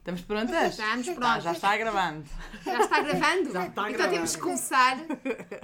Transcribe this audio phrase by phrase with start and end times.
[0.00, 0.70] Estamos prontas?
[0.78, 1.44] Estamos Ah, prontas.
[1.44, 2.24] já está gravando.
[2.64, 3.52] Já está gravando?
[3.52, 4.10] Já está então gravando.
[4.14, 4.96] temos que começar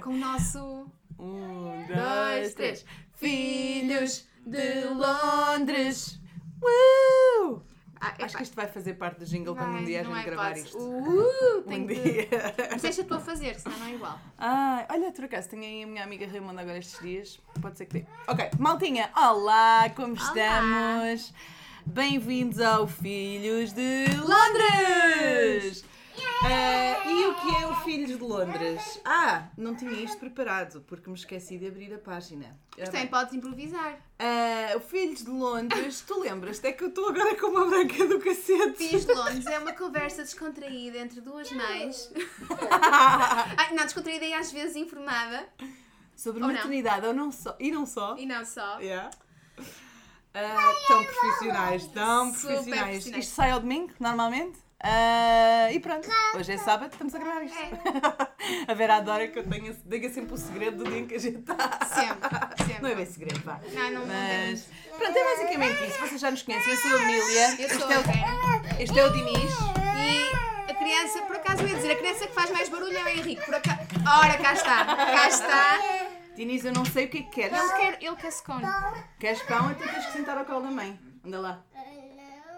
[0.03, 0.87] com o nosso.
[1.19, 2.85] Um, Dois, três.
[3.13, 6.19] Filhos de Londres.
[6.61, 7.59] Uh!
[7.99, 10.03] Ah, é Acho que isto vai fazer parte do jingle quando um vai, dia a
[10.03, 10.67] gente há gravar hipótese.
[10.67, 10.77] isto.
[10.77, 11.95] Uh, tem Um que.
[11.95, 12.27] dia.
[12.71, 14.19] Mas deixa tu a fazer, senão não é igual.
[14.37, 17.39] Ai, olha, por acaso, tenho aí a minha amiga Raimonda agora estes dias.
[17.59, 18.05] Pode ser que dê.
[18.27, 21.33] Ok, maltinha, olá, como estamos?
[21.87, 25.83] Bem-vindos ao Filhos de Londres!
[26.43, 28.99] Ah, e o que é o Filhos de Londres?
[29.05, 32.59] Ah, não tinha isto preparado, porque me esqueci de abrir a página.
[32.77, 33.97] Mas também podes improvisar.
[34.19, 36.67] Ah, o Filhos de Londres, tu lembras-te?
[36.67, 38.77] É que eu estou agora com uma branca do cacete.
[38.77, 42.11] Filhos de Londres é uma conversa descontraída entre duas mães.
[43.57, 45.47] Ai, não, descontraída e às vezes informada.
[46.15, 46.53] Sobre Ou não.
[46.53, 48.17] maternidade, ou não só, e não só.
[48.17, 48.77] E não só.
[48.79, 49.09] Yeah.
[50.39, 52.87] Ah, tão profissionais, tão Super profissionais.
[52.89, 53.25] profissionais.
[53.25, 54.59] Isto sai ao domingo, normalmente.
[54.79, 57.57] Ah, e pronto, hoje é sábado, estamos a gravar isto.
[57.57, 58.69] É.
[58.71, 61.19] a Vera adora que eu tenha, diga sempre o segredo do dia em que a
[61.19, 61.57] gente está.
[61.87, 62.29] Sempre,
[62.63, 62.83] sempre.
[62.83, 63.59] Não é bem segredo, vá.
[63.73, 65.99] Não, não, não Mas pronto, é basicamente isso.
[65.99, 67.55] Vocês já nos conhecem, eu sou a Emília.
[67.59, 69.53] Eu este, sou é a o, este é o Dinis.
[69.97, 73.03] E a criança, por acaso eu ia dizer, a criança que faz mais barulho é
[73.03, 73.43] o Henrique.
[73.43, 73.79] Por acaso...
[74.05, 74.85] Ora, cá está.
[74.85, 76.16] Cá está.
[76.37, 77.59] Dinis, eu não sei o que é que queres.
[77.59, 78.63] Ele quer, ele quer scone.
[79.19, 79.71] Queres pão?
[79.71, 80.97] Então tens que sentar ao colo da mãe.
[81.25, 81.63] Anda lá.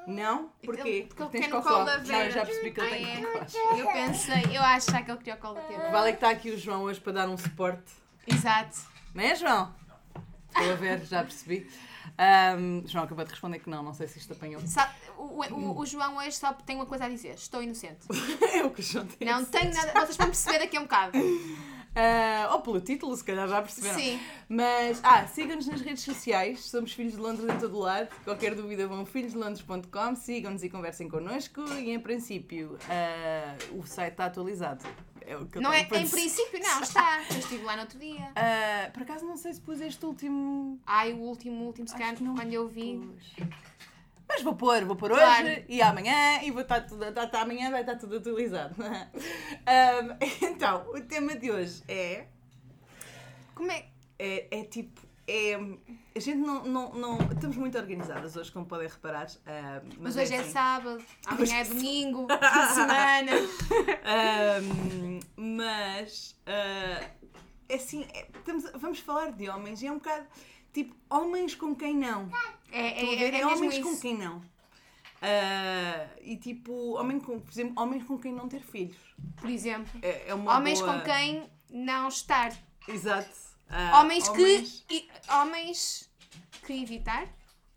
[0.06, 0.50] Não?
[0.64, 1.06] Porquê?
[1.08, 1.70] Porque ele tens no cocó.
[1.74, 3.22] colo da Não, já percebi que ele Ah, tem é?
[3.32, 3.54] cocós.
[3.78, 5.78] Eu pensei, eu acho já que ele queria o colo da teu.
[5.92, 7.92] Vale é que está aqui o João hoje para dar um suporte.
[8.28, 8.78] Exato.
[9.14, 9.74] Não é, João?
[10.50, 11.70] Estou a ver, já percebi.
[12.18, 14.60] Ahm, João acabou de responder que não, não sei se isto apanhou.
[14.68, 17.36] Sa- o, o- o João hoje só tem uma coisa a dizer.
[17.36, 18.00] Estou inocente.
[18.54, 19.30] é o que o João tem.
[19.30, 19.94] a Não tenho nada.
[20.02, 21.18] Vocês vão perceber daqui a um bocado.
[21.96, 24.00] Ah, ou pelo título, se calhar já perceberam.
[24.00, 24.20] Sim.
[24.48, 28.10] Mas, ah, sigam-nos nas redes sociais, somos Filhos de Londres em todo o lado.
[28.24, 31.62] Qualquer dúvida vão filhosdelondres.com, sigam-nos e conversem connosco.
[31.74, 34.86] E em princípio, ah, o site está atualizado.
[35.22, 35.82] É o que Não é?
[35.82, 37.22] Em princípio, não, está.
[37.30, 38.32] Eu estive lá no outro dia.
[38.36, 40.80] Ah, por acaso não sei se pus este último.
[40.86, 43.00] Ai, o último, o último scan, quando eu vi.
[43.38, 43.48] pus.
[44.30, 45.48] Mas vou pôr, vou pôr Claro.
[45.48, 48.76] hoje e amanhã e vou estar tudo, tá, tá, amanhã vai estar tudo atualizado.
[49.66, 52.28] Ahm, então, o tema de hoje é,
[53.56, 53.86] Como é?
[54.20, 55.56] é, é tipo, é,
[56.16, 59.28] a gente não, não, não, estamos muito organizadas hoje, como podem reparar.
[59.48, 60.52] ah, Mas hoje é assim.
[60.52, 62.28] sábado, amanhã é é domingo,
[62.74, 63.32] semana.
[64.06, 67.10] Ahm, mas ah,
[67.68, 70.26] é assim, é- estamos, vamos falar de homens e é um bocado
[70.74, 72.30] tipo homens com quem não.
[72.72, 73.84] É, é, é, É mesmo homens isso.
[73.84, 74.42] com quem não.
[75.22, 78.98] Ah, e tipo, homem com, por exemplo, homens com quem não ter filhos.
[79.40, 82.54] Por exemplo, É, é uma homens boa- com quem não estar.
[82.88, 83.30] Exato.
[83.70, 84.84] Ah, Homens que.
[84.90, 86.10] e- homens
[86.66, 87.28] que evitar.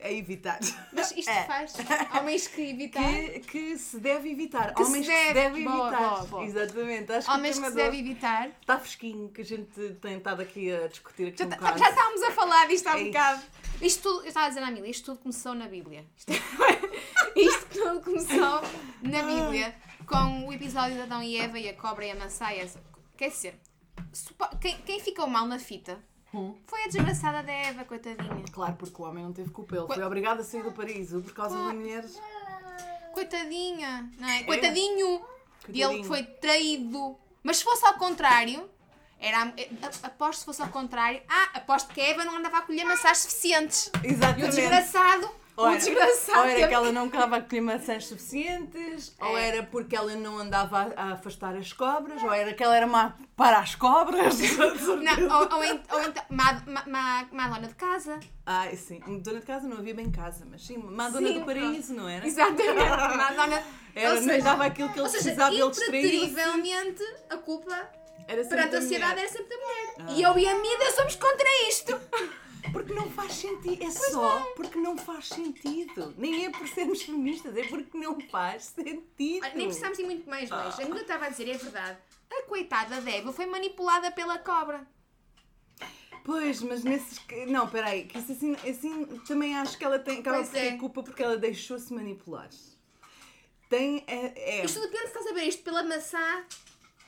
[0.05, 0.59] É evitar.
[0.93, 1.45] Mas isto É.
[1.45, 1.75] faz.
[2.19, 3.03] Homens que evitar.
[3.05, 4.75] Que, que se deve evitar.
[4.75, 5.91] Que se homens que se deve- deve evitar.
[5.99, 6.45] boa, boa.
[6.45, 7.13] Exatamente.
[7.13, 8.49] Acho Homens que que se deve evitar.
[8.61, 11.89] Está fresquinho, que a gente tem estado aqui a discutir aqui Já, um tá- já
[11.91, 13.07] estávamos a falar disto há É um isso.
[13.13, 13.43] bocado.
[13.81, 16.05] Isto tudo, eu estava a dizer à Amélia, isto tudo começou na Bíblia.
[16.17, 16.33] Isto,
[17.37, 18.61] isto tudo começou
[19.03, 19.75] na Bíblia,
[20.07, 22.47] com o episódio de Adão e Eva e a cobra e a maçã.
[23.17, 23.55] Quer dizer,
[24.61, 25.99] quem, quem ficou mal na fita
[26.35, 26.55] Hum.
[26.67, 28.45] foi a desgraçada da Eva, coitadinha.
[28.53, 29.77] Claro, porque o homem não teve culpa.
[29.77, 31.73] Ele Co- foi obrigado a sair do paraíso por causa Claro.
[31.73, 32.19] de mulheres.
[33.13, 34.43] Coitadinha, não é?
[34.45, 35.23] Coitadinho!
[35.69, 36.05] E ele Coitadinho.
[36.05, 37.17] foi traído.
[37.43, 38.69] Mas se fosse ao contrário,
[39.21, 39.53] era,
[40.03, 43.19] aposto se fosse ao contrário, ah, aposto que a Eva não andava a colher maçãs
[43.19, 43.91] suficientes.
[44.03, 44.57] E o Exatamente.
[44.57, 46.39] desgraçado, Ou era, desgraçado.
[46.39, 49.49] ou era que ela não estava a colher maçãs suficientes, ou É.
[49.49, 52.87] era porque ela não andava a, a afastar as cobras, ou era que ela era
[52.87, 54.39] má para as cobras.
[54.41, 58.19] Não, ou, ou, ent- ou então, má, má, má, dona de casa.
[58.47, 59.01] Ai, sim.
[59.23, 62.09] Dona de casa não havia bem casa, mas sim, má dona Sim, do paraíso, não
[62.09, 62.27] era?
[62.27, 63.63] Exatamente, má dona.
[63.95, 66.01] Era, ou não dava aquilo que ele ou precisava ele distraía.
[66.17, 67.91] impreterivelmente, a culpa
[68.27, 69.95] Era perante a da sociedade era sempre da mulher.
[69.99, 70.13] Ah.
[70.13, 72.01] E eu e a Mida somos contra isto.
[72.71, 73.83] Porque não faz sentido.
[73.83, 76.15] É só porque não faz sentido.
[76.17, 79.47] Nem é por sermos feministas, é porque não faz sentido.
[79.55, 80.65] Nem precisamos ir muito mais Ah.
[80.65, 80.83] longe.
[80.83, 81.99] A Mida estava a dizer, é verdade.
[82.31, 84.87] A coitada da Eva foi manipulada pela cobra.
[86.25, 87.21] Pois, mas nesses.
[87.49, 90.77] Não, peraí, que assim, assim também acho que ela tem, acaba Pois por ter é.
[90.77, 92.49] culpa porque ela deixou-se manipular.
[93.69, 94.05] Tem.
[94.07, 96.45] É, é- Isto depende se estás a ver isto pela maçã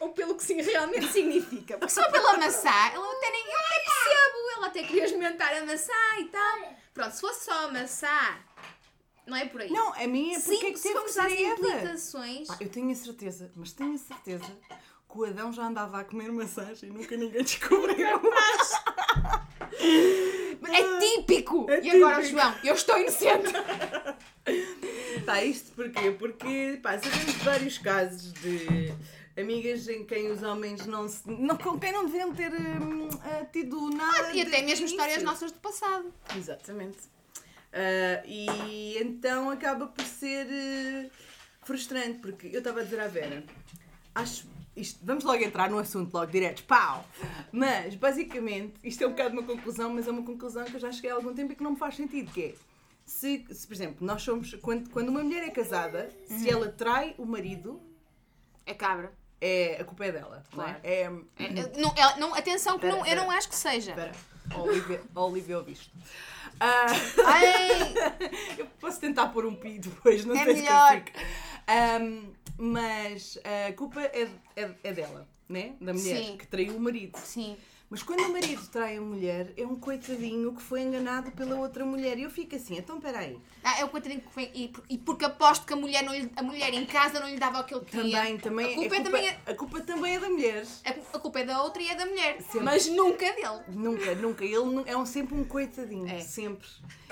[0.05, 1.79] ou pelo que sim realmente significa.
[1.79, 5.65] Porque só pela maçã, ela até nem, eu até percebo, ela até queria experimentar a
[5.65, 6.75] maçã e tal.
[6.93, 8.39] Pronto, se fosse só a maçã,
[9.27, 9.71] não é por aí.
[9.71, 12.49] Não, a minha, porque Sim, é que se ser às implicações.
[12.49, 14.59] Pá, eu tenho a certeza, mas tenho a certeza
[15.11, 18.07] que o Adão já andava a comer maçãs e nunca ninguém descobriu.
[20.71, 21.71] É típico!
[21.71, 22.39] É e agora, típico.
[22.39, 23.53] João, eu estou inocente!
[25.25, 26.11] Pá, isto porquê?
[26.11, 28.93] Porque pá, sabemos vários casos de
[29.37, 31.29] amigas em quem os homens não se.
[31.29, 34.33] Não, com quem não deviam ter hum, ah, tido nada.
[34.33, 36.13] E até mesmo histórias nossas do passado.
[36.37, 36.99] Exatamente.
[37.73, 41.11] Ah, e então acaba por ser eh,
[41.63, 43.45] frustrante, porque eu estava a dizer à Vera,
[44.15, 44.53] acho.
[44.77, 47.09] Isto, vamos logo entrar no assunto, logo direto, pau!
[47.53, 50.91] Mas, basicamente, isto é um bocado uma conclusão, mas é uma conclusão que eu já
[50.91, 52.55] cheguei há algum tempo e que não me faz sentido, que é,
[53.05, 57.15] se, se, por exemplo, nós somos, quando, quando uma mulher é casada, se ela trai
[57.19, 57.81] o marido,
[58.67, 59.13] É cabra.
[59.41, 60.73] É, a culpa é dela, não é?
[60.73, 60.81] Claro.
[60.85, 63.91] É, É, não, ela- não, atenção que Espera, não, eu não acho que seja.
[63.91, 64.13] espera,
[64.57, 65.91] Olivia, Olivia ouviste.
[66.61, 67.95] Ai,
[68.59, 71.03] Eu posso tentar pôr um pi depois, não É sei melhor.
[71.05, 71.13] se.
[71.67, 73.39] Ahm, mas
[73.69, 75.75] a culpa é, é, é dela, né?
[75.81, 76.37] Da mulher Sim.
[76.37, 77.19] que traiu o marido.
[77.19, 77.57] sim.
[77.91, 81.85] Mas quando o marido trai a mulher, é um coitadinho que foi enganado pela outra
[81.85, 82.19] mulher.
[82.19, 83.39] E eu fico assim, então peraí.
[83.63, 84.51] Ah, é o coitadinho que vem.
[84.55, 87.39] E, e porque aposto que a mulher, não lhe- a mulher em casa não lhe
[87.39, 88.19] dava aquilo que queria.
[88.19, 90.69] Também, também, A culpa, a é também é, a culpa também é da mulher.
[91.13, 92.41] a culpa é da outra e é da mulher.
[92.43, 92.61] Sempre.
[92.61, 93.61] Mas nunca dele.
[93.69, 94.45] Nunca, nunca.
[94.45, 96.09] Ele é um, sempre um coitadinho.
[96.09, 96.19] É.
[96.21, 96.67] Sempre.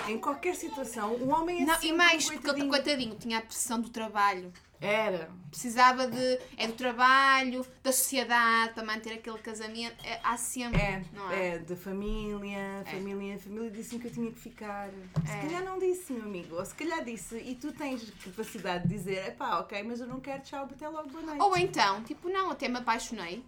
[0.08, 2.66] Em qualquer situação, o homem é Não, sempre e mais, um porque coitadinho.
[2.66, 4.52] o coitadinho tinha a pressão do trabalho.
[4.82, 5.30] Era.
[5.48, 6.38] Precisava de.
[6.56, 9.94] É do trabalho, da sociedade, para manter aquele casamento.
[10.04, 10.80] É, há sempre.
[10.80, 11.48] É, não é?
[11.48, 14.90] é, de família, família, a família disse-me que eu tinha que ficar.
[15.24, 15.40] Se É.
[15.42, 19.28] calhar não disse, meu amigo, ou se calhar disse, e tu tens capacidade de dizer,
[19.28, 21.40] epá, ok, mas eu não quero, tchau, até logo, boa noite.
[21.40, 23.44] Ou então, tipo, não, até me apaixonei.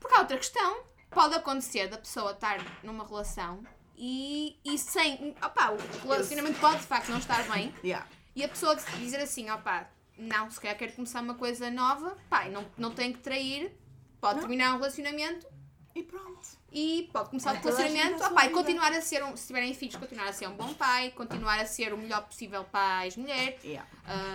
[0.00, 0.80] Porque há outra questão.
[1.10, 3.62] Pode acontecer da pessoa estar numa relação
[3.96, 5.34] e, e sem.
[5.42, 7.72] Opá, o relacionamento pode de facto não estar bem.
[7.82, 8.06] Yeah.
[8.36, 9.88] E a pessoa dizer assim, opá,
[10.18, 12.16] não, se calhar quero começar uma coisa nova,
[12.46, 13.70] e não, não tem que trair,
[14.20, 14.40] pode Não.
[14.42, 15.46] terminar um relacionamento
[15.94, 16.48] E pronto.
[16.72, 18.50] e pode começar o gente relacionamento, e vida.
[18.52, 21.66] continuar a ser, um, se tiverem filhos, continuar a ser um bom pai, continuar a
[21.66, 23.88] ser o melhor possível para as mulheres, Yeah.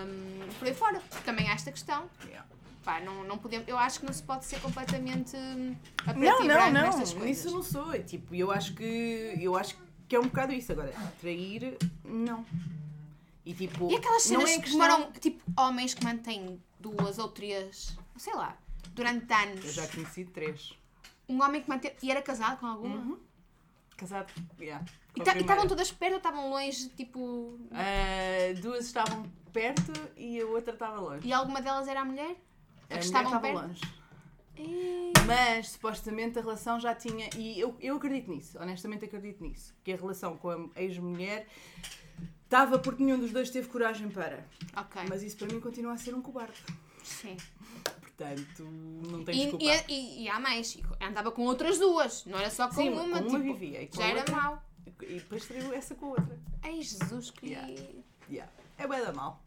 [0.05, 1.01] hum, por aí fora.
[1.25, 2.09] Também há esta questão.
[2.25, 2.47] Yeah.
[2.83, 5.73] Pá, não, não podemos, eu acho que não se pode ser completamente hum,
[6.17, 7.93] Não, e não, não, isso não sou.
[8.03, 9.37] Tipo, eu acho que.
[9.39, 9.77] Eu acho
[10.07, 10.71] que é um bocado isso.
[10.73, 10.91] Agora,
[11.21, 12.45] trair, não.
[13.45, 13.91] E tipo.
[13.91, 17.97] E aquelas cenas não é que questão- demoram, tipo, homens que mantêm duas ou três,
[18.17, 18.57] sei lá,
[18.91, 19.65] durante anos.
[19.65, 20.73] Eu já conheci três.
[21.27, 21.95] Um homem que manteve.
[22.01, 22.95] E era casado com alguma?
[22.95, 23.19] Uhum.
[23.97, 24.31] Casado.
[24.59, 24.83] Yeah.
[25.15, 27.57] E estavam todas perto ou estavam longe, tipo.
[27.71, 31.27] Ah, duas estavam perto e a outra estava longe.
[31.27, 32.31] E alguma delas era a mulher?
[32.31, 33.67] A A que mulher estavam estava perto?
[33.67, 33.81] longe.
[34.57, 37.29] E- Mas supostamente a relação já tinha.
[37.37, 39.73] E eu, eu acredito nisso, honestamente acredito nisso.
[39.83, 41.47] Que a relação com a ex-mulher
[42.43, 44.45] estava porque nenhum dos dois teve coragem para.
[44.75, 45.01] Ok.
[45.09, 46.53] Mas isso para mim continua a ser um cobarde.
[47.03, 47.35] Sim.
[47.99, 49.65] Portanto, não tem desculpa.
[49.65, 50.77] e, e- e há mais.
[51.01, 52.25] Andava com outras duas.
[52.25, 53.01] Não era só com Sim, uma.
[53.01, 54.63] com uma tipo, vivia e já era outra- mau.
[55.01, 56.39] E depois traiu essa com a outra.
[56.61, 57.47] Ai, Jesus, que.
[57.47, 57.67] Yeah.
[58.29, 58.51] Yeah.
[58.77, 59.43] É bem da mal.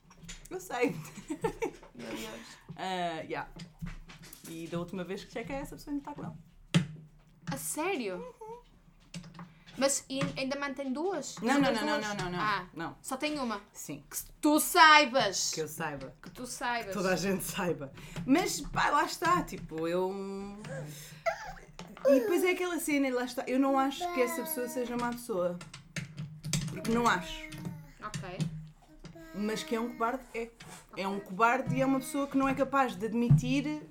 [0.50, 0.97] Eu sei.
[1.94, 2.56] Meu Deus.
[2.79, 3.49] Ah, yeah.
[4.48, 6.87] E da última vez que chequei, essa pessoa ainda está com ele.
[7.52, 8.34] A sério?
[9.78, 11.37] Mas e ainda mantém duas?
[11.43, 12.40] Não, não, não, não, não, não, não.
[12.40, 12.96] Ah, Não.
[13.02, 13.60] só tem uma.
[13.72, 14.02] Sim.
[14.10, 15.50] Que tu saibas.
[15.52, 16.14] Que eu saiba.
[16.22, 16.94] Que tu saibas.
[16.94, 17.93] toda a gente saiba.
[18.25, 20.12] Mas pá, lá está, tipo, eu.
[22.06, 23.44] E depois é aquela cena, e lá está.
[23.46, 25.58] Eu não acho que essa pessoa seja má pessoa.
[26.70, 27.42] Porque não acho.
[28.02, 28.38] Ok.
[29.34, 30.50] Mas que é um cobarde, é.
[30.96, 33.82] É um cobarde e é uma pessoa que não é capaz de admitir.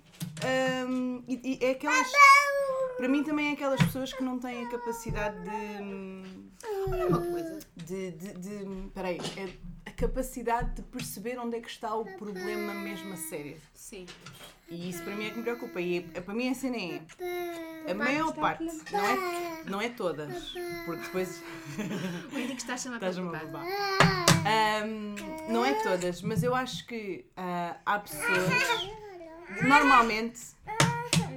[0.88, 2.12] Hum, e, e é aquelas.
[2.98, 6.46] Para mim também é aquelas pessoas que não têm a capacidade de.
[6.90, 7.60] Olha uma coisa.
[7.76, 8.12] de.
[8.12, 9.50] de, de peraí, é
[9.86, 13.58] a capacidade de perceber onde é que está o problema mesmo a sério.
[13.74, 14.06] Sim.
[14.68, 15.80] E isso para mim é que me preocupa.
[15.80, 17.02] E é- para mim a cena é.
[17.92, 20.54] A maior parte, não é, não é todas.
[20.86, 21.44] Porque depois
[22.34, 23.64] O Henrique está a chamar levar.
[24.46, 25.16] Ahm,
[25.50, 29.05] não é todas, mas eu acho que ah, há pessoas.
[29.62, 30.40] Normalmente.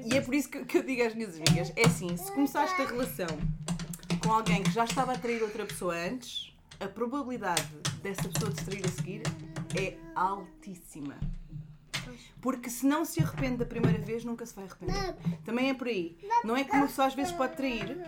[0.05, 2.81] E é por isso que, que eu digo às minhas amigas: é assim, se começaste
[2.81, 3.29] a relação
[4.23, 7.63] com alguém que já estava a trair outra pessoa antes, a probabilidade
[8.03, 9.23] dessa pessoa te trair a seguir
[9.77, 11.17] é altíssima.
[12.41, 15.15] Porque se não se arrepende da primeira vez, nunca se vai arrepender.
[15.45, 16.17] Também é por aí.
[16.45, 17.99] Não é que uma pessoa às vezes pode trair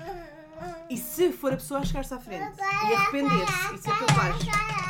[0.89, 4.90] e se for a pessoa a chegar-se à frente e arrepender-se e ser capaz.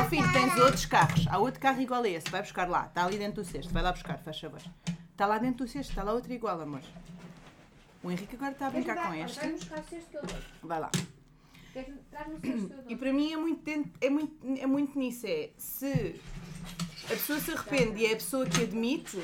[0.00, 1.26] Ó filho, tens outros carros.
[1.28, 2.28] Há outro carro igual a esse.
[2.30, 2.86] Vai buscar lá.
[2.86, 3.72] Está ali dentro do cesto.
[3.72, 4.60] Vai lá buscar, faz favor.
[5.12, 5.90] Está lá dentro do cesto.
[5.90, 6.80] Está lá outro igual, amor.
[8.02, 9.46] O Henrique agora está a brincar com este.
[9.48, 10.36] buscar o cesto que eu dou.
[10.62, 10.90] Vai lá.
[12.88, 15.26] E para mim é muito, dentro- é muito, é muito nisso.
[15.26, 16.20] É se
[17.04, 19.18] a pessoa se arrepende e é a pessoa que admite,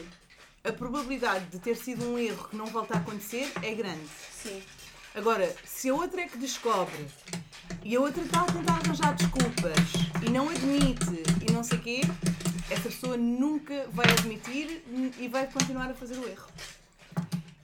[0.63, 4.07] a probabilidade de ter sido um erro que não volta a acontecer é grande.
[4.33, 4.63] Sim.
[5.15, 7.07] Agora, se a outra é que descobre
[7.85, 9.75] e a outra está a tentar arranjar desculpas
[10.27, 12.01] e não admite e não sei o quê,
[12.71, 14.83] essa pessoa nunca vai admitir
[15.19, 16.49] e vai continuar a fazer o erro.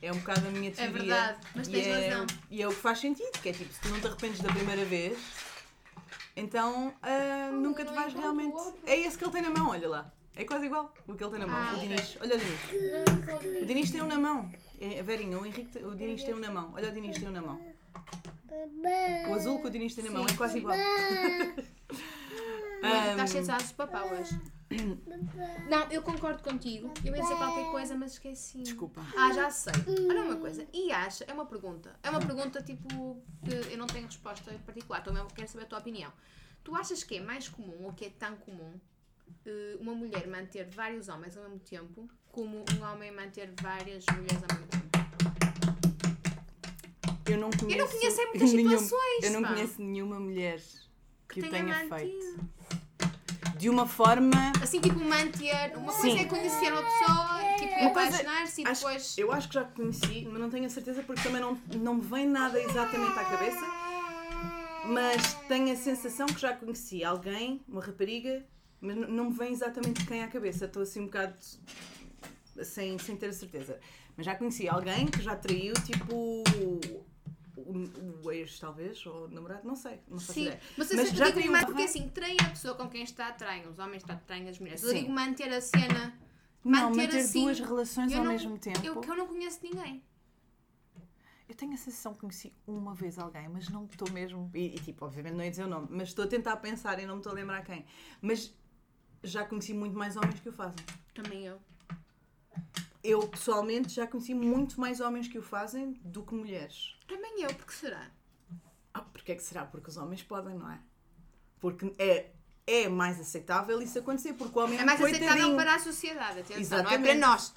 [0.02, 0.92] É um bocado a minha teoria.
[0.98, 2.26] verdade, mas e tens é, razão.
[2.50, 4.48] E é o que faz sentido, que é tipo, se tu não te arrependes da
[4.50, 5.18] primeira vez,
[6.36, 8.56] então ah, nunca te não vais realmente.
[8.86, 10.12] É esse que ele tem na mão, olha lá.
[10.36, 11.80] É quase igual o que ele tem na mão, Ah, o.
[11.80, 12.16] Dinis.
[12.20, 13.62] Olha o Dinis.
[13.62, 14.50] O Dinis tem um na mão.
[14.80, 16.72] É, Verinha, o Henrique, tem- o Dinis tem um na mão.
[16.74, 17.60] Olha o Dinis tem um na mão.
[19.28, 20.76] O azul que o Dinis tem na mão é quase igual.
[23.10, 24.40] Estás cheio de asas de papá hoje.
[25.68, 26.92] Não, eu concordo contigo.
[27.04, 28.62] Eu ia dizer qualquer coisa, mas esqueci.
[28.62, 29.02] Desculpa.
[29.16, 29.72] Ah, já sei.
[30.08, 30.66] Olha uma coisa.
[30.72, 31.94] E acha, é uma pergunta.
[32.02, 35.02] É uma pergunta tipo que eu não tenho resposta em particular.
[35.02, 36.12] Também quero saber a tua opinião.
[36.62, 38.78] Tu achas que é mais comum ou que é tão comum
[39.46, 44.42] eh, uma mulher manter vários homens ao mesmo tempo como um homem manter várias mulheres
[44.42, 44.89] ao mesmo tempo?
[47.30, 49.48] Eu não conheço, Eu não conheço em muitas nenhum- situações, Eu não pá.
[49.54, 50.60] conheço nenhuma mulher
[51.28, 52.50] que o Tenha tenha feito.
[53.56, 54.52] De uma forma.
[54.62, 55.76] Assim, tipo, manter.
[55.76, 56.00] Uma Sim.
[56.00, 59.18] coisa é conhecer uma pessoa, tipo, apaixonar-se e Acho- depois.
[59.18, 62.00] eu acho que já conheci, mas não tenho a certeza porque também não, não me
[62.00, 63.64] vem nada exatamente à cabeça.
[64.86, 68.44] Mas tenho a sensação que já conheci alguém, uma rapariga,
[68.80, 70.64] mas não me vem exatamente quem à cabeça.
[70.64, 71.34] Estou assim um bocado
[72.62, 73.78] sem, sem ter a certeza.
[74.16, 76.42] Mas já conheci alguém que já traiu, tipo.
[77.66, 80.00] O, o ex, talvez, ou o namorado, não sei.
[80.08, 80.60] Não faço Sim, ideia.
[80.76, 83.66] mas, eu Mas já digo mais porque assim, traem a pessoa com quem está, traem
[83.68, 84.82] os homens, está, traem as mulheres.
[84.82, 85.00] Eu Sim.
[85.00, 86.18] digo manter a cena.
[86.64, 88.84] Não, manter manter assim, duas relações eu ao não- mesmo tempo.
[88.84, 90.02] Eu, que eu não conheço ninguém.
[91.48, 94.48] Eu tenho a sensação que conheci uma vez alguém, mas não estou mesmo.
[94.54, 97.06] E, e, tipo, obviamente não ia dizer o nome, mas estou a tentar pensar e
[97.06, 97.84] não me estou a lembrar quem.
[98.22, 98.54] Mas
[99.24, 100.76] já conheci muito mais homens que o fazem.
[101.12, 101.58] Também eu.
[103.02, 106.96] Eu, pessoalmente, já conheci muito mais homens que o fazem do que mulheres.
[107.08, 108.10] Também eu, porque será?
[108.92, 109.64] Ah, porque é que será?
[109.64, 110.78] Porque os homens podem, não é?
[111.58, 112.30] Porque é,
[112.66, 115.30] é mais aceitável isso acontecer, porque o homem É mais coitadinho.
[115.30, 117.18] aceitável para a sociedade, atenção, não é Exatamente.
[117.18, 117.54] para nós.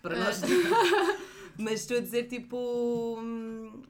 [0.00, 0.40] Para nós.
[1.58, 3.18] Mas estou a dizer, tipo.
[3.18, 3.82] hum,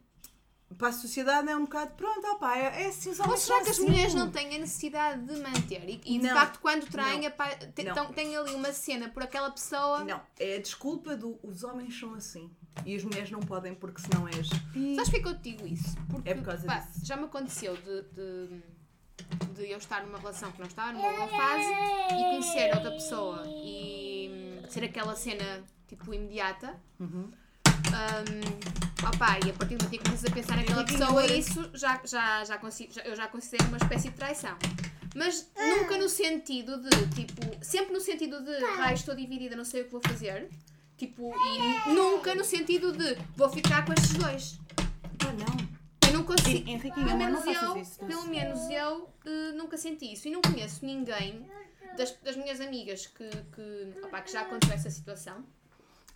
[0.79, 1.93] Para a sociedade é um bocado.
[1.95, 4.59] Pronto, opá, é, é assim, os homens Ou será que as mulheres não têm a
[4.59, 5.89] necessidade de manter?
[5.89, 6.35] E, e de Não.
[6.35, 7.23] facto, quando traem,
[7.95, 10.05] tão- tem ali uma cena por aquela pessoa.
[10.05, 12.51] Não, é a desculpa do os homens são assim
[12.85, 14.49] e as mulheres não podem porque senão és.
[14.49, 15.97] Sabes porquê que eu te digo isso?
[16.11, 17.07] Porque É por causa pá, disso.
[17.07, 18.63] já me aconteceu de, de,
[19.55, 21.71] de eu estar numa relação que não estava numa boa fase
[22.13, 26.79] e conhecer outra pessoa e hum, ser aquela cena tipo imediata.
[27.01, 27.31] Uhum.
[27.97, 31.27] Um, opá, e a partir do momento em que começas a pensar naquela Henrique pessoa,
[31.27, 34.57] isso já, já, já, consigo, já- eu já considero uma espécie de traição.
[35.15, 39.83] Mas nunca no sentido de, tipo, sempre no sentido de, ai, estou dividida, não sei
[39.83, 40.51] o que vou fazer.
[40.99, 44.59] Tipo, e nunca no sentido de, vou ficar com estes dois.
[45.27, 45.67] Ah, não.
[46.09, 46.69] Eu não consigo.
[46.69, 50.29] E- Henriquinho, pelo menos não eu, isso, pelo menos eu eh, nunca senti isso.
[50.29, 51.47] E não conheço ninguém
[51.97, 55.45] das, das minhas amigas que, que, opá, que já aconteceu essa situação.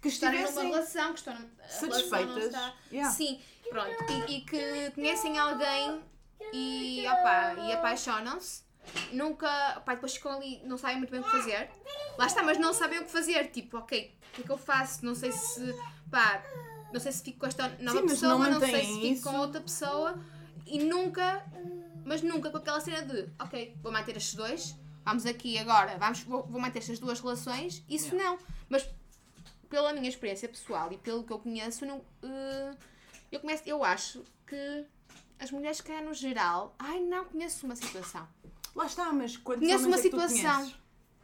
[0.01, 1.37] Que Estarem numa relação, que estão
[1.69, 2.45] satisfeitas.
[2.45, 3.13] está- Yeah.
[3.15, 3.91] Sim, pronto.
[4.29, 6.01] E, e que conhecem alguém
[6.53, 8.63] e, opá, e apaixonam-se.
[9.13, 11.71] Nunca, opá, depois ficam ali, não sabem muito bem o que fazer.
[12.17, 13.51] Lá está, mas não sabem o que fazer.
[13.51, 15.05] Tipo, ok, o que é que eu faço?
[15.05, 15.75] Não sei se,
[16.11, 16.43] pá,
[16.93, 19.23] não sei se fico com esta nova Sim, pessoa, não não, sei se fico isso.
[19.23, 20.19] com outra pessoa.
[20.67, 21.45] E nunca,
[22.07, 26.21] mas nunca com aquela cena de, ok, vou manter estes dois, vamos aqui agora, vamos,
[26.23, 27.85] vou, vou manter estas duas relações.
[27.89, 28.39] Isso não.
[28.69, 28.89] Mas
[29.71, 32.75] pela minha experiência pessoal e pelo que eu conheço, não, eh,
[33.33, 34.85] eu, começo, eu acho que
[35.39, 38.29] as mulheres, se calhar, no geral, ai não, conheço uma situação.
[38.75, 40.73] Lá está, mas quantos Conheço uma é que tu situação.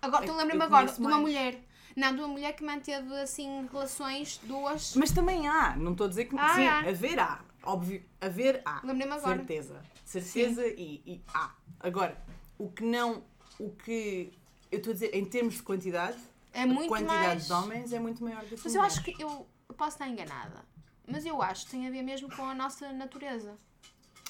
[0.01, 1.23] Agora, É que lembrar-me eu agora de uma mais.
[1.23, 1.61] mulher.
[1.97, 4.95] Não, de uma mulher que manteve assim relações duas.
[4.95, 6.81] Mas também há, não estou a dizer que Ah, sim, há.
[6.81, 8.81] haver há, óbvio, haver há.
[8.85, 9.37] Lembrei-me agora.
[9.39, 9.83] Certeza.
[10.05, 11.55] Certeza e, e há.
[11.81, 12.23] Agora,
[12.59, 13.25] o que não,
[13.59, 14.31] o que
[14.71, 16.19] eu estou a dizer em termos de quantidade,
[16.57, 17.47] É a muito quantidade mais.
[17.47, 19.47] de homens é muito maior do que Mas eu acho que eu,
[19.77, 20.65] posso estar enganada.
[21.07, 23.57] Mas eu acho que tem a ver mesmo com a nossa natureza.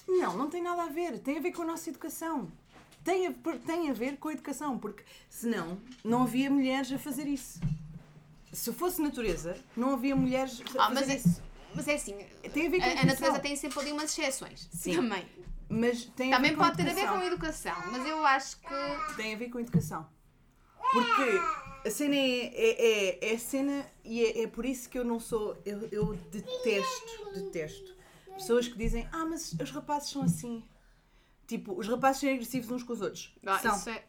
[0.09, 1.19] Não, não tem nada a ver.
[1.21, 2.51] Tem a ver com a nossa educação.
[3.05, 3.33] Tem a,
[3.65, 7.61] tem a ver com a educação, porque senão não havia mulheres a fazer isso.
[8.53, 11.41] Se fosse natureza, não havia mulheres a Ah, mas é, isso.
[11.75, 12.17] mas é assim,
[12.53, 14.69] Tem a ver com a, a, a natureza tem sempre ali umas exceções.
[14.73, 14.97] Sim.
[14.97, 15.27] Também.
[15.69, 17.77] Mas tem a Também pode ter a ver com a educação.
[17.93, 19.15] Mas eu acho que.
[19.17, 20.07] Tem a ver com a educação.
[20.93, 21.41] Porque
[21.87, 25.05] a cena é, é, é, é a cena e é, é por isso que eu
[25.05, 25.57] não sou.
[25.65, 27.95] Eu, eu detesto, detesto.
[28.35, 30.63] Pessoas que dizem, ah, mas os rapazes são assim.
[31.47, 33.35] Tipo, os rapazes são agressivos uns com os outros.
[33.47, 33.77] Ah, são.
[33.77, 34.05] isso é.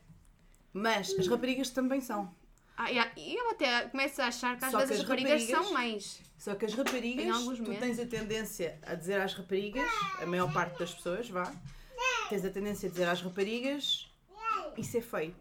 [0.74, 2.34] Mas as raparigas também são.
[2.75, 5.10] Ah, yeah, e eu até começo a achar que às Só vezes que as as
[5.10, 6.22] raparigas, raparigas- são mais.
[6.38, 9.89] Só que as raparigas, tu tens a tendência a dizer às raparigas,
[10.22, 11.51] a maior parte das pessoas, vá,
[12.29, 14.07] tens a tendência a dizer às raparigas,
[14.77, 15.36] isso é feio.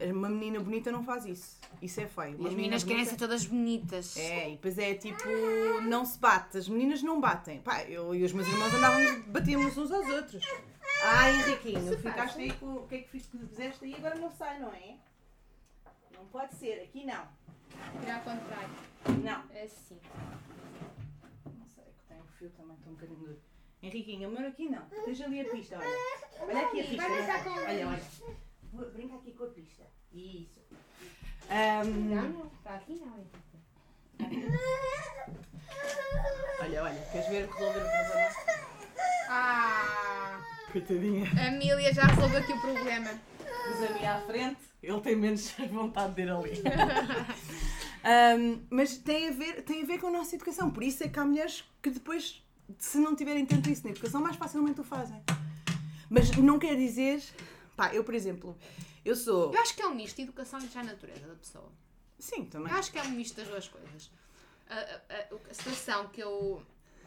[0.00, 1.58] Uma menina bonita não faz isso.
[1.82, 2.36] Isso é feio.
[2.38, 4.16] Uma As menina meninas querem bonita- ser todas bonitas.
[4.16, 5.24] É, e depois é tipo,
[5.82, 7.60] não se bate, as meninas não batem.
[7.60, 10.44] Pá, eu e os meus irmãos andávamos, batíamos uns aos outros.
[11.02, 12.76] Ah, Henriquinho, ficaste aí com.
[12.76, 13.94] O que é que fiz- fizeste aí?
[13.96, 14.96] Agora não sai, não é?
[16.16, 17.26] Não pode ser, aqui não.
[18.00, 18.70] Virar ao contrário.
[19.24, 19.42] Não.
[19.54, 19.98] É assim.
[21.58, 23.40] Não sei, que tem o fio também, estou um bocadinho duro.
[23.82, 24.82] Henriquinho, o meu aqui não.
[24.92, 25.86] Esteja ali a pista, olha.
[26.40, 26.96] Olha aqui a pista.
[26.96, 28.02] Vai brincar com- Olha, olha.
[28.72, 29.84] Brinca aqui com a pista.
[30.12, 30.60] Isso.
[31.50, 32.50] Ahm, não.
[32.58, 33.26] Está aqui não.
[36.60, 38.30] olha, olha, queres ver resolver o problema?
[39.30, 40.40] Ah!
[40.72, 41.26] Coitadinha.
[41.38, 43.10] A Emília já resolveu aqui o problema.
[43.38, 46.62] Pus a minha à frente, ele tem menos vontade de ir ali.
[48.04, 50.70] Ahm, mas tem a, ver, tem a ver com a nossa educação.
[50.70, 52.42] Por isso é que há mulheres que depois,
[52.78, 55.22] se não tiverem tanto isso na educação, mais facilmente o fazem.
[56.10, 57.22] Mas não quer dizer.
[57.78, 58.58] Pá, eu, por exemplo,
[59.04, 59.54] eu sou.
[59.54, 61.70] Eu acho que é um misto de educação e já a natureza da pessoa.
[62.18, 62.72] Sim, também.
[62.72, 64.10] Eu acho que é um misto das duas coisas.
[64.68, 64.78] A, a-
[65.20, 66.60] a- a situação que eu,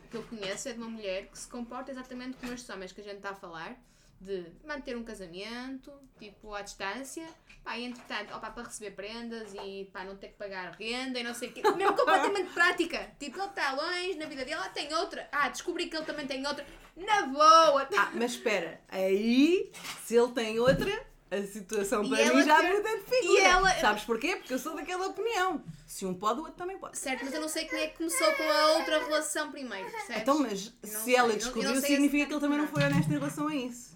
[0.09, 3.01] que eu conheço é de uma mulher que se comporta exatamente como estes homens que
[3.01, 3.77] a gente está a falar,
[4.21, 7.27] de manter um casamento, tipo, à distância,
[7.63, 11.23] pá, e entretanto, opa, para receber prendas e pá, não ter que pagar renda e
[11.23, 11.61] não sei o quê.
[11.71, 13.11] Mesmo completamente prática.
[13.19, 15.27] Tipo, ele está longe na vida dele, ela tem outra.
[15.31, 16.63] Ah, descobri que ele também tem outra.
[16.95, 17.89] Na boa!
[17.97, 19.71] Ah, mas espera, aí,
[20.03, 20.91] se ele tem outra,
[21.31, 23.41] a situação E para ela mim já quer- muda de e figura.
[23.41, 24.35] ela- Sabes porquê?
[24.35, 25.63] Porque eu sou daquela opinião.
[25.87, 26.97] Se um pode, o outro também pode.
[26.97, 30.21] Certo, mas eu não sei quem é que começou com a outra relação primeiro, percebes?
[30.21, 33.13] Então, mas não se sei, ela descobriu, significa que ele também não foi honesto em
[33.13, 33.95] relação a isso.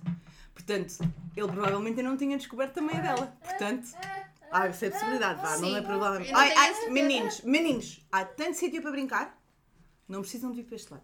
[0.54, 0.98] Portanto,
[1.36, 3.38] ele provavelmente não tinha descoberto também a dela.
[3.44, 3.90] Portanto,
[4.52, 6.04] há essa possibilidade, vá, não é não
[6.38, 9.38] Ai, ai, meninos, meninos, há tanto sítio para brincar,
[10.08, 11.04] não precisam de vir para este lado.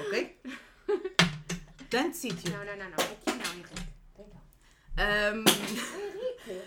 [0.00, 0.40] Ok?
[1.90, 2.50] Tanto sítio.
[2.52, 2.96] Não, não, não, não.
[2.96, 3.27] Aqui.
[4.98, 5.44] Ahm,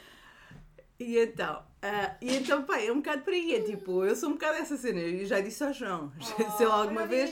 [1.00, 3.55] e então, ah, e então, pá, é um bocado por aí.
[3.55, 5.00] É tipo, eu sou um bocado essa cena.
[5.00, 6.11] Eu já disse ao João.
[6.55, 7.31] se ele alguma vez.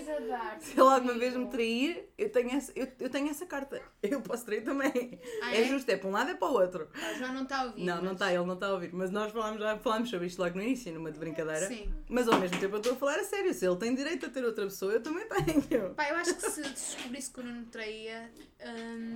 [0.59, 3.79] Se ele alguma vez me trair, eu tenho essa, eu, eu tenho essa carta.
[4.01, 5.19] Eu posso trair também.
[5.43, 5.61] Ah, é?
[5.61, 5.63] é?
[5.65, 6.89] justo, é para um lado é para o outro.
[6.95, 7.85] O João não está a ouvir.
[7.85, 8.89] Não, não mas- está, ele não está a ouvir.
[8.91, 11.67] Mas nós falámos, já falámos sobre isto logo no início, numa de brincadeira.
[11.67, 11.93] Sim.
[12.09, 13.53] Mas ao mesmo tempo eu estou a falar a sério.
[13.53, 15.93] Se ele tem direito a ter outra pessoa, eu também tenho.
[15.93, 18.31] Pá, eu acho que se descobrisse que o Nuno traía.
[18.65, 19.13] Hum,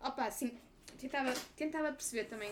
[0.00, 0.56] opa, sim.
[0.98, 2.50] Tentava, tentava perceber também.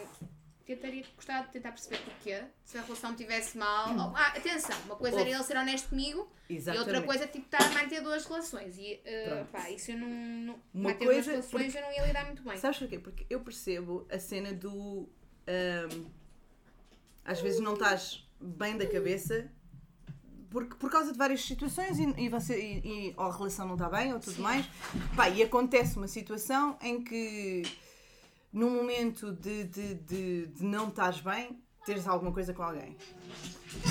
[0.64, 2.42] Tentaria gostar de tentar perceber porquê.
[2.64, 3.88] Se a relação estivesse mal.
[3.94, 5.34] Oh, ah, atenção, uma coisa era Hum.
[5.34, 6.88] Ele ser honesto comigo e Exatamente.
[6.90, 8.76] outra coisa tipo estar a manter duas relações.
[8.76, 10.08] E uh, pá, isso eu não.
[10.08, 12.56] não Uma manter coisa- duas relações eu não ia lidar muito bem.
[12.58, 12.98] Sabes porquê?
[12.98, 15.08] Porque eu percebo a cena do.
[15.46, 16.06] ahm,
[17.24, 19.48] às vezes não estás bem da cabeça
[20.50, 23.74] porque, por causa de várias situações e, e você, e, e- ou a relação não
[23.74, 24.42] está bem ou tudo Sim.
[24.42, 24.66] mais.
[25.16, 27.62] Pá, e acontece uma situação em que
[28.56, 32.96] num momento de, de, de, de não estás bem, teres alguma coisa com alguém.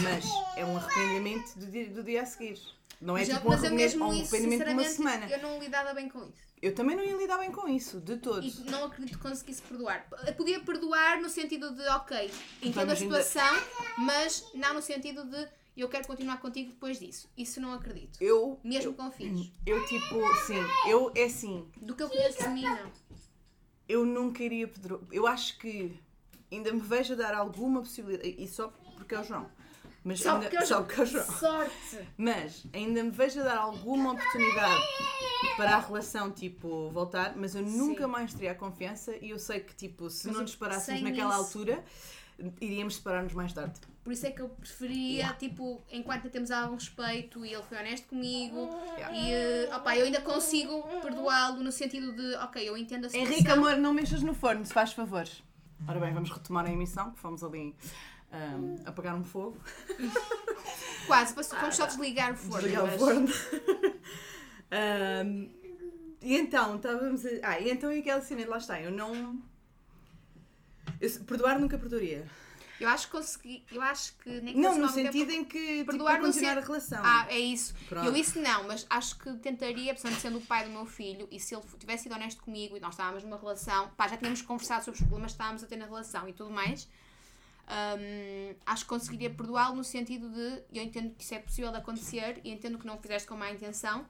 [0.01, 0.25] Mas
[0.58, 2.60] é um arrependimento do dia, do dia a seguir.
[2.99, 5.30] Não é Mas tipo um eu arrependimento, um arrependimento de uma semana.
[5.30, 6.43] eu não lidava bem com isso.
[6.60, 8.58] Eu também não ia lidar bem com isso, de todos.
[8.60, 10.08] E não acredito que conseguisse perdoar.
[10.25, 12.32] Eu Podia perdoar no sentido de, ok,
[12.63, 13.56] entendo a situação,
[13.99, 15.47] mas não no sentido de
[15.78, 17.30] eu quero continuar contigo depois disso.
[17.38, 18.17] Isso não acredito.
[18.21, 19.51] Eu, Mesmo eu, com filhos.
[19.65, 20.15] eu tipo,
[20.47, 20.56] sim,
[20.89, 22.91] eu é assim, Do que eu conheço de mim, não.
[23.88, 24.98] Eu nunca iria pedir.
[25.12, 25.98] Eu acho que
[26.52, 29.50] ainda me vejo a dar alguma possibilidade, e só porque é o João.
[30.04, 31.26] Mas Só ainda, porque eu só porque é o João.
[31.26, 32.00] Sorte!
[32.15, 34.84] Mas ainda me vejo a dar alguma oportunidade
[35.58, 38.10] para a relação, tipo, voltar, mas eu nunca Sim.
[38.12, 41.39] mais teria a confiança e eu sei que, tipo, se Mas não sem naquela isso-
[41.39, 41.84] altura,
[42.62, 43.80] iríamos separar-nos mais tarde.
[44.04, 48.08] Por isso é que eu preferia, tipo, enquanto temos algum respeito e ele foi honesto
[48.08, 49.15] comigo, Yeah.
[49.17, 53.34] e eh, opá, eu ainda consigo perdoá-lo no sentido de, ok, eu entendo a situação.
[53.34, 55.28] Henrique, amor, não mexas no forno, se faz favor.
[55.88, 57.76] Ora bem, vamos retomar a emissão, que fomos ali
[58.32, 59.58] ahm, apagar um fogo.
[61.08, 62.62] Quase, passou- vamos só desligar o forno.
[62.62, 63.28] Desligar o forno.
[64.71, 65.50] Ahm,
[66.21, 67.30] e então, estávamos a...
[67.43, 69.39] Ah, e então e aquela cena, lá está, eu não...
[70.99, 72.25] Eu, perdoar nunca perdoaria.
[72.79, 75.77] Eu acho que consegui, eu acho que nem que Não, no tempo- sentido em que,
[75.79, 76.99] tipo, perdoar no continuar a relação.
[77.05, 77.73] Ah, é isso.
[77.88, 78.05] Pronto.
[78.05, 81.39] Eu isso não, mas acho que tentaria, portanto, sendo o pai do meu filho, e
[81.39, 84.84] se ele tivesse sido honesto comigo e nós estávamos numa relação, pá, já tínhamos conversado
[84.84, 86.86] sobre os problemas que estávamos a ter na relação e tudo mais,
[87.65, 91.77] hum, acho que conseguiria perdoá-lo no sentido de eu entendo que isso é possível de
[91.77, 94.05] acontecer e entendo que não o fizeste com má intenção.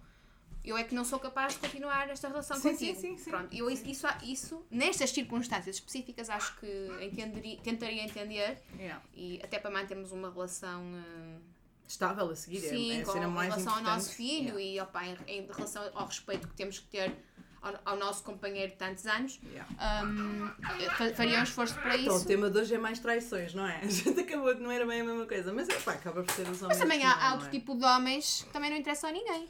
[0.66, 3.00] Eu é que não sou capaz de continuar esta relação Sim, contigo.
[3.00, 3.30] sim, sim, sim.
[3.30, 6.68] Pronto, eu isso, isso, isso, nestas circunstâncias específicas, acho que
[7.02, 9.02] entenderia, tentaria entender Yeah.
[9.14, 11.40] e até para mantermos uma relação hum,
[11.88, 14.60] Estável a seguir, é- sim, é, a com cena em mais relação ao nosso filho
[14.60, 14.62] Yeah.
[14.62, 17.14] e opa, em, em relação ao respeito que temos que ter
[17.62, 20.04] ao, ao nosso companheiro de tantos anos, Yeah.
[20.04, 20.50] hum,
[20.98, 22.26] fa- faria um esforço para Então, o isso.
[22.28, 23.82] tema de hoje é mais traições, não é?
[23.86, 26.32] A gente acabou de não era bem a mesma coisa, mas é pá, acaba por
[26.34, 26.68] ser os homens.
[26.70, 27.52] Mas também há, não, há outro é?
[27.52, 29.48] tipo de homens que também não interessam a ninguém.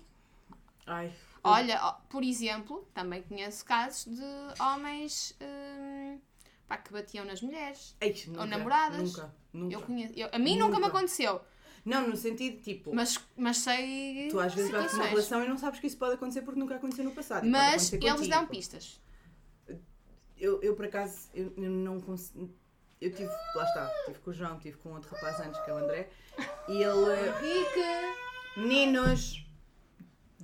[0.85, 1.11] Ai,
[1.43, 4.23] Olha, por exemplo, também conheço casos de
[4.61, 6.19] homens hum,
[6.67, 7.95] pá, que batiam nas mulheres.
[8.27, 9.01] Nunca, namoradas.
[9.13, 9.73] Nunca, nunca.
[9.75, 10.97] Eu conheço, eu- a mim nunca me Nunca.
[10.97, 11.41] aconteceu,
[11.83, 12.93] Não, no sentido tipo.
[12.95, 14.27] mas, mas sei.
[14.31, 15.09] Tu às vezes vais para uma situações.
[15.11, 17.45] relação e não sabes que isso pode acontecer porque nunca aconteceu no passado.
[17.47, 18.27] Mas eles contigo.
[18.29, 18.99] dão pistas.
[20.37, 22.49] Eu, eu por acaso, eu, eu não consegui.
[22.99, 25.73] Eu tive, lá está, tive com o João, tive com outro rapaz antes, que é
[25.73, 26.09] o André,
[26.67, 27.27] e ele.
[27.27, 28.57] Henrique!
[28.57, 29.44] Meninos!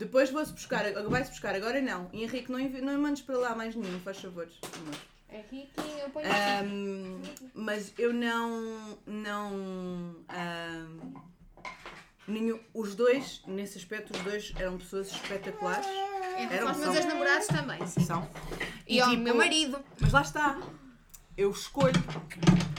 [0.01, 2.09] Depois vou-se buscar, vai-se buscar, agora não.
[2.11, 4.47] E Henrique, não, não mandes para lá mais nenhum, faz favor.
[5.29, 5.69] Henrique,
[6.01, 7.21] eu ponho Ahm,
[7.53, 8.97] mas eu não.
[9.05, 10.15] Não.
[10.27, 11.13] ahm,
[12.27, 15.85] nenhum, os dois, nesse aspecto, os dois eram pessoas espetaculares.
[16.49, 17.85] Eram, os meus ex-namorados também.
[17.85, 18.01] sim.
[18.01, 18.27] São.
[18.87, 19.79] E, ao tipo, meu marido.
[19.99, 20.59] Mas lá está.
[21.41, 21.99] Eu escolho.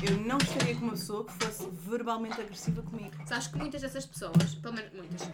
[0.08, 3.10] Eu não estaria com uma pessoa que fosse verbalmente agressiva comigo.
[3.26, 5.28] Sabes que muitas dessas pessoas, pelo menos muitas,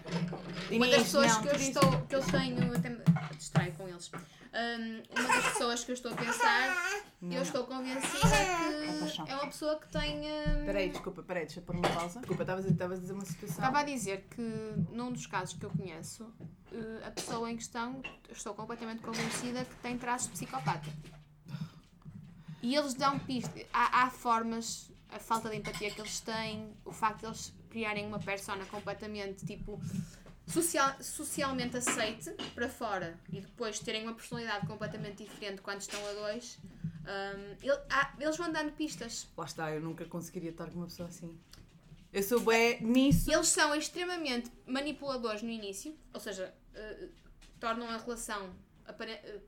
[0.70, 3.02] uma das pessoas não, que eu estou, que eu tenho, até me
[3.36, 4.10] distraio com eles.
[4.10, 8.28] Hum, uma das pessoas que eu estou a pensar, eu estou convencida
[9.00, 9.26] paixão.
[9.26, 10.20] que é uma pessoa que tem.
[10.20, 12.20] hum, Peraí, desculpa, peraí, deixa eu pôr uma pausa.
[12.20, 13.56] Desculpa, estavas a estavas a dizer uma situação.
[13.56, 14.40] Estava a dizer que
[14.90, 16.32] num dos casos que eu conheço,
[16.72, 20.88] eh, a pessoa em questão, estou completamente convencida que tem traços de psicopata.
[22.62, 23.64] E eles dão pistas.
[23.72, 28.06] Há, há formas, a falta de empatia que eles têm, o facto de eles criarem
[28.06, 29.80] uma persona completamente tipo
[30.46, 36.12] social, socialmente aceite para fora e depois terem uma personalidade completamente diferente quando estão a
[36.12, 36.58] dois.
[37.08, 39.26] hum, ele- há- eles vão dando pistas.
[39.36, 41.38] Lá está, eu nunca conseguiria estar com uma pessoa assim.
[42.12, 43.30] Eu sou bué nisso.
[43.32, 47.08] Eles são extremamente manipuladores no início, ou seja, eh,
[47.60, 48.50] tornam a relação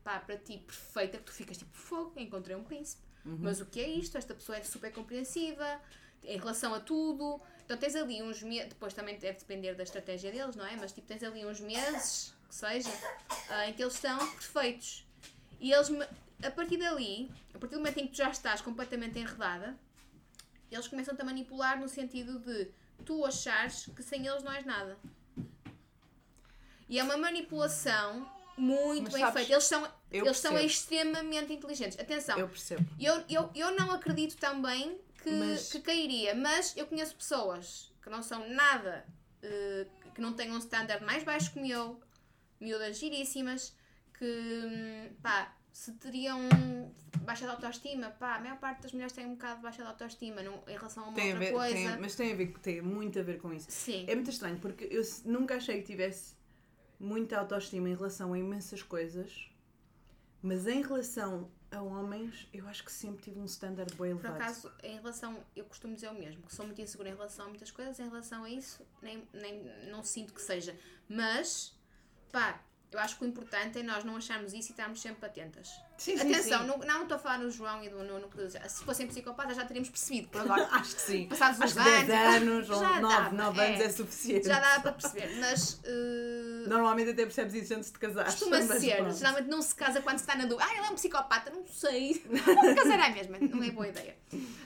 [0.03, 3.11] pá, para ti perfeita, que tu ficas tipo fogo, encontrei um príncipe.
[3.23, 4.17] Mas o que é isto?
[4.17, 5.79] Esta pessoa é super compreensiva
[6.23, 7.39] em relação a tudo.
[7.65, 10.75] Então tens ali uns meses, depois também deve depender da estratégia deles, não é?
[10.75, 12.89] Mas tipo, tens ali uns meses, que seja,
[13.49, 15.05] ah, em que eles estão perfeitos.
[15.59, 15.89] E eles,
[16.43, 19.77] a partir dali, a partir do momento em que tu já estás completamente enredada,
[20.71, 22.71] eles começam-te a manipular no sentido de
[23.05, 24.97] tu achares que sem eles não és nada.
[26.89, 28.29] E é uma manipulação
[28.61, 29.53] muito Mas bem sabes, feita.
[29.53, 31.99] Eles são, eles são extremamente inteligentes.
[31.99, 32.85] Atenção, Eu percebo.
[32.99, 38.09] eu, eu, eu não acredito também que, Mas- que cairia, mas eu conheço pessoas que
[38.09, 39.05] não são nada,
[39.41, 41.99] eh, que não têm um standard mais baixo que o meu,
[42.59, 43.75] miúdas giríssimas,
[44.17, 46.39] que hum, pá, se teriam
[47.21, 49.87] baixa de autoestima, pá, a maior parte das mulheres tem um bocado de baixa de
[49.87, 51.73] autoestima não, em relação a uma Tem a outra ver, coisa.
[51.75, 53.67] tem- mas tem a ver, tem muito a ver com isso.
[53.71, 54.05] Sim.
[54.07, 56.35] É muito estranho porque eu nunca achei que tivesse
[57.01, 59.49] muita autoestima em relação a imensas coisas,
[60.41, 64.35] mas em relação a homens, eu acho que sempre tive um standard bem Por elevado.
[64.35, 67.49] acaso, em relação, eu costumo dizer o mesmo, que sou muito insegura em relação a
[67.49, 70.77] muitas coisas, em relação a isso, nem, nem não sinto que seja.
[71.09, 71.73] Mas,
[72.31, 72.61] pá,
[72.91, 75.69] eu acho que o importante é nós não acharmos isso e estarmos sempre atentas.
[75.97, 76.67] Sim, sim, Atenção, sim.
[76.67, 79.63] Não, não estou a falar no João e do Nuno, que se fossem psicopatas já
[79.65, 80.67] teríamos percebido por agora.
[80.73, 81.27] acho que sim.
[81.27, 83.67] Passados acho uns que 10 anos, ou já 9, dava, 9 é.
[83.67, 84.47] anos é suficiente.
[84.47, 88.25] Já dá para perceber, mas eh, Normalmente até percebes isso antes de casar.
[88.25, 88.97] costuma ser.
[88.97, 89.15] pronto.
[89.15, 90.67] Geralmente não se casa quando se está na dúvida.
[90.69, 92.21] Ah, ele é um psicopata, não sei.
[92.29, 94.17] Não casará mesmo, não é boa ideia.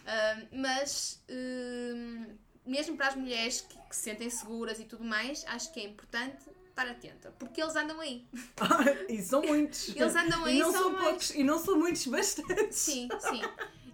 [0.08, 2.34] Ah, mas, ah,
[2.66, 5.84] mesmo para as mulheres que, que se sentem seguras e tudo mais, acho que é
[5.84, 7.32] importante estar atenta.
[7.40, 8.28] Porque eles andam aí.
[9.10, 9.90] e são muitos.
[9.96, 11.06] Eles andam aí, e não são são mais.
[11.06, 11.30] poucos.
[11.32, 12.78] E não são muitos bastantes.
[12.78, 13.42] Sim, sim.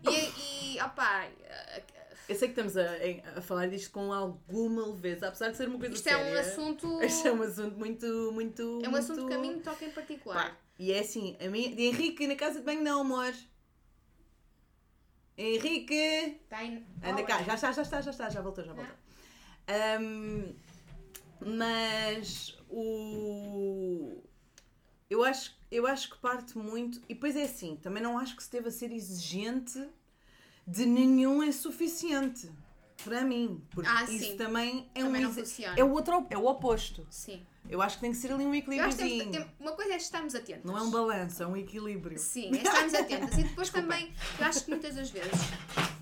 [0.10, 1.82] E, e opá, ah,
[2.28, 2.88] Eu sei que estamos a,
[3.38, 6.34] a falar disto com alguma leveza, apesar de ser uma coisa isto é séria.
[6.34, 7.02] um assunto.
[7.06, 8.80] Isto é um assunto muito, muito.
[8.84, 9.28] É um assunto muito...
[9.28, 10.50] que a mim me toca em particular.
[10.50, 13.34] Pá, e é assim, a mim, de Henrique na casa de banho não, amor.
[15.38, 15.94] Henrique!
[16.44, 17.44] Está aí- Anda cá, é.
[17.44, 18.96] já está, já está, já está, já voltou, já voltou.
[19.68, 20.54] Ahm,
[21.40, 24.24] mas o.
[25.10, 27.00] Eu acho, eu acho que parte muito.
[27.10, 29.86] E depois é assim, também não acho que se deva ser exigente
[30.66, 32.50] de nenhum é suficiente.
[33.04, 33.62] Para mim.
[33.72, 35.34] Porque Ah, isso também é Também um.
[35.76, 37.06] É o outro, é o oposto.
[37.10, 37.46] Sim.
[37.70, 38.64] Eu acho que tem que ser ali um Eu
[38.96, 40.64] tem- uma coisa é estarmos atentos.
[40.66, 42.18] Não é um balanço, é um equilíbrio.
[42.18, 43.38] Sim, é estarmos atentas.
[43.38, 45.32] E depois também, eu acho que muitas das vezes,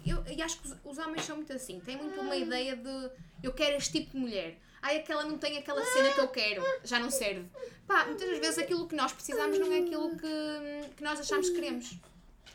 [0.06, 3.12] eu, e acho que os, os homens são muito assim, têm muito uma ideia de
[3.44, 4.60] eu quero este tipo de mulher.
[4.82, 7.46] Ai, aquela não tem aquela cena que eu quero, já não serve.
[7.88, 11.50] Pá, muitas das vezes aquilo que nós precisamos não é aquilo que, que nós achamos
[11.50, 11.98] que queremos.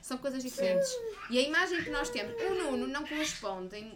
[0.00, 0.88] São coisas diferentes.
[1.30, 3.94] E a imagem que nós temos, o Nuno não corresponde.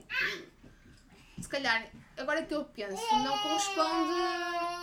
[1.40, 1.86] se calhar,
[2.16, 4.18] agora que eu penso, não corresponde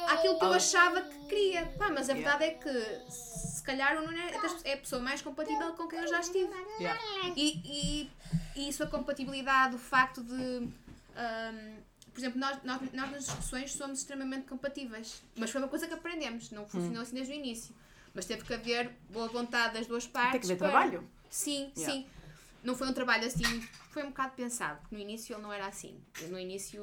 [0.07, 1.65] àquilo que eu achava que queria.
[1.77, 5.21] Pá, mas a verdade é que se calhar o Nuno é, é a pessoa mais
[5.21, 6.49] compatível com quem eu já estive.
[7.35, 8.11] E, e,
[8.55, 10.33] e isso a compatibilidade, o facto de.
[10.33, 11.75] hum,
[12.15, 15.21] por exemplo, nós, nós, nós nas discussões somos extremamente compatíveis.
[15.35, 17.75] Mas foi uma coisa que aprendemos, não funcionou assim desde o início.
[18.13, 20.31] Mas teve que haver boa vontade das duas partes.
[20.31, 21.09] Tem que haver para- trabalho.
[21.29, 21.93] Sim, Yeah.
[21.93, 22.07] sim.
[22.63, 23.43] Não foi um trabalho assim,
[23.91, 24.79] foi um bocado pensado.
[24.79, 25.99] porque No início ele não era assim.
[26.29, 26.81] No início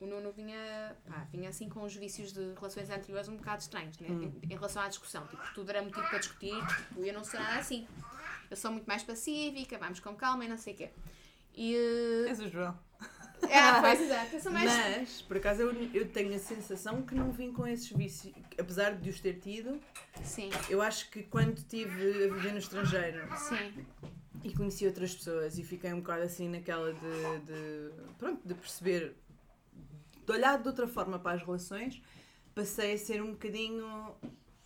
[0.00, 3.98] o Nuno vinha, pá, vinha assim com os vícios de relações anteriores um bocado estranhos,
[3.98, 4.08] né?
[4.10, 4.30] Hum.
[4.42, 5.26] em, em relação à discussão.
[5.26, 7.88] Tipo, tudo era motivo para discutir, tipo, eu não sou nada assim.
[8.50, 10.90] Eu sou muito mais pacífica, vamos com calma e não sei o quê.
[11.56, 11.74] E.
[11.74, 12.78] eh, És o João.
[13.50, 14.34] É, pois, exato.
[14.34, 14.70] Eu sou mais.
[14.70, 18.32] Mas, por acaso, eu, eu tenho a sensação que não vim com esses vícios.
[18.58, 19.80] Apesar de os ter tido,
[20.22, 23.84] Sim, eu acho que quando estive a viver no estrangeiro sim.
[24.42, 29.16] e conheci outras pessoas e fiquei um bocado assim naquela de, de pronto, de perceber,
[30.24, 32.00] de olhar de outra forma para as relações,
[32.54, 34.14] passei a ser um bocadinho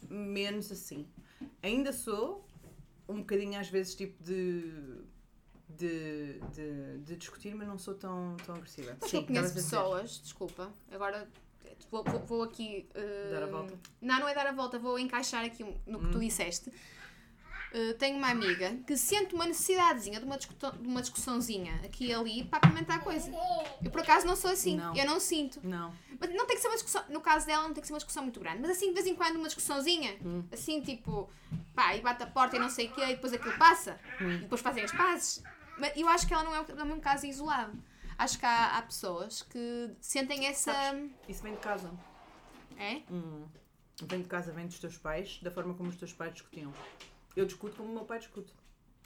[0.09, 1.09] menos assim.
[1.63, 2.47] Ainda sou
[3.09, 5.03] um bocadinho às vezes tipo de
[5.79, 8.97] de, de, de discutir, mas não sou tão, tão agressiva.
[9.01, 11.29] Mas Sim, eu conheço pessoas, desculpa, agora
[11.91, 12.89] vou, vou, vou aqui.
[12.95, 13.79] eh, Dar a volta?
[14.01, 16.73] Não, não é dar a volta, vou encaixar aqui no que tu disseste.
[17.71, 20.49] Eh, tenho uma amiga que sente uma necessidadezinha de uma, de
[20.89, 23.31] uma discussãozinha aqui e ali para apimentar a coisa.
[23.85, 24.97] Eu por acaso não sou assim, Não.
[24.97, 25.61] eu não sinto.
[25.63, 25.95] Não.
[26.19, 27.99] Mas não tem que ser uma discussão, no caso dela, não tem que ser uma
[27.99, 30.43] discussão muito grande, mas assim de vez em quando uma discussãozinha, Hum.
[30.51, 31.29] assim tipo,
[31.75, 34.37] pá, e bate a porta e não sei o quê, e depois aquilo passa, Hum.
[34.37, 35.45] e depois fazem as pazes.
[35.79, 37.73] Mas eu acho que ela não é, não é um caso isolado.
[38.17, 40.73] Acho que há, há pessoas que sentem essa.
[41.29, 41.91] Isso vem de casa.
[42.77, 43.03] É?
[43.11, 43.47] Hum.
[44.03, 46.73] Vem de casa, vem dos teus pais, da forma como os teus pais discutiam.
[47.37, 48.53] Eu discuto como o meu pai discute.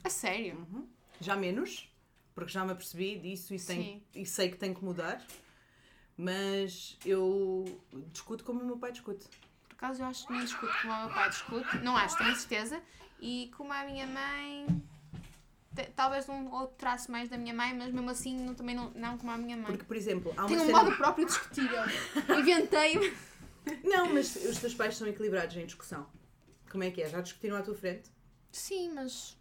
[0.03, 0.55] A sério?
[0.71, 0.87] Uhum.
[1.19, 1.89] Já menos,
[2.35, 5.23] porque já me apercebi disso e, tenho- e sei que tenho que mudar.
[6.15, 7.65] Mas eu
[8.11, 9.25] discuto como o meu pai discute.
[9.67, 12.35] Por acaso eu acho que nem discuto como o meu pai discute, não acho, tenho
[12.35, 12.81] certeza.
[13.19, 14.65] E como a minha mãe.
[15.95, 19.17] Talvez um outro traço mais da minha mãe, mas mesmo assim não, também não, não
[19.17, 19.65] como a minha mãe.
[19.67, 20.83] Porque, por exemplo, há uma Tenho um cena...
[20.83, 23.13] modo próprio eu Inventei-me.
[23.83, 26.07] Não, mas os teus pais são equilibrados em discussão.
[26.69, 27.09] Como é que é?
[27.09, 28.09] Já discutiram à tua frente?
[28.51, 29.37] Sim, mas.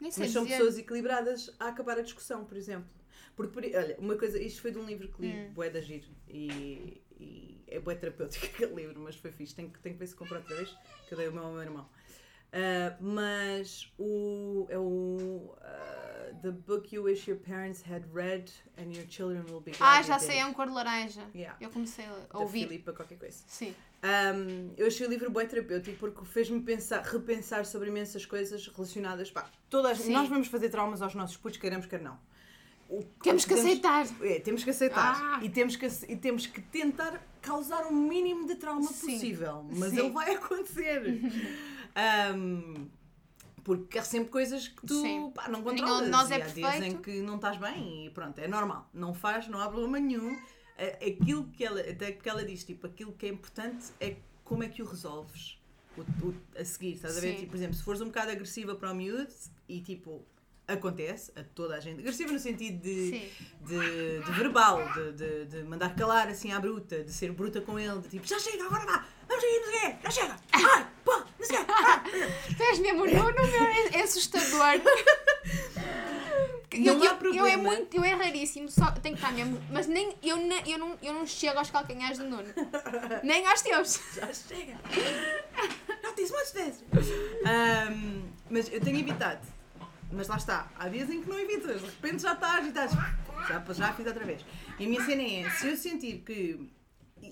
[0.00, 0.56] Nem sei Mas são dizer.
[0.58, 2.88] pessoas equilibradas a acabar a discussão, por exemplo.
[3.36, 5.52] Porque, por- olha, uma coisa, isto foi de um livro que li, Hum.
[5.52, 9.54] bué da giro, e, e é bué terapêutico aquele livro, mas foi fixe.
[9.54, 10.70] Tenho, que- tenho que ver se compro outra vez,
[11.08, 11.88] que eu dei o meu ao meu irmão.
[12.56, 18.92] Ah, mas o, é o ah, The Book You Wish Your Parents Had Read and
[18.94, 21.22] Your Children Will Be Glad Ah, já sei, é um cor de laranja.
[21.34, 21.56] Yeah.
[21.60, 22.68] Eu comecei a ouvir.
[22.68, 23.42] Filipa, qualquer coisa.
[23.48, 23.74] Sim.
[24.04, 29.30] Um, eu achei o livro bem terapêutico porque fez-me pensar, repensar sobre imensas coisas relacionadas.
[29.30, 30.12] Pá, todas, Sim.
[30.12, 32.18] nós vamos fazer traumas aos nossos putos, queremos, quer não.
[32.88, 34.06] O- Temos que aceitar.
[34.20, 35.16] É, temos que aceitar.
[35.20, 35.40] Ah.
[35.42, 39.12] E, temos que, e temos que tentar causar o mínimo de trauma Sim.
[39.12, 39.64] possível.
[39.72, 40.00] Mas Sim.
[40.00, 41.20] ele vai acontecer.
[41.96, 42.88] Um,
[43.62, 46.04] porque há sempre coisas que tu pá, não Nenhum controlas.
[46.04, 48.88] de nós é e há dias em que não estás bem e pronto, é normal.
[48.92, 50.38] Não faz, não há problema nenhum.
[51.06, 54.68] Aquilo que ela, até que ela diz, tipo, aquilo que é importante é como é
[54.68, 55.58] que o resolves
[55.96, 57.36] o, o- a seguir, estás a ver?
[57.36, 59.32] Tipo, por exemplo, se fores um bocado agressiva para o miúdo
[59.68, 60.26] e tipo,
[60.66, 63.10] acontece a toda a gente, agressiva no sentido de,
[63.66, 67.78] de, de verbal, de, de, de mandar calar assim à bruta, de ser bruta com
[67.78, 70.83] ele, de tipo, já chega, agora vá, vamos aí, não sei quê, já chega, ai,
[71.48, 74.80] pô, não sei o quê, ah." Tu és mesmo o Nuno, meu, é, é assustador.
[76.76, 77.62] Não eu, há eu- eu é problema.
[77.62, 79.62] muito, eu é raríssimo, só tenho que estar mesmo.
[79.70, 82.48] Mas nem, eu, ne- eu, não, eu não chego aos calcanhares do Nuno.
[83.22, 84.00] Nem aos teus.
[84.14, 84.76] já chega,
[86.02, 86.84] não disse muitas vezes.
[87.46, 89.40] Ahm, mas eu tenho evitado,
[90.10, 92.90] mas lá está, há dias em que não evitas, de repente já estás e estás,
[92.90, 94.44] já, já fiz outra vez.
[94.78, 96.58] E a minha cena é, se eu sentir que,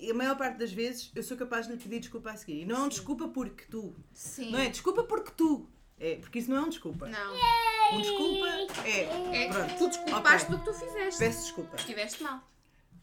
[0.01, 2.61] e a maior parte das vezes, eu sou capaz de lhe pedir desculpa a seguir.
[2.61, 4.51] E não é um desculpa porque tu, Sim.
[4.51, 5.67] não é desculpa porque tu,
[5.99, 7.07] é, porque isso não é um desculpa.
[7.07, 7.33] Não.
[7.93, 8.47] Um desculpa
[8.85, 11.19] é, É pronto, tu desculpaste ok, do que tu fizeste.
[11.19, 11.75] peço desculpa.
[11.75, 12.41] Estiveste mal.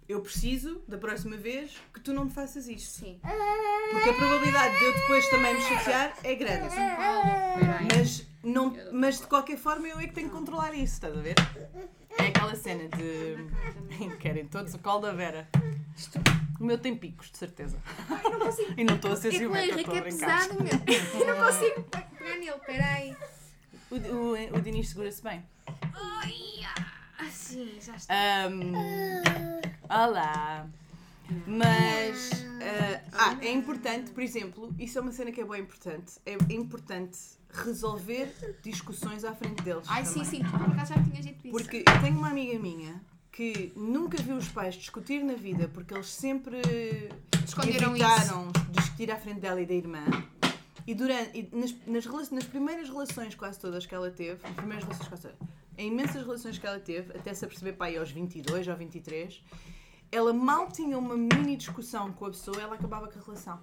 [0.09, 2.91] Eu preciso, da próxima vez, que tu não me faças isto.
[2.99, 3.21] Sim.
[3.93, 6.75] Porque a probabilidade de eu depois também me chatear é grande.
[7.97, 11.21] Mas, não, mas de qualquer forma eu é que tenho que controlar isso, estás a
[11.21, 11.37] ver?
[12.19, 14.17] É aquela cena de.
[14.19, 15.49] Querem todos o colo da Vera.
[16.59, 17.79] O meu tem picos, de certeza.
[18.25, 18.75] Eu não consigo.
[18.77, 20.49] E não estou a ser É ciumenta, estou a é brincar.
[20.49, 21.21] pesado, meu.
[21.21, 23.17] Eu não consigo pegar nele, peraí.
[23.91, 25.43] O, o, o Dinis segura-se bem.
[25.67, 26.61] Ai,
[27.19, 28.15] ah, sim, já está.
[28.15, 28.73] Ahm,
[29.89, 30.67] olá.
[31.47, 36.15] Mas ah, ah, é importante, por exemplo, isso é uma cena que é bem importante.
[36.27, 37.19] É importante
[37.53, 39.85] resolver discussões à frente deles.
[39.89, 40.31] Ai, sim, também.
[40.31, 41.57] sim, tu por acaso já me tinhas dito isso.
[41.57, 43.01] Porque eu tenho uma amiga minha
[43.33, 46.61] que nunca viu os pais discutir na vida porque eles sempre
[47.45, 50.05] Esconderam evitaram discutir à frente dela e da irmã.
[50.87, 54.85] E, durante, e nas, nas, nas primeiras relações quase todas que ela teve, nas primeiras
[54.85, 55.39] relações quase todas,
[55.79, 59.43] em imensas relações que ela teve, até se aperceber para aí aos 22 ou 23,
[60.11, 63.61] ela mal tinha uma mini discussão com a pessoa, ela acabava com a relação.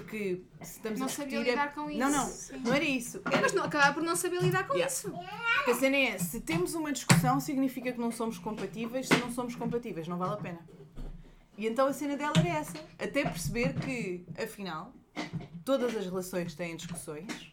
[0.00, 1.48] Porque se estamos Não a sabia discutir...
[1.48, 1.98] é- lidar com isso.
[1.98, 2.56] Não, não, Sim.
[2.58, 3.20] não era isso.
[3.24, 4.92] Era Mas não, acabava por não saber lidar com Yeah.
[4.92, 5.10] isso.
[5.10, 9.08] Porque a cena é, se temos uma discussão, significa que não somos compatíveis.
[9.08, 10.60] Se não somos compatíveis, não vale a pena.
[11.56, 12.78] E então a cena dela era essa.
[12.98, 14.92] Até perceber que, afinal,
[15.64, 17.52] todas as relações têm discussões,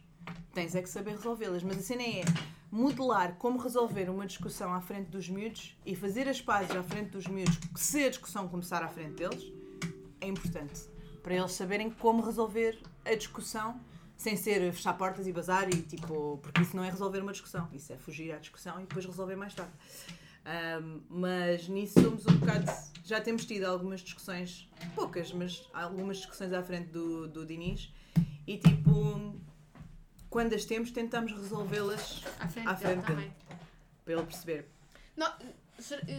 [0.54, 1.64] tens é que saber resolvê-las.
[1.64, 2.24] Mas a cena é
[2.72, 7.10] modelar como resolver uma discussão à frente dos miúdos e fazer as pazes à frente
[7.12, 9.52] dos miúdos, se a discussão começar à frente deles,
[10.22, 10.82] é importante.
[11.26, 13.82] Para eles saberem como resolver a discussão
[14.16, 17.68] sem ser fechar portas e bazar e tipo, porque isso não é resolver uma discussão,
[17.74, 19.72] isso é fugir à discussão e depois resolver mais tarde.
[20.46, 22.72] Ahm, mas nisso somos um bocado.
[23.04, 27.92] Já temos tido algumas discussões, poucas, mas algumas discussões à frente do, do Diniz
[28.46, 29.34] e tipo,
[30.30, 33.34] quando as temos, tentamos resolvê-las À frente, À dele frente também.
[34.04, 34.68] para ele perceber.
[35.18, 35.34] Não,
[35.80, 36.16] eh,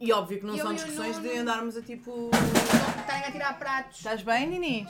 [0.00, 2.30] E óbvio que não são discussões de andarmos a tipo.
[3.00, 3.98] estarem a tirar pratos.
[3.98, 4.88] Estás bem, Diniz?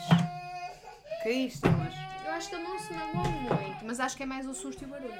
[1.22, 1.94] Que é isto, mas.
[2.26, 4.82] Eu acho que ele não se magoou muito, mas acho que é mais o susto
[4.82, 5.14] e o barulho.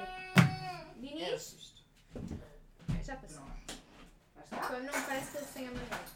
[0.97, 1.73] Diniz?
[3.03, 3.43] Já passou.
[4.51, 6.07] Não parece que ele se tenha magoado.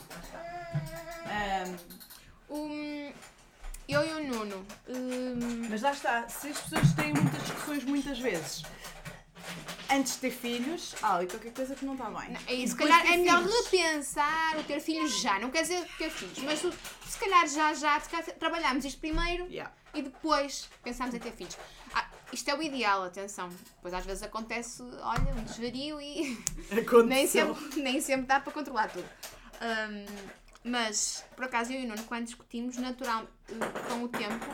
[2.49, 3.13] Um,
[3.87, 4.65] eu e o Nuno.
[4.89, 8.63] um, Mas lá está, se as pessoas têm muitas discussões muitas vezes
[9.89, 12.37] antes de ter filhos, há ali qualquer coisa que não está bem.
[12.47, 13.65] é E se calhar é melhor filhos.
[13.65, 15.39] repensar o ter filhos já.
[15.39, 17.99] Não quer dizer ter filhos, mas se calhar já, já,
[18.39, 19.73] trabalhamos isto primeiro Yeah.
[19.93, 21.57] e depois pensamos em ter filhos.
[21.93, 23.49] Ah, isto é o ideal, atenção.
[23.81, 26.37] Pois às vezes acontece, olha, um desvario e
[27.05, 29.07] nem sempre, nem sempre dá para controlar tudo.
[29.59, 30.05] Ahm,
[30.63, 34.45] mas, por acaso, eu e o Nuno, quando discutimos, natural, eh, com o tempo,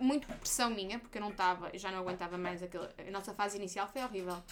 [0.00, 2.88] muito pressão minha, porque eu não estava, eu já não aguentava mais aquele.
[3.06, 4.42] A nossa fase inicial foi horrível.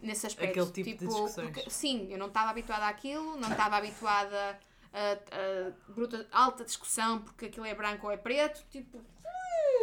[0.00, 0.50] Nesse aspecto.
[0.60, 1.50] Aquele tipo de discussões.
[1.50, 4.58] porque- sim, eu não estava habituada àquilo, não estava habituada
[4.92, 9.00] a, a bruta, alta discussão porque aquilo é branco ou é preto, tipo.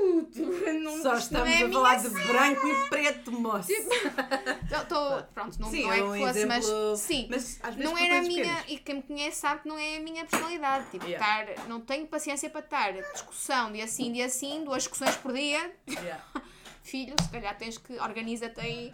[0.82, 3.70] Não, Só não estamos é a falar de branco e preto, moço.
[4.70, 6.48] Tô- tô- pronto, não, Sim, não é é um que fosse, exemplo-
[6.92, 8.66] mas sim, mas às vezes não era a minha, pequenas.
[8.70, 11.44] e quem me conhece sabe que não é a minha personalidade, tipo, Yeah.
[11.52, 15.72] estar, não tenho paciência para estar discussão de assim, de assim, duas discussões por dia,
[15.88, 16.24] Yeah.
[16.84, 18.94] filho, se calhar tens que, organiza-te aí,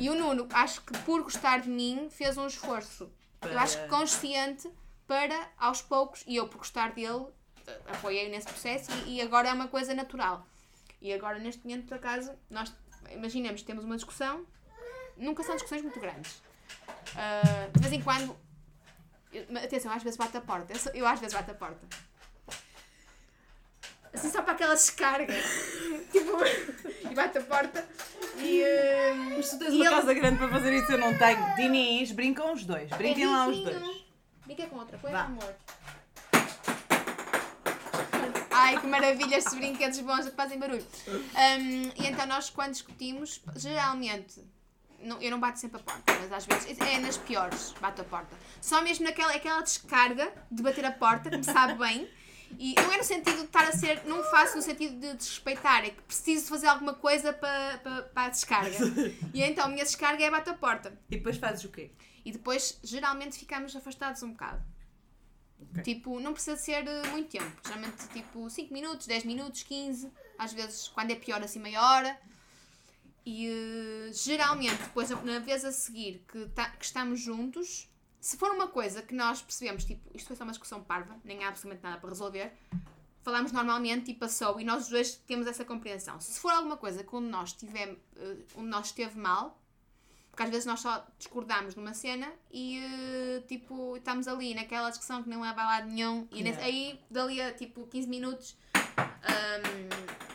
[0.00, 3.04] e o Nuno, acho que por gostar de mim, fez um esforço,
[3.42, 4.70] eu Para- acho que consciente,
[5.06, 7.26] para, aos poucos, e eu por gostar dele,
[7.88, 10.46] apoiei nesse processo, e, e agora é uma coisa natural,
[11.00, 12.72] e agora neste momento, por acaso, nós,
[13.10, 14.44] imaginemos, temos uma discussão,
[15.16, 16.42] nunca são discussões muito grandes.
[17.16, 18.36] Ah, de vez em quando.
[19.32, 20.72] eu- atenção, às vezes bate a porta.
[20.72, 21.86] Eu, eu às vezes bate a porta.
[24.12, 25.32] Assim só para aquela descarga.
[26.12, 26.38] tipo,
[27.10, 27.86] e bate a porta
[28.38, 28.62] e.
[28.64, 31.54] ah, Mas tu tens uma ele- casa grande para fazer isso, eu não tenho.
[31.56, 32.88] Diniz, brincam os dois.
[32.90, 34.04] Brinquem lá os dois.
[34.46, 35.24] Brinca com outra coisa, Vá.
[35.24, 35.54] amor.
[38.64, 40.86] Ai, que maravilha estes brinquedos bons que fazem barulho.
[41.08, 44.42] Um, e então nós quando discutimos, geralmente,
[45.00, 48.04] não- eu não bato sempre a porta, mas às vezes é nas piores, bato a
[48.04, 48.34] porta.
[48.60, 52.08] Só mesmo naquela aquela descarga de bater a porta, que me sabe bem.
[52.56, 55.84] E não é no sentido de estar a ser, não faço no sentido de desrespeitar,
[55.84, 57.78] é que preciso fazer alguma coisa para,
[58.14, 58.76] para, a descarga.
[59.32, 60.96] E então a minha descarga é bater a porta.
[61.10, 61.90] E depois fazes o quê?
[62.24, 64.62] E depois, geralmente, ficamos afastados um bocado.
[65.70, 65.82] Ok.
[65.82, 67.52] Tipo, não precisa ser eh, muito tempo.
[67.64, 70.10] Geralmente, tipo, 5 minutos, 10 minutos, 15.
[70.38, 72.18] Às vezes, quando é pior, assim, meia hora.
[73.26, 77.88] E eh, geralmente, depois, na vez a seguir que, tá- que estamos juntos,
[78.20, 81.42] se for uma coisa que nós percebemos, tipo, isto foi só uma discussão parva, nem
[81.44, 82.52] há absolutamente nada para resolver,
[83.22, 86.20] falamos normalmente e passou, e nós dois temos essa compreensão.
[86.20, 89.58] Se for alguma coisa que onde nós, tivemos, eh, onde nós esteve mal,
[90.34, 95.22] porque às vezes nós só discordamos numa cena e eh, tipo, estamos ali naquela discussão
[95.22, 99.88] que não leva a lado nenhum e nesse- aí dali a tipo 15 minutos ahm,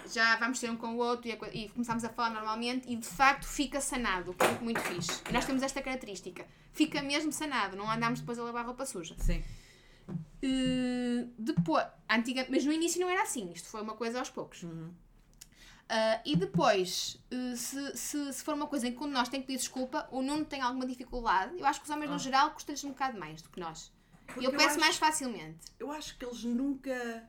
[0.09, 2.95] já vamos ter um com o outro e, a e começamos a falar normalmente e
[2.95, 5.21] de facto fica sanado, que é muito fixe.
[5.29, 9.15] E nós temos esta característica, fica mesmo sanado, não andamos depois a lavar roupa suja.
[9.19, 9.43] Sim.
[10.41, 14.63] Uh, depois, antiga, mas no início não era assim, isto foi uma coisa aos poucos.
[14.63, 14.91] Uhum.
[15.91, 19.27] Uh, e depois, uh, se, se, se for uma coisa em que um de nós
[19.27, 22.15] tem que pedir desculpa, o Nuno tem alguma dificuldade, eu acho que os homens no
[22.15, 22.19] Ah.
[22.19, 23.91] geral custam-lhes um bocado mais do que nós.
[24.27, 25.57] Porque eu eu peço acho- mais facilmente.
[25.79, 27.27] Eu acho que eles nunca.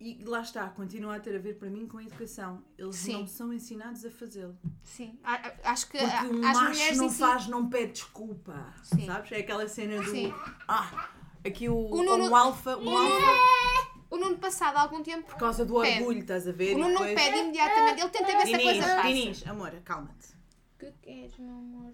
[0.00, 2.64] E lá está, continua a ter a ver para mim com a educação.
[2.78, 3.12] Eles Sim.
[3.12, 4.56] não são ensinados a fazê-lo.
[4.82, 5.20] Sim.
[5.62, 8.72] Acho que Porque as macho não faz, não pede desculpa.
[8.82, 9.04] Sim.
[9.04, 9.30] Sabes?
[9.32, 10.10] É aquela cena do.
[10.10, 10.32] Sim.
[10.66, 11.10] Ah,
[11.44, 12.78] aqui o, O Nuno- o alfa.
[12.78, 15.98] O alfa O Nuno, passado algum tempo, Por causa do Pede.
[16.00, 16.74] orgulho, estás a ver?
[16.74, 18.00] o Nuno não depois- pede imediatamente.
[18.00, 19.02] Ele tenta ver se a coisa passa.
[19.08, 20.28] Dinis, amor, calma-te.
[20.74, 21.92] O que queres, meu amor?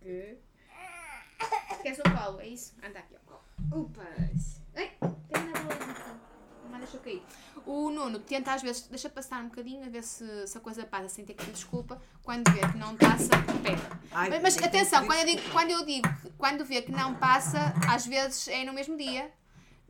[0.00, 0.38] Que?
[1.82, 2.74] Queres o colo, é isso?
[2.84, 3.42] Anda aqui colo.
[3.72, 4.60] Upas!
[4.76, 6.20] Ai, tem na bola.
[6.69, 7.22] Não deixa eu cair.
[7.64, 10.84] O Nuno tenta às vezes, deixa passar um bocadinho, a ver se, se a coisa
[10.84, 12.00] passa sem ter que pedir desculpa.
[12.22, 13.28] Quando vê que não passa,
[13.62, 13.82] pede.
[14.10, 16.08] Ai, Mas, mas atenção, quando eu, digo, quando eu digo
[16.40, 19.30] quando vê que não passa, às vezes é no mesmo dia.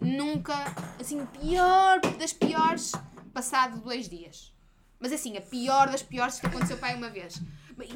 [0.01, 0.55] Nunca,
[0.99, 2.93] assim, pior das piores,
[3.33, 4.53] passado dois dias.
[4.99, 7.41] Mas assim, a pior das piores que aconteceu pai uma vez.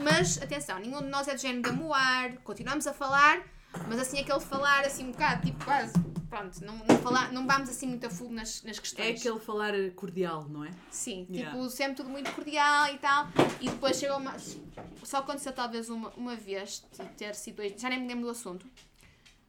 [0.02, 3.42] Mas, atenção, nenhum de nós é do género de amoar, continuamos a falar,
[3.88, 5.92] mas assim aquele falar assim um bocado, tipo quase,
[6.34, 9.20] pronto, não, não, falar, não vamos assim muito a fundo nas, nas É questões.
[9.20, 10.70] aquele falar cordial, não é?
[10.90, 11.52] Sim, Yeah.
[11.56, 13.28] tipo, sempre tudo muito cordial e tal.
[13.60, 14.34] E depois chegou uma.
[15.04, 17.80] Só aconteceu talvez uma, uma vez, de ter sido dois.
[17.80, 18.66] Já nem me lembro do assunto.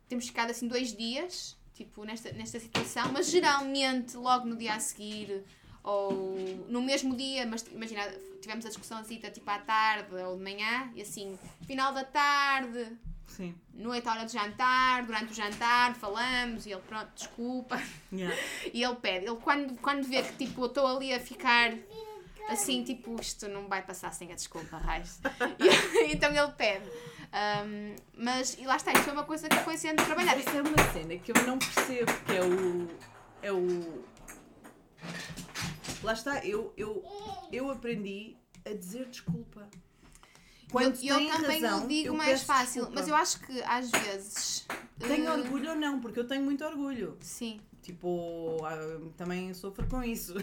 [0.08, 4.80] Temos ficado assim dois dias, tipo, nesta, nesta situação, mas geralmente logo no dia a
[4.80, 5.44] seguir
[5.84, 6.36] ou
[6.70, 8.02] no mesmo dia, mas imagina,
[8.42, 12.92] tivemos a discussãozita tipo à tarde ou de manhã, e assim, final da tarde,
[13.28, 13.56] Sim.
[13.74, 17.82] noite, hora de jantar, durante o jantar, falamos e ele, pronto, desculpa.
[18.12, 18.36] Yeah.
[18.74, 21.74] E ele pede, ele quando, quando vê que tipo, eu estou ali a ficar
[22.50, 25.20] assim, tipo, isto não vai passar sem a desculpa, raiz.
[25.60, 26.90] E, então ele pede.
[27.32, 30.40] Ahm, mas, e lá está, isto foi uma coisa que foi sendo trabalhada.
[30.40, 32.88] Essa é uma cena que eu não percebo, que é o.
[33.42, 34.06] É o.
[36.02, 37.04] Lá está, eu, eu,
[37.52, 39.68] eu aprendi a dizer desculpa.
[40.84, 42.92] Quando eu, eu também razão, o digo mais fácil, desculpa.
[42.96, 44.68] mas eu acho que às vezes.
[45.00, 47.18] Tenho eh, orgulho ou não, porque eu tenho muito orgulho.
[47.22, 50.34] Sim, Tipo, ah, também sofro com isso.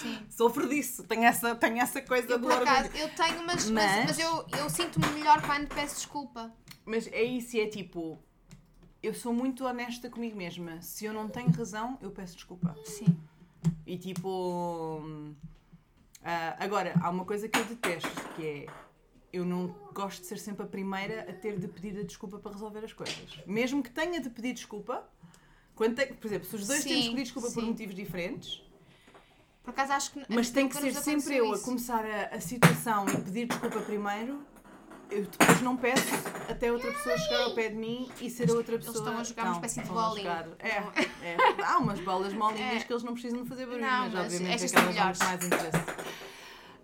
[0.00, 0.18] sim.
[0.28, 1.04] sofro disso.
[1.04, 3.02] Tenho essa, tenho essa coisa Eu do por acaso, orgulho.
[3.04, 6.52] eu tenho, mas, mas, Mas- mas eu, eu sinto-me melhor quando peço desculpa.
[6.84, 8.18] Mas é isso, é tipo.
[9.02, 10.82] Eu sou muito honesta comigo mesma.
[10.82, 12.74] Se eu não tenho razão, eu peço desculpa.
[12.84, 13.16] Sim.
[13.86, 15.02] E tipo.
[16.24, 18.66] ah, agora, há uma coisa que eu detesto, que é.
[19.32, 22.52] Eu não gosto de ser sempre a primeira a ter de pedir a desculpa para
[22.52, 23.38] resolver as coisas.
[23.46, 25.04] Mesmo que tenha de pedir desculpa,
[25.74, 27.66] quando tem- por exemplo, se os dois Sim, temos de pedir desculpa por sim.
[27.68, 28.62] motivos diferentes,
[29.62, 30.24] Por acaso acho que.
[30.28, 31.64] mas tem que ser sempre eu a isso.
[31.64, 34.40] começar a, a situação e pedir desculpa primeiro,
[35.10, 36.08] eu depois não peço
[36.48, 39.04] até outra pessoa chegar ao pé de mim e ser a outra Eles pessoa.
[39.04, 40.28] estão a jogar uma Não, espécie de a bolinho.
[40.58, 40.68] É,
[41.22, 41.62] é.
[41.64, 42.84] Há umas bolas molinhas É.
[42.84, 46.10] que eles não precisam de fazer barulho, Não, mas, mas obviamente aquelas muito mais interesse.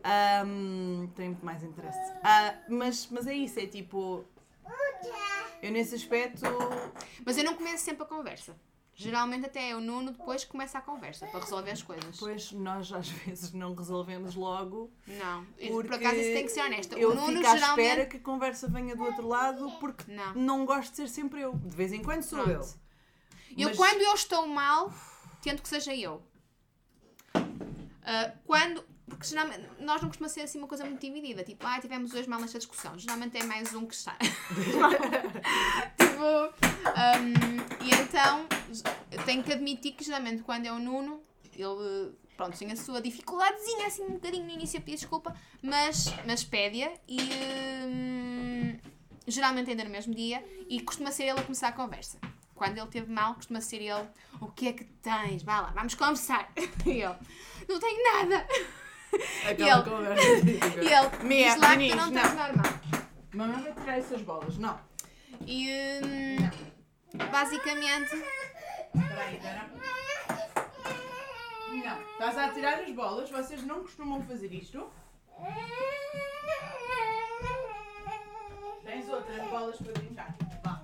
[0.09, 1.99] Ahm, tem muito mais interesse.
[2.23, 4.25] Ah, mas, mas é isso, é tipo.
[5.63, 6.43] Eu nesse aspecto.
[7.25, 8.55] Mas eu não começo sempre a conversa.
[8.99, 12.17] Geralmente até é o Nuno depois que começa a conversa para resolver as coisas.
[12.19, 14.91] Pois nós às vezes não resolvemos logo.
[15.07, 15.45] Não.
[15.71, 16.97] Por acaso isso tem que ser honesta.
[16.99, 17.87] Eu o Nuno fico à geralmente.
[17.87, 20.35] espera que a conversa venha do outro lado porque Não.
[20.35, 21.53] não gosto de ser sempre eu.
[21.57, 22.53] De vez em quando sou Pronto.
[23.51, 23.59] eu.
[23.59, 24.91] Eu, Mas- quando eu estou mal,
[25.43, 26.23] tento que seja eu.
[28.03, 28.85] Ah, quando.
[29.09, 31.45] Porque geralmente nós não costuma ser assim uma coisa muito dividida.
[31.45, 32.99] Tipo, ah, tivemos hoje mal nesta discussão.
[32.99, 34.17] Geralmente é mais um que está.
[35.97, 36.25] tipo.
[36.97, 37.35] ahm,
[37.85, 38.47] e então
[39.25, 41.23] tenho que admitir que geralmente quando é o Nuno,
[41.55, 42.13] ele.
[42.37, 46.45] Pronto, tem a sua dificuldadezinha assim um bocadinho no início a pedir desculpa, mas, mas
[46.45, 47.19] pede-a e
[47.87, 48.79] hum,
[49.27, 52.19] geralmente ainda no mesmo dia e costuma ser ele a começar a conversa.
[52.55, 54.07] Quando ele teve mal, costuma ser ele,
[54.39, 55.43] o que é que tens?
[55.43, 56.53] Vá lá, vamos conversar.
[56.85, 57.17] E eu,
[57.69, 58.47] não tenho nada.
[59.49, 60.23] Aquela ele- conversa.
[60.23, 62.73] E ele, Mia, diz lá que tu não estás normal.
[63.35, 64.59] Mamãe vai tirar essas bolas.
[64.59, 64.79] Não.
[65.47, 65.69] E
[66.03, 66.51] hum,
[67.31, 68.15] basicamente,
[68.95, 69.71] Espera aí, espera.
[71.85, 72.03] Não.
[72.13, 73.31] Estás a tirar as bolas.
[73.31, 74.89] Vocês não costumam fazer isto.
[78.85, 80.35] Tens outras bolas para brincar.
[80.65, 80.81] Vá.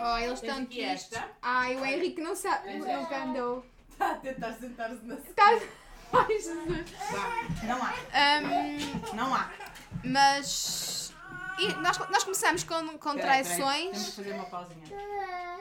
[0.00, 1.28] oh, eles estão aqui esta.
[1.40, 3.64] Ai, o Henrique não sabe, nunca andou.
[3.88, 5.58] Está a tentar sentar-se na Está...
[6.12, 6.92] Ai, Jesus.
[7.64, 7.92] Não há.
[7.92, 9.50] Hum, Não há.
[10.04, 11.12] mas...
[11.58, 13.90] E nós, nós começamos com, com Espera aí, espera aí.
[13.90, 13.90] traições.
[13.90, 14.86] Temos que fazer uma pausinha.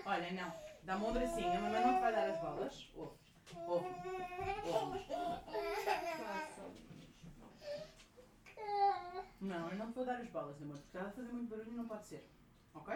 [0.06, 0.54] Olha, não.
[0.84, 1.58] Dá-me um bracinho.
[1.58, 2.90] A mamãe não te vai dar as bolas.
[2.96, 3.18] Ouve.
[3.66, 3.88] Ouve.
[4.66, 5.06] Ouve.
[9.42, 10.76] Não, eu não te vou dar as bolas, amor.
[10.78, 12.28] Porque estás a fazer muito barulho e não pode ser.
[12.74, 12.96] Ok?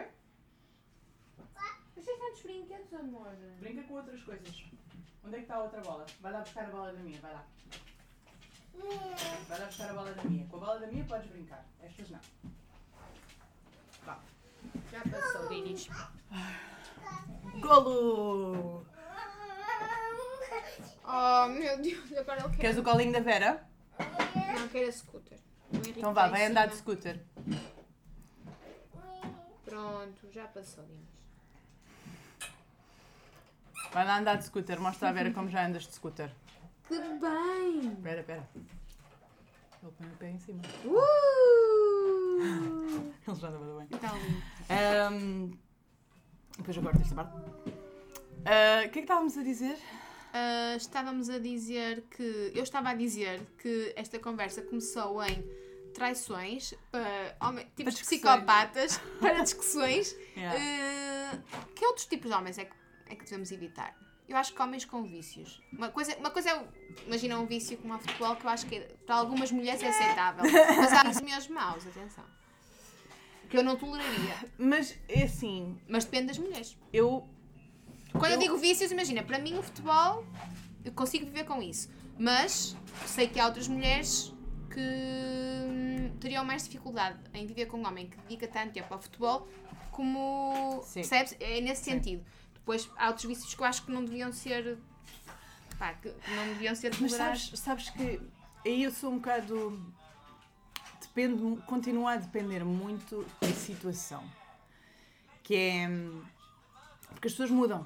[1.94, 3.28] Vocês tantos brinquedos, amor?
[3.60, 4.64] Brinca com outras coisas.
[5.24, 6.06] Onde é que está a outra bola?
[6.20, 7.44] Vai lá buscar a bola da minha, vai lá.
[9.48, 10.46] Vai lá buscar a bola da minha.
[10.46, 11.64] Com a bola da minha podes brincar.
[11.82, 12.20] Estas não.
[14.04, 14.18] Vá.
[14.90, 15.88] Já passou, Dinis.
[17.60, 18.86] Golo!
[21.04, 22.58] Oh, meu Deus, agora ele quer...
[22.58, 23.66] Queres o colinho da Vera?
[24.58, 25.38] Não, quer a scooter.
[25.72, 27.20] Então vá, vai andar de scooter.
[29.64, 31.21] Pronto, já passou, Dinis.
[33.92, 34.80] Vai lá andar de scooter.
[34.80, 36.30] Mostra a Vera como já andas de scooter.
[36.88, 37.92] Que bem!
[37.92, 38.48] Espera, espera.
[39.82, 40.62] Ele põe o pé em cima.
[40.84, 42.42] Uh!
[43.26, 43.88] Ele já anda muito bem.
[43.92, 44.42] Então, lindo.
[44.70, 45.50] Ahm,
[46.56, 47.32] depois eu corto esta parte.
[48.44, 49.76] Ah, O que é que estávamos a dizer?
[50.32, 52.52] Ah, estávamos a dizer que.
[52.54, 55.44] Eu estava a dizer que esta conversa começou em
[55.94, 58.20] traições para homens, tipos de discussões.
[58.22, 60.16] psicopatas, para discussões.
[60.36, 60.58] Yeah.
[60.58, 61.38] Ah,
[61.76, 62.74] que outros tipos de homens é que,
[63.12, 63.94] é que devemos evitar?
[64.28, 65.60] Eu acho que homens com vícios.
[65.72, 66.64] Uma coisa, uma coisa é,
[67.06, 70.44] imagina um vício como o futebol, que eu acho que para algumas mulheres é aceitável.
[70.76, 72.24] Mas há vícios mesmo maus, atenção.
[73.50, 74.34] Que eu não toleraria.
[74.58, 76.76] Mas é assim, Mas depende das mulheres.
[76.92, 77.28] eu.
[78.12, 80.24] Quando eu Eu- digo vícios, imagina, para mim o futebol,
[80.84, 81.90] eu consigo viver com isso.
[82.18, 84.32] Mas sei que há outras mulheres
[84.70, 89.00] que hum, teriam mais dificuldade em viver com um homem que dedica tanto tempo ao
[89.00, 89.48] futebol
[89.90, 90.82] como.
[90.84, 91.00] Sim.
[91.00, 91.36] Percebes?
[91.40, 91.90] É nesse Sim.
[91.92, 92.24] sentido.
[92.62, 94.78] Depois há outros vícios que eu acho que não deviam ser.
[95.78, 98.20] Pá, que não deviam ser Mas sabes, sabes que
[98.64, 99.94] aí eu sou um bocado.
[101.00, 104.24] Depende, continua a depender muito da situação.
[105.42, 105.88] Que é.
[107.10, 107.84] Porque as pessoas mudam.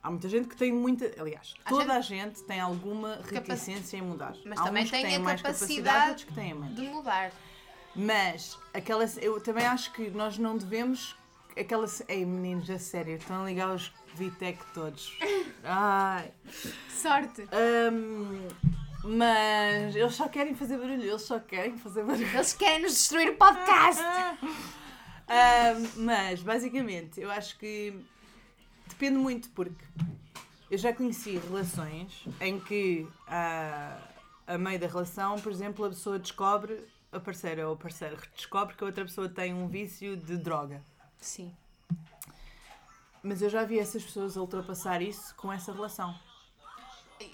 [0.00, 1.12] Há muita gente que tem muita.
[1.20, 4.36] Aliás, Há toda a gente tem alguma reticência em mudar.
[4.46, 6.76] Mas Há também tem a mais capacidade menos.
[6.76, 7.32] De mudar.
[7.96, 11.16] Mas aquela, eu também acho que nós não devemos.
[11.58, 11.86] Aquela.
[12.08, 15.16] Ei, meninos, a sério, estão a ligar os Vitec todos.
[15.64, 16.30] Ai.
[16.90, 17.42] Sorte!
[17.92, 18.48] Hum,
[19.04, 22.26] mas eles só querem fazer barulho, eles só querem fazer barulho.
[22.26, 24.02] Eles querem nos destruir o podcast!
[25.28, 27.98] Hum, mas, basicamente, eu acho que
[28.88, 29.84] depende muito, porque
[30.70, 33.98] eu já conheci relações em que a,
[34.46, 38.74] a meio da relação, por exemplo, a pessoa descobre, a parceira ou o parceiro descobre
[38.74, 40.82] que a outra pessoa tem um vício de droga.
[41.20, 41.52] Sim.
[43.22, 46.14] Mas eu já vi essas pessoas a ultrapassar isso com essa relação.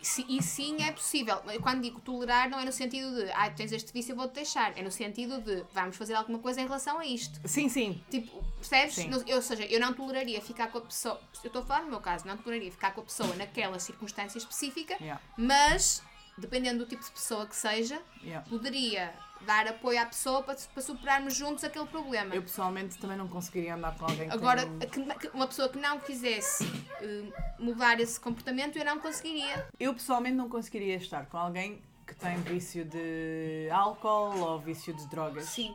[0.01, 1.37] Sim- E sim é possível.
[1.61, 4.79] Quando digo tolerar, não é no sentido de ah, tens este vício, eu vou-te deixar.
[4.79, 7.41] É no sentido de vamos fazer alguma coisa em relação a isto.
[7.47, 8.01] Sim, sim.
[8.09, 8.95] Tipo, percebes?
[8.95, 9.11] Sim.
[9.27, 11.21] Eu, ou seja, eu não toleraria ficar com a pessoa.
[11.43, 14.39] Eu estou a falar no meu caso, não toleraria ficar com a pessoa naquela circunstância
[14.39, 16.01] específica, Yeah, mas
[16.39, 18.49] dependendo do tipo de pessoa que seja, yeah.
[18.49, 19.13] poderia
[19.47, 22.35] dar apoio à pessoa para, para superarmos juntos aquele problema.
[22.35, 25.03] Eu pessoalmente também não conseguiria andar com alguém que Agora, tem...
[25.03, 26.65] um uma pessoa que não quisesse
[27.01, 29.67] eh, mudar esse comportamento, eu não conseguiria.
[29.79, 35.07] Eu pessoalmente não conseguiria estar com alguém que tem vício de álcool ou vício de
[35.09, 35.47] drogas.
[35.47, 35.75] Sim.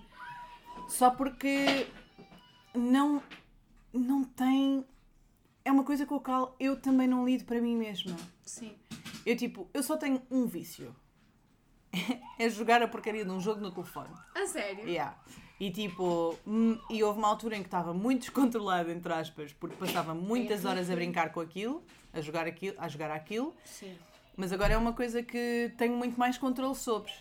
[0.88, 1.88] Só porque
[2.74, 3.22] não,
[3.94, 4.86] não tem.
[5.66, 8.16] É uma coisa com a qual eu também não lido para mim mesma.
[8.44, 8.76] Sim.
[9.26, 10.96] Eu tipo, eu só tenho um vício.
[12.40, 14.14] é jogar a porcaria de um jogo no telefone.
[14.36, 14.88] A sério?
[14.88, 15.18] Yeah.
[15.60, 19.76] E tipo, hum, e houve uma altura em que estava muito descontrolado, entre aspas, porque
[19.76, 21.84] passava muitas horas a brincar com aquilo,
[22.14, 23.56] a jogar aquilo, a jogar aquilo.
[23.66, 23.98] Sim.
[24.36, 27.12] Mas agora é uma coisa que tenho muito mais controle sobre.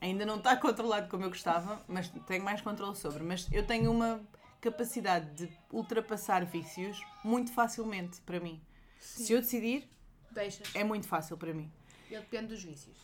[0.00, 3.22] Ainda não está controlado como eu gostava, mas tenho mais controle sobre.
[3.22, 4.20] Mas eu tenho uma
[4.60, 8.62] capacidade de ultrapassar vícios muito facilmente para mim.
[8.98, 9.86] Se eu decidir,
[10.30, 10.74] Deixas.
[10.74, 11.70] é muito fácil para mim.
[12.10, 12.96] Ele depende dos vícios.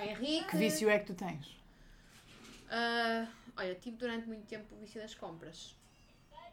[0.00, 0.48] Henrique.
[0.50, 1.56] Que vício é que tu tens?
[2.70, 3.26] Ah,
[3.56, 5.74] olha, tive durante muito tempo o vício das compras.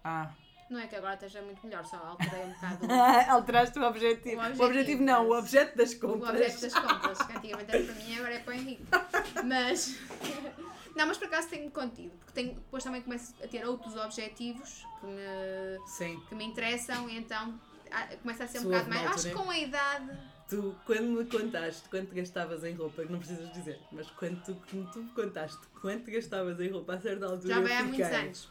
[0.03, 0.31] Ah.
[0.69, 2.87] Não é que agora esteja muito melhor, só alterei um bocado
[3.31, 4.35] Alteraste o objetivo.
[4.37, 6.29] O O objetivo, objetivo, não, o objeto das o compras.
[6.29, 8.85] objeto das compras, que antigamente era para mim agora é para o Henrique.
[9.45, 9.97] Mas.
[10.93, 14.85] Não, mas por acaso tenho contido, porque tenho, depois também começo a ter outros objetivos
[14.99, 16.21] que me, Sim.
[16.27, 17.57] que me interessam e então
[17.89, 19.01] ah, começa a ser um Se bocado mais.
[19.03, 20.17] uma Acho que altura- com a idade.
[20.51, 24.91] Tu, quando me contaste quanto gastavas em roupa, não precisas dizer, mas quando tu, quando
[24.91, 28.49] tu me contaste quanto gastavas em roupa a certa altura, Já vai há muitos anos.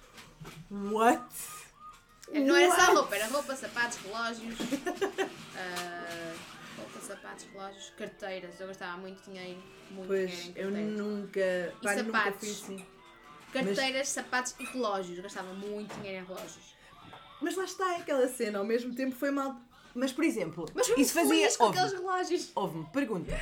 [0.71, 1.35] What?
[2.33, 4.57] Não era só roupa, era roupa, sapatos, relógios.
[5.59, 6.35] ah,
[6.79, 8.59] roupa, sapatos, relógios, carteiras.
[8.59, 9.63] Eu gastava muito dinheiro.
[9.91, 12.41] Muito Pois, dinheiro eu nunca, pá, nunca sapatos?
[12.41, 12.87] fui assim.
[13.53, 15.19] Carteiras, sapatos e relógios.
[15.19, 16.75] Eu gastava muito dinheiro em relógios.
[17.43, 19.61] Mas lá está aquela cena, ao mesmo tempo foi mal.
[19.95, 21.51] Mas, por exemplo, Mas isso fazia.
[21.57, 22.51] com aqueles relógios.
[22.55, 23.33] ouve-me, pergunta.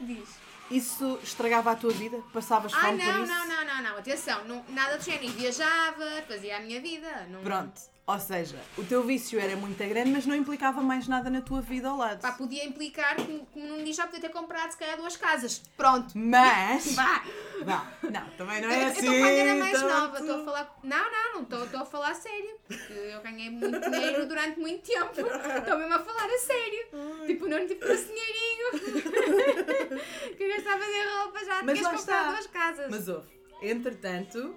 [0.00, 0.28] Diz.
[0.70, 2.22] Isso estragava a tua vida?
[2.32, 3.32] Passavas Ah, fome por não, isso?
[3.34, 3.98] não, não, não, não.
[3.98, 5.32] Atenção, não, nada do género.
[5.32, 7.26] Viajava, fazia a minha vida.
[7.30, 7.80] Não, Pronto.
[8.06, 11.62] Ou seja, o teu vício era muito grande, mas não implicava mais nada na tua
[11.62, 12.20] vida ao lado.
[12.20, 15.62] Pá, podia implicar, como, como num dia já podia ter comprado se calhar duas casas.
[15.74, 16.12] Pronto.
[16.14, 16.92] Mas.
[16.94, 17.24] Vá.
[17.64, 17.92] Vá.
[18.02, 18.98] Não, também não Eu é eu assim.
[19.06, 19.88] estou quando era mais tanto.
[19.94, 20.78] nova, estou a falar.
[20.82, 22.50] Não, não, não estou a falar a sério.
[22.68, 25.20] Porque eu ganhei muito dinheiro durante muito tempo.
[25.58, 26.86] Estou mesmo a falar a sério.
[27.26, 28.70] Tipo, não tipo esse dinheirinho
[30.36, 32.86] que eu gastava em roupa, já Mas tinhas comprado duas casas.
[32.90, 33.28] Mas ouve,
[33.62, 34.54] entretanto,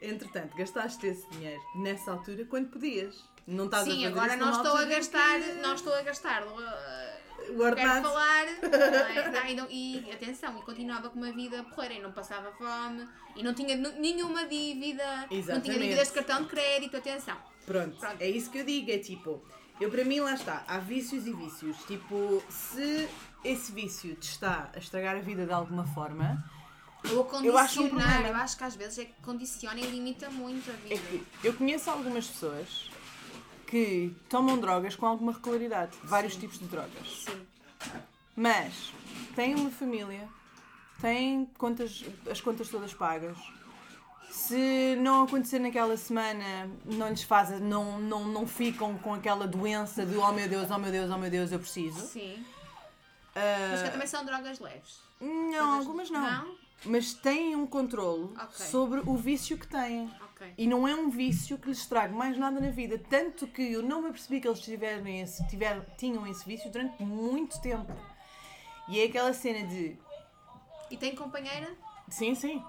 [0.00, 3.24] entretanto, gastaste esse dinheiro nessa altura quando podias.
[3.46, 6.42] Não estás a Sim, fazer agora não estou a gastar, que- não estou a gastar.
[6.46, 7.20] uh,
[7.52, 9.30] O Quero falar, não é?
[9.30, 13.08] Não, e, não- e atenção, e continuava com uma vida porreira e não passava fome
[13.34, 15.78] e não tinha nenhuma dívida, não tinha Exatamente.
[15.80, 17.36] dívidas de cartão de crédito, atenção.
[17.66, 18.20] Pronto, Pronto.
[18.20, 19.42] é isso que eu digo, é tipo,
[19.80, 21.76] eu para mim lá está, há vícios e vícios.
[21.86, 23.08] Tipo, se
[23.42, 26.44] esse vício te está a estragar a vida de alguma forma,
[27.12, 28.28] Ou a Eu acho um condicionar, problema.
[28.38, 30.94] eu acho que às vezes é que condiciona e limita muito a vida.
[30.94, 32.90] é que eu conheço algumas pessoas
[33.66, 37.24] que tomam drogas com alguma regularidade, vários tipos de drogas.
[37.24, 37.46] Sim.
[38.36, 38.92] Mas
[39.34, 40.28] têm uma família,
[41.00, 43.36] têm contas, as contas todas pagas.
[44.30, 50.06] Se não acontecer naquela semana, não lhes faz, não, não, não ficam com aquela doença
[50.06, 52.00] de oh meu Deus, oh meu Deus, oh meu Deus, eu preciso.
[52.06, 52.44] Sim.
[53.34, 55.00] Ah, Mas que também são drogas leves.
[55.20, 56.20] Não, Coisas- algumas não.
[56.20, 56.54] Não?
[56.84, 58.66] Mas têm um controlo Ok.
[58.66, 60.10] sobre o vício que têm.
[60.32, 60.54] Ok.
[60.56, 62.98] E não é um vício que lhes traga mais nada na vida.
[62.98, 67.02] Tanto que eu não me apercebi que eles tiverem esse, tiveram, tinham esse vício durante
[67.02, 67.92] muito tempo.
[68.88, 69.96] E é aquela cena de.
[70.90, 71.70] E tem companheira
[72.08, 72.64] Sim, sim.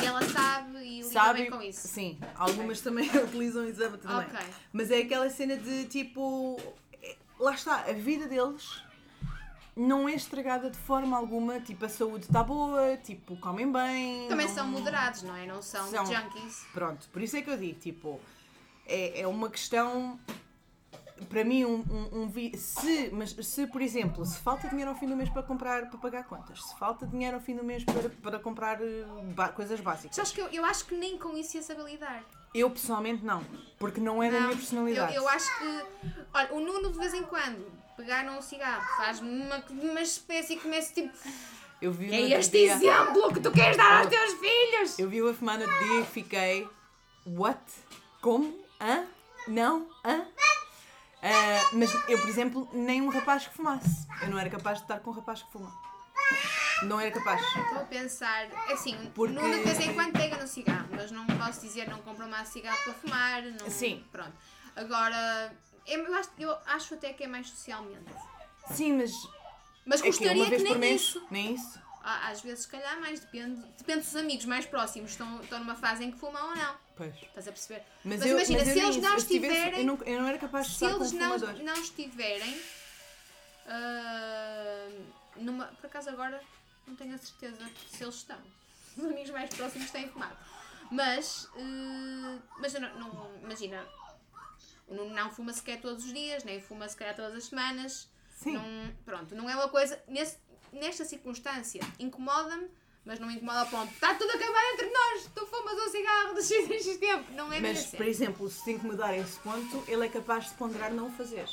[0.00, 1.42] e ela sabe e lida Sabe?
[1.42, 1.88] bem com isso.
[1.88, 2.20] Sim.
[2.36, 4.28] Algumas também utilizam exame também.
[4.72, 6.56] Mas é aquela cena de tipo.
[7.02, 8.83] é- Lá está, a vida deles
[9.76, 11.60] não é estragada de forma alguma.
[11.60, 14.28] Tipo, a saúde está boa, tipo, comem bem.
[14.28, 15.46] Também não- são moderados, não é?
[15.46, 16.06] Não são, São.
[16.06, 16.64] junkies.
[16.72, 18.20] Pronto, por isso é que eu digo, tipo,
[18.86, 20.18] é, é uma questão.
[21.28, 25.06] Para mim, um, um, um se, mas se, por exemplo, se falta dinheiro ao fim
[25.06, 28.08] do mês para comprar, para pagar contas, se falta dinheiro ao fim do mês para,
[28.10, 29.04] para comprar eh,
[29.34, 32.22] ba- coisas básicas, Sabes que eu, eu acho que nem com isso ia saber lidar.
[32.52, 33.42] eu pessoalmente não,
[33.78, 35.14] porque não é da Não, minha personalidade.
[35.14, 35.86] Eu, eu acho que.
[36.34, 37.64] Olha, o Nuno de vez em quando
[37.96, 41.16] pegar num cigarro faz-me uma, uma espécie e começa tipo.
[41.82, 44.98] Eu vi É este dia- exemplo que tu queres dar aos teus filhos!
[44.98, 46.68] Eu vi-o a fumar no dia e fiquei.
[47.26, 47.60] What?
[48.20, 48.54] Como?
[48.80, 49.04] Hã?
[49.48, 49.86] Não?
[50.04, 50.24] Hã?
[51.22, 54.06] Ah, mas eu, por exemplo, nem um rapaz que fumasse.
[54.22, 55.72] Eu não era capaz de estar com um rapaz que fuma.
[56.82, 57.40] Não era capaz.
[57.42, 61.26] Estou a pensar, assim, Porque- Nuno de vez em quando pega no cigarro, mas não
[61.26, 63.42] posso dizer não compra mais cigarro para fumar.
[63.42, 64.04] Não, Sim.
[64.12, 64.32] Pronto.
[64.76, 65.52] Agora,
[65.86, 68.12] eu acho, eu acho até que é mais socialmente.
[68.72, 69.12] Sim, mas.
[69.86, 71.00] Mas É que uma vez que por nem mês?
[71.02, 71.26] isso.
[71.30, 71.78] Nem isso.
[72.02, 73.60] Á- Às vezes, se calhar, mais depende.
[73.78, 75.10] Depende dos amigos mais próximos.
[75.12, 76.74] Estão, estão numa fase em que fumam ou não.
[76.96, 77.14] Pois.
[77.22, 77.82] Estás a perceber?
[78.04, 80.66] Mas, Mas eu, imagina, mas se eles não estiverem- Eu não, eu não era capaz
[80.68, 82.60] de Se estar eles com um não, não estiverem.
[83.66, 84.88] ah,
[85.36, 86.40] numa, por acaso agora
[86.86, 87.58] não tenho a certeza
[87.90, 88.38] se eles estão.
[88.96, 90.36] Os amigos mais próximos têm fumado.
[90.90, 93.84] Mas, ah, mas eu não, não- imagina,
[94.86, 98.08] o Nuno não fuma sequer todos os dias, nem fuma sequer todas as semanas.
[98.38, 98.52] Sim.
[98.54, 99.98] Não, pronto, não é uma coisa.
[100.08, 100.38] nesse-
[100.72, 102.68] nesta circunstância, incomoda-me,
[103.04, 103.92] mas não incomoda ao ponto.
[103.92, 107.32] Está tudo acabado entre nós, tu fumas um cigarro de X em X tempo.
[107.32, 110.92] Não é Mas, por exemplo, se mudar a esse ponto, ele é capaz de ponderar
[110.92, 111.48] não o fazer.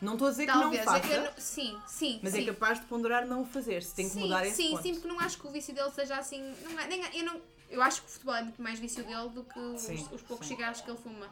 [0.00, 0.80] Não estou a dizer Talvez.
[0.80, 2.20] que não é faça, eu não- sim, sim.
[2.22, 2.42] mas sim.
[2.42, 3.82] é capaz de ponderar não o fazer.
[3.82, 4.82] Se tem que sim, mudar esse sim, ponto.
[4.82, 6.54] sim, porque não acho que o vício dele seja assim.
[6.62, 9.28] Não é, nem, eu, não, eu acho que o futebol é muito mais vício dele
[9.30, 10.54] do que os, Sim, os poucos sim.
[10.54, 11.26] cigarros que ele fuma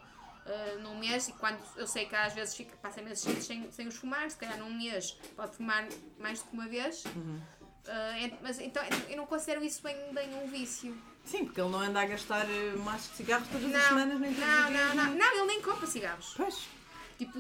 [0.47, 1.29] uh, num mês.
[1.29, 4.37] E quando eu sei que às vezes fica, passa meses sem, sem os fumar, se
[4.37, 5.87] calhar num mês pode fumar
[6.19, 7.05] mais do que uma vez.
[7.05, 7.41] Uhum.
[7.87, 10.97] Uh, é- mas então eu não considero isso bem, bem um vício.
[11.25, 14.21] Sim, porque ele não anda a gastar eh, maços de cigarros todas as Não, semanas,
[14.21, 16.35] nem todos não, não, não, não, ele nem compra cigarros.
[16.37, 16.69] Pois,
[17.19, 17.39] Tipo,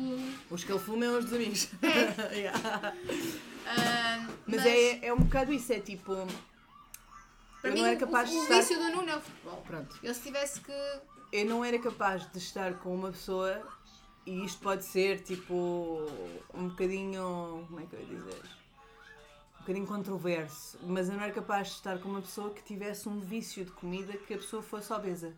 [0.50, 1.68] os que ele fuma é os dos amigos.
[2.32, 2.58] Yeah.
[2.58, 6.14] uh, Mas, é, é um bocado isso, é tipo.
[7.60, 8.54] para eu mim não era o- capaz o, de o estar.
[8.56, 9.62] vício do Nuno é o futebol.
[9.66, 9.98] Pronto.
[10.02, 10.72] Eu se tivesse que
[11.36, 13.60] Eu não era capaz de estar com uma pessoa
[14.24, 15.54] e isto pode ser tipo
[16.54, 17.64] um bocadinho.
[17.68, 18.42] Como é que eu ia dizer?
[19.56, 23.06] Um bocadinho controverso, mas eu não era capaz de estar com uma pessoa que tivesse
[23.08, 25.34] um vício de comida que a pessoa fosse obesa.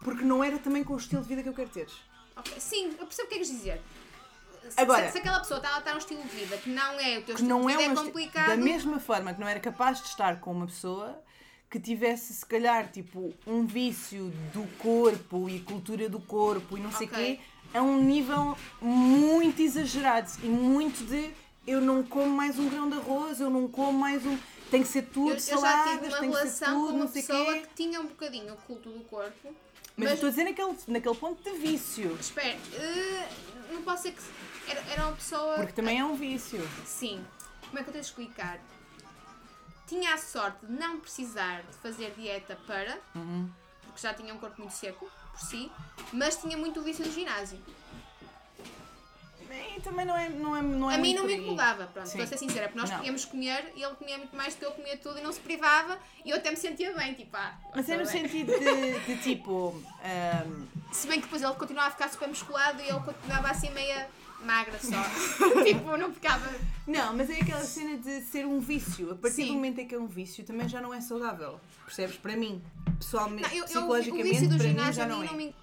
[0.00, 1.86] Porque não era também com o estilo de vida que eu quero ter.
[2.34, 3.80] Ok, Sim, eu percebo o que queres dizer.
[4.68, 6.98] Se, Agora- se, se aquela pessoa está a ter um estilo de vida que não
[6.98, 8.48] é o teu estilo não de é vida, é, esti- complicado.
[8.48, 11.22] Da mesma forma que não era capaz de estar com uma pessoa
[11.72, 16.92] que tivesse, se calhar, tipo, um vício do corpo e cultura do corpo e não
[16.92, 17.36] sei o Ok.
[17.36, 17.40] quê,
[17.72, 21.30] a um nível muito exagerado e muito de
[21.66, 24.36] eu não como mais um grão de arroz, eu não como mais um.
[24.70, 27.54] Tem que ser tudo eu, eu já tive saladas, uma relação tudo, com uma pessoa
[27.54, 27.60] quê.
[27.60, 29.54] que tinha um bocadinho o culto do corpo.
[29.96, 32.14] Mas, eu estou a dizer naquele, naquele ponto de vício.
[32.20, 33.28] espera, eh,
[33.72, 34.22] não posso ser que.
[34.70, 35.54] Era, era uma pessoa.
[35.56, 36.60] Porque também é um vício.
[36.84, 37.24] Sim.
[37.66, 38.60] Como é que eu tenho de explicar?
[39.92, 43.46] Tinha a sorte de não precisar de fazer dieta para, Uhum.
[43.84, 45.70] porque já tinha um corpo muito seco por si,
[46.14, 47.58] mas tinha muito vício do ginásio.
[49.76, 52.12] E também não é, não é, não é A mim não me incomodava, pronto, Sim.
[52.12, 52.96] estou a ser sincera, porque nós Não.
[52.96, 55.40] podíamos comer e ele comia muito mais do que eu comia tudo e não se
[55.40, 58.06] privava e eu até me sentia bem, tipo, ah, Mas é no bem.
[58.06, 59.74] sentido de, de tipo.
[60.02, 63.68] ahm, Se bem que depois ele continuava a ficar super musculado e eu continuava assim
[63.72, 64.08] meia
[64.44, 65.02] magra só.
[65.64, 66.48] tipo, não ficava.
[66.86, 69.12] Não, mas é aquela cena de ser um vício.
[69.12, 69.46] A partir Sim.
[69.48, 71.60] do momento em que é um vício, também já não é saudável.
[71.84, 72.16] Percebes?
[72.16, 72.62] Para mim,
[72.98, 75.28] pessoalmente, Não, eu, eu, o psicologicamente, vício do mim ginásio a não mim é.
[75.30, 75.54] não me.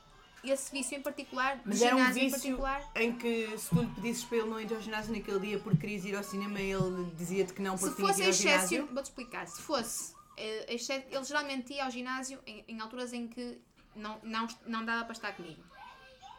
[0.41, 2.91] Esse vício em particular, Mas era um ginásio em vício particular.
[2.95, 5.79] em que se tu lhe pedisses para ele não ir ao ginásio naquele dia porque
[5.79, 8.69] querias ir ao cinema, ele dizia-te que não Se porque tinha fosse ir ao excesso,
[8.69, 8.87] ginásio.
[8.93, 10.65] vou-te explicar, se fosse eh,
[11.11, 13.59] ele geralmente ia ao ginásio em, em alturas em que
[13.93, 15.61] não, não, não dava para estar comigo.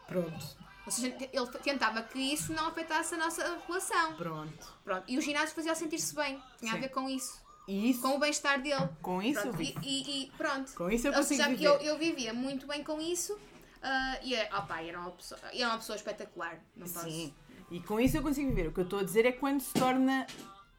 [0.08, 0.56] Pronto,
[0.90, 4.14] Ou seja, ele tentava que isso não afetasse a nossa relação.
[4.14, 4.74] pronto.
[4.84, 5.04] Pronto.
[5.06, 6.40] E o ginásio fazia-o sentir-se bem.
[6.58, 6.80] Tinha a Sim.
[6.80, 7.40] ver com isso.
[7.68, 8.88] Isso, Com o bem-estar dele.
[9.00, 9.80] com isso, eu Pronto, vivo.
[9.84, 10.72] E, e- e pronto.
[10.74, 11.66] Com isso eu consigo seja, viver.
[11.66, 13.38] eu, eu vivia muito bem com isso.
[13.82, 16.58] ah, e é- opa, era, uma pessoa, era uma pessoa espetacular.
[16.76, 17.04] Não posso.
[17.08, 17.32] Sim.
[17.70, 18.68] E com isso eu consigo viver.
[18.68, 20.26] O que eu estou a dizer é quando se torna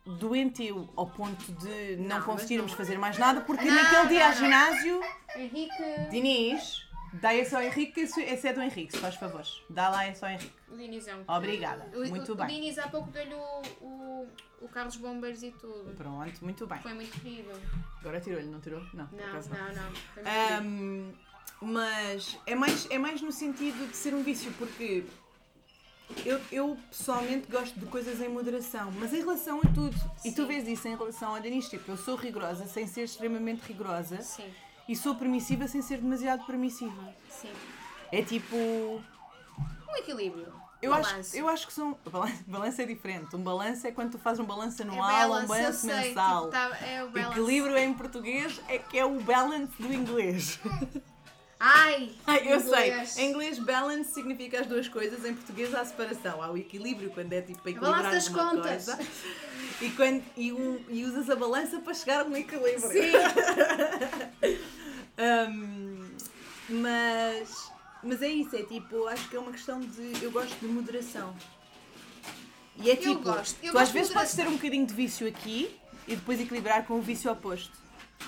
[0.06, 4.28] doentio ao ponto de não, Não, conseguirmos não- fazer mais nada porque Não, naquele dia
[4.28, 5.02] ao ginásio
[5.36, 5.84] Henrique.
[6.10, 6.84] Diniz,
[7.14, 9.62] dá esse ao Henrique, que esse esse é do Henrique, se faz favores.
[9.70, 10.54] Dá lá esse ao Henrique.
[10.70, 11.24] O Dinizão.
[11.28, 11.86] Obrigada.
[11.94, 12.46] O, Muito o, bem.
[12.46, 14.28] O Diniz há pouco deu-lhe o, o,
[14.62, 15.94] o Carlos Bombeiros e tudo.
[15.96, 16.80] Pronto, muito bem.
[16.80, 17.52] Foi muito querido.
[18.00, 18.82] Agora tirou-lhe, não tirou?
[18.94, 19.92] Não, Não, não, não.
[20.14, 20.30] Querido.
[20.30, 21.12] Ahm,
[21.62, 25.04] mas é mais, é mais no sentido de ser um vício, porque
[26.26, 29.96] eu, eu pessoalmente gosto de coisas em moderação, mas em relação a tudo,
[30.26, 30.48] e tu Sim.
[30.48, 34.52] vês isso em relação a Denis, tipo, eu sou rigorosa sem ser extremamente rigorosa Sim,
[34.88, 37.02] e sou permissiva sem ser demasiado permissiva.
[37.30, 37.52] sim.
[38.12, 38.56] É tipo.
[38.56, 40.52] Um equilíbrio.
[40.82, 41.16] Eu Balanço.
[41.16, 41.96] acho, eu acho que são.
[42.12, 43.36] Balanço, balanço é diferente.
[43.36, 46.40] Um balanço é quando tu fazes um balanço É anual, balance, um balanço sei, mensal.
[46.40, 47.32] tipo, tá- é o balance.
[47.40, 50.60] Equilíbrio em português é que é o balance do inglês.
[51.64, 52.10] Ai!
[52.26, 53.10] Ai, eu inglês.
[53.12, 53.24] sei.
[53.24, 55.24] Em inglês, balance significa as duas coisas.
[55.24, 56.42] Em português, há separação.
[56.42, 58.86] Há o equilíbrio, quando é tipo para balança equilibrar das uma contas.
[58.86, 59.00] coisa.
[59.82, 62.80] E, quando, e, um- e usas a balança para chegar a um equilíbrio.
[62.80, 63.14] Sim!
[65.18, 66.08] Hum,
[66.70, 67.72] mas,
[68.04, 70.24] mas é isso, é tipo, acho que é uma questão de.
[70.24, 71.36] Eu gosto de moderação.
[72.78, 75.28] E é tipo, gosto, eu tu gosto às vezes podes ter um bocadinho de vício
[75.28, 75.76] aqui
[76.08, 77.76] e depois equilibrar com o vício oposto.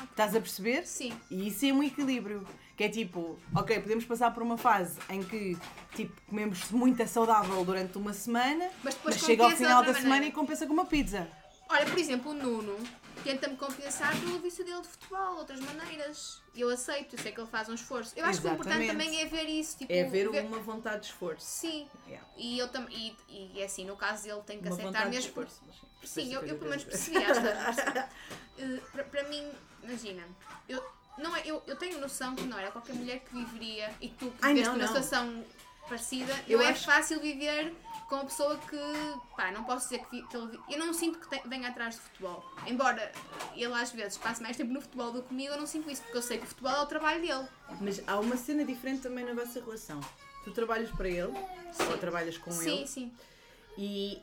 [0.10, 0.88] Estás a perceber?
[0.88, 1.14] Sim.
[1.30, 2.48] E isso é um equilíbrio.
[2.76, 5.56] Que é tipo, ok, podemos passar por uma fase em que
[5.96, 10.10] tipo, comemos muito saudável durante uma semana, Mas depois chega ao final da outra semana
[10.16, 10.26] maneira.
[10.28, 11.28] e compensa com uma pizza.
[11.70, 12.78] Olha, por exemplo, o Nuno
[13.24, 16.42] tenta-me compensar pelo vício dele de futebol, outras maneiras.
[16.56, 18.14] Eu aceito, eu sei que ele faz um esforço.
[18.16, 19.06] Eu acho que o importante Exatamente.
[19.08, 19.78] também é ver isso.
[19.78, 21.46] Tipo, É ver uma vontade de esforço.
[21.46, 21.88] Sim.
[22.08, 22.28] Yeah.
[22.38, 23.16] E eu também.
[23.30, 25.30] E, e é assim, no caso dele, tem que Uma aceitar mesmo.
[25.30, 25.62] esforço.
[25.68, 26.26] mas sim.
[26.26, 28.10] Sim, eu, eu pelo menos percebi esta.
[28.56, 29.52] Eh, para, para mim,
[29.82, 30.22] imagina,
[30.70, 30.84] eu,
[31.18, 34.32] não é, eu, eu tenho noção que não era qualquer mulher que viveria e tu
[34.32, 35.46] que viveste numa situação
[35.88, 37.74] parecida, Eu não é acho- fácil viver
[38.08, 38.78] com uma pessoa que,
[39.36, 42.02] pá, não posso dizer que, vi- que ele, eu não sinto que venha atrás de
[42.02, 42.44] futebol.
[42.68, 43.12] Embora
[43.56, 46.02] ele às vezes passe mais tempo no futebol do que comigo, eu não sinto isso,
[46.04, 47.48] porque eu sei que o futebol é o trabalho dele.
[47.82, 50.00] Mas há uma cena diferente também na vossa relação.
[50.44, 51.34] Tu trabalhas para ele,
[51.90, 53.14] ou trabalhas com sim, ele, sim.
[53.78, 54.22] e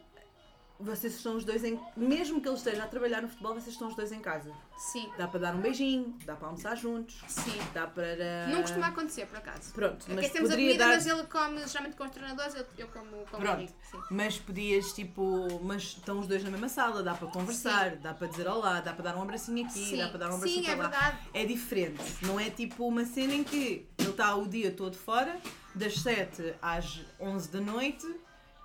[0.81, 1.78] vocês estão os dois em.
[1.97, 4.53] Mesmo que ele esteja a trabalhar no futebol, vocês estão os dois em casa.
[4.76, 7.59] Sim, Dá para dar um beijinho, dá para almoçar juntos, sim.
[7.74, 8.47] dá para.
[8.49, 9.72] Não costuma acontecer, por acaso.
[9.74, 10.95] Pronto, mas Aquecemos a poderia comida, dar.
[10.95, 13.68] mas ele come geralmente com os treinadores, eu, eu como com o Pronto.
[13.91, 13.99] Sim.
[14.11, 18.26] Mas podias, tipo, mas estão os dois na mesma sala, dá para conversar, dá para
[18.28, 19.99] dizer olá, dá para dar um abracinho aqui, Sim.
[19.99, 20.89] dá para dar um Sim, abracinho é para lá.
[20.91, 21.18] verdade.
[21.35, 25.39] É diferente, não é tipo uma cena em que ele está o dia todo fora,
[25.74, 28.07] das 7 às 11 da noite,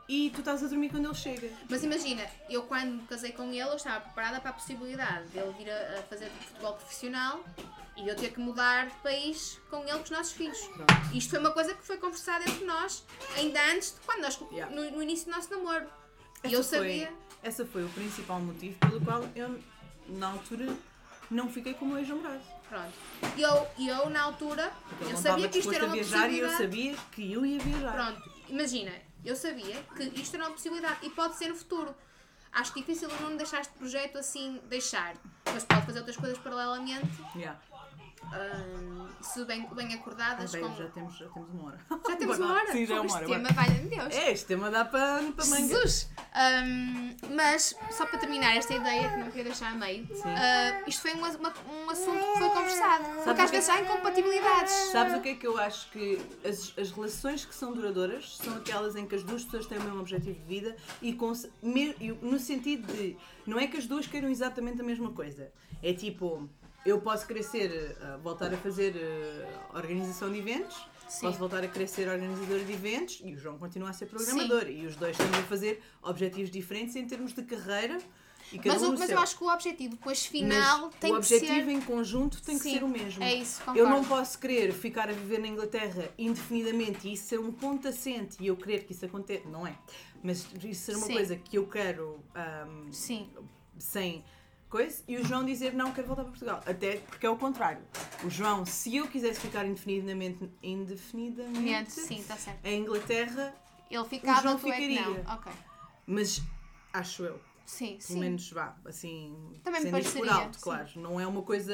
[0.08, 1.50] e tu estás a dormir quando ele chega.
[1.70, 5.38] Mas imagina, eu quando me casei com ele, eu estava preparada para a possibilidade de
[5.40, 7.44] ele vir a, a fazer futebol profissional
[7.98, 10.60] e eu ter que mudar de país com ele com os nossos filhos.
[10.60, 10.94] Pronto.
[11.16, 13.04] Isto foi uma coisa que foi conversada entre nós,
[13.38, 14.74] ainda antes de quando nós, Yeah.
[14.76, 15.86] no, no início do nosso namoro.
[16.44, 17.14] E Essa eu foi- sabia.
[17.42, 19.60] essa foi o principal motivo pelo qual eu,
[20.10, 20.76] na altura,
[21.32, 22.42] não fiquei com o meu ex-namorado.
[22.70, 22.94] Pronto.
[23.38, 26.40] E eu, e eu, na altura, Porque eu sabia que isto era uma viajar e
[26.40, 27.94] eu sabia que eu ia viajar.
[27.94, 28.92] Pronto, imagina,
[29.26, 31.96] eu sabia que isto era uma possibilidade e pode ser no futuro.
[32.52, 35.16] Acho difícil não deixar este projeto assim, deixar.
[35.54, 37.60] Mas pode fazer outras coisas paralelamente, Yeah.
[38.34, 40.54] Hum, se bem, bem acordadas.
[40.54, 40.76] Ah, bem, com...
[40.76, 41.80] já, temos, já temos uma hora.
[42.08, 42.72] Já temos uma hora?
[42.72, 43.24] Sim, já é uma hora.
[43.26, 43.44] Este vai.
[43.44, 44.14] tema, valha-me Deus.
[44.16, 45.68] É, este tema dá para, para manga.
[45.68, 46.10] Jesus!
[46.66, 51.02] Hum, mas, só para terminar esta ideia, que não queria deixar a meio, ah, isto
[51.02, 53.04] foi um, uma- um assunto que foi conversado.
[53.24, 54.74] Porque o às que vezes há incompatibilidades.
[54.92, 58.56] Sabes o que é que eu acho que as, as relações que são duradouras são
[58.58, 61.10] aquelas em que as duas pessoas têm o mesmo objetivo de vida e,
[62.00, 65.52] e no sentido de não é que as duas queiram exatamente a mesma coisa.
[65.82, 66.50] É tipo,
[66.86, 71.28] eu posso ser, ah, voltar a fazer ah, organização de eventos Sim.
[71.28, 74.68] Posso voltar a querer ser organizadora de eventos e o João continua a ser programador.
[74.68, 78.00] E os dois estamos a fazer objetivos diferentes em termos de carreira.
[78.52, 79.16] E cada Mas, um o- mas seu.
[79.16, 81.70] eu acho que o objetivo depois final Mas tem o que objetivo ser.
[81.70, 83.24] em conjunto tem que Sim, ser o mesmo.
[83.24, 83.90] é isso, Eu concordo.
[83.92, 88.38] não posso querer ficar a viver na Inglaterra indefinidamente e isso ser um ponto assente
[88.40, 89.48] e eu querer que isso aconteça.
[89.48, 89.78] Não é.
[90.24, 91.14] Mas isso ser uma Sim.
[91.14, 93.30] coisa que eu quero ahm, Sim,
[93.78, 94.26] sem
[94.70, 96.62] coisa e o João dizer não, quero voltar para Portugal.
[96.66, 97.82] Até porque é o contrário.
[98.24, 102.66] O João, se eu quisesse ficar indefinidamente, indefinidamente sim, está certo.
[102.66, 103.56] em Inglaterra,
[103.90, 105.02] Ele ficava, João tu é ficaria.
[105.02, 105.40] não.
[106.08, 106.42] Mas
[106.94, 107.40] acho eu.
[107.66, 108.20] Sim, Pelo sim.
[108.20, 110.62] menos vá, assim, Também me sendo isto por alto, sim.
[110.62, 110.90] claro.
[110.98, 111.74] Não é uma coisa.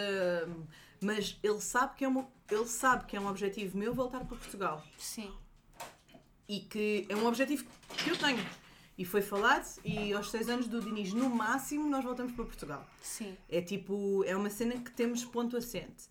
[1.02, 4.38] Mas ele sabe que é, uma, ele sabe que é um objetivo meu voltar para
[4.38, 4.82] Portugal.
[4.98, 5.34] Sim.
[6.48, 7.66] E que é um objetivo
[7.98, 8.40] que eu tenho.
[9.02, 12.86] E foi falado, e aos seis anos do Diniz, no máximo, nós voltamos para Portugal.
[13.02, 13.36] Sim.
[13.50, 16.04] É tipo, é uma cena que temos ponto assente.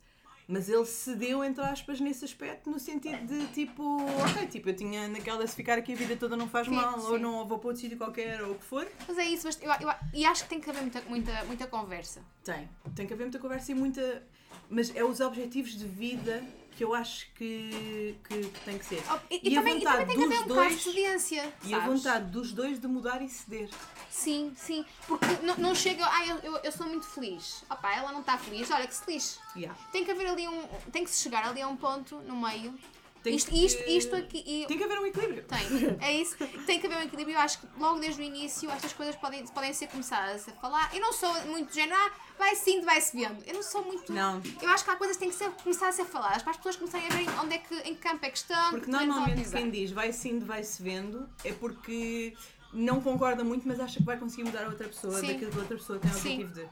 [0.48, 3.84] Mas ele cedeu, entre aspas, nesse aspecto, no sentido de tipo,
[4.28, 6.98] ok, tipo, eu tinha naquela se ficar aqui a vida toda não faz Sim, mal,
[6.98, 7.18] ou sim.
[7.22, 8.84] não ou vou para outro sítio qualquer, ou o que for.
[9.06, 11.66] Mas é isso, mas eu, eu- e acho que tem que haver muita, muita, muita
[11.68, 12.20] conversa.
[12.42, 12.68] Tem.
[12.96, 14.24] Tem que haver muita conversa e muita.
[14.68, 16.42] Mas é os objetivos de vida
[16.80, 19.02] que eu acho que, que, que tem que ser.
[19.10, 21.54] Oh, E, e a também, e também tem que haver um bocado de cedência.
[21.62, 22.02] E a sabes?
[22.02, 23.68] vontade dos dois de mudar e ceder.
[24.08, 24.82] Sim, sim.
[25.06, 26.06] Porque não, não chega.
[26.06, 27.62] Ah, eu, eu, eu sou muito feliz.
[27.70, 28.70] Opá, ela não está feliz.
[28.70, 29.38] Olha que se lixe.
[29.54, 29.78] Yeah.
[29.92, 30.66] Tem que haver ali um.
[30.90, 32.74] Tem que se chegar ali a um ponto no meio.
[33.22, 34.42] Tem isto, que- isto, isto aqui.
[34.46, 35.44] e- Tem que haver um equilíbrio.
[35.44, 36.36] Tem, é isso.
[36.66, 37.34] Tem que haver um equilíbrio.
[37.36, 40.94] Eu acho que logo desde o início estas coisas podem, podem ser começadas a falar.
[40.94, 43.42] Eu não sou muito género, ah, vai sim, vai-se vendo.
[43.46, 44.12] Eu não sou muito.
[44.12, 44.40] Não.
[44.62, 46.56] Eu acho que há coisas que têm que ser, começar a ser faladas para as
[46.56, 48.70] pessoas começarem a ver onde é que, em que campo é que estão.
[48.70, 52.34] Porque que normalmente quem diz vai sim, vai-se vendo é porque
[52.72, 55.26] não concorda muito, mas acha que vai conseguir mudar a outra pessoa Sim.
[55.26, 56.68] daquilo que a outra pessoa tem o objetivo de.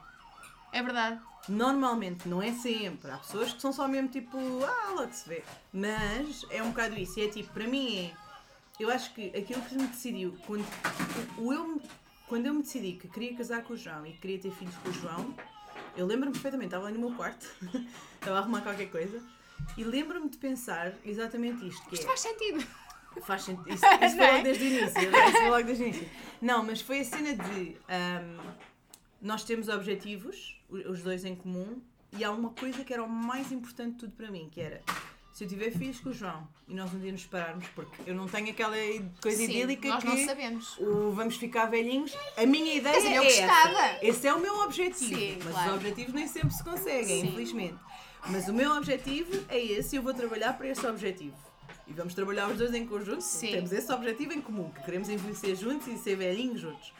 [0.72, 1.20] É verdade.
[1.48, 3.10] Normalmente, não é sempre.
[3.10, 5.42] Há pessoas que são só mesmo tipo, ah, logo se vê.
[5.72, 7.18] Mas é um bocado isso.
[7.18, 8.12] E é tipo, para mim é.
[8.78, 10.64] Eu acho que aquilo que me decidiu, quando,
[11.36, 11.82] o eu,
[12.28, 14.74] quando eu me decidi que queria casar com o João e que queria ter filhos
[14.76, 15.34] com o João,
[15.96, 17.44] eu lembro-me perfeitamente, estava ali no meu quarto,
[18.14, 19.20] estava a arrumar qualquer coisa,
[19.76, 21.98] e lembro-me de pensar exatamente isto, que é.
[21.98, 22.66] Isto faz sentido.
[23.22, 23.68] Faz sentido.
[23.74, 24.30] Isso, isso Não foi é?
[24.32, 24.86] logo desde o início.
[25.10, 26.10] Isso foi logo desde o início.
[26.40, 28.36] Não, mas foi a cena de ahm,
[29.20, 31.80] nós temos objetivos, os dois em comum,
[32.12, 34.82] e há uma coisa que era o mais importante de tudo para mim, que era
[35.38, 38.12] se eu tiver filhos com o João e nós um dia nos separarmos, porque eu
[38.12, 38.74] não tenho aquela
[39.22, 40.76] coisa Sim, idílica nós que não sabemos.
[40.78, 42.12] o vamos ficar velhinhos.
[42.36, 43.78] A minha ideia dizer, eu é gostava.
[43.78, 44.04] essa.
[44.04, 45.16] Esse é o meu objetivo.
[45.16, 45.70] Sim, mas claro.
[45.70, 47.28] os objetivos nem sempre se conseguem, Sim.
[47.28, 47.76] infelizmente.
[48.26, 51.36] Mas o meu objetivo é esse e eu vou trabalhar para esse objetivo.
[51.86, 53.22] E vamos trabalhar os dois em conjunto.
[53.22, 53.52] Sim.
[53.52, 56.92] Temos esse objetivo em comum, que queremos envelhecer juntos e ser velhinhos juntos.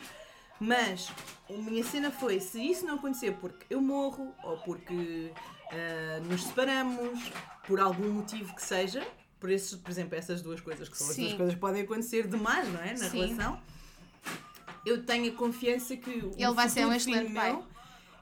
[0.61, 1.11] Mas
[1.49, 5.33] a minha cena foi, se isso não acontecer porque eu morro, ou porque
[5.71, 7.31] ah, nos separamos,
[7.67, 9.07] por algum motivo que seja,
[9.39, 11.23] por, esses, por exemplo, essas duas coisas, que são as Sim.
[11.23, 12.91] duas coisas que podem acontecer demais, não é?
[12.93, 13.21] Na Sim.
[13.27, 13.61] relação.
[14.85, 17.63] Eu tenho a confiança que o Ele vai ser um excelente pai.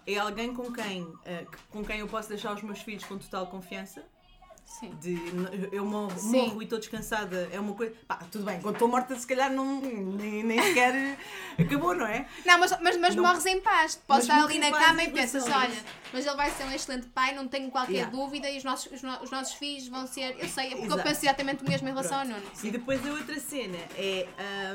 [0.06, 3.46] É alguém com quem, que- com quem eu posso deixar os meus filhos com total
[3.48, 4.04] confiança.
[4.66, 4.90] Sim.
[5.00, 5.16] De,
[5.72, 6.48] eu morro, Sim.
[6.48, 7.94] morro e estou descansada, é uma coisa.
[8.06, 11.16] Pá, tudo bem, quando estou morta, se calhar não, nem, nem sequer
[11.58, 12.26] acabou, não é?
[12.44, 13.22] Não, mas, mas, mas Não.
[13.24, 13.94] morres em paz.
[14.06, 17.34] Podes estar ali na cama e pensas, olha, mas ele vai ser um excelente pai,
[17.34, 18.10] não tenho qualquer Yeah.
[18.14, 20.36] dúvida e os nossos, os, no- os nossos filhos vão ser.
[20.38, 21.02] Eu sei, é porque eu Exato.
[21.04, 22.34] penso exatamente o mesmo em relação Pronto.
[22.34, 22.52] ao Nuno.
[22.62, 24.26] E depois a outra cena é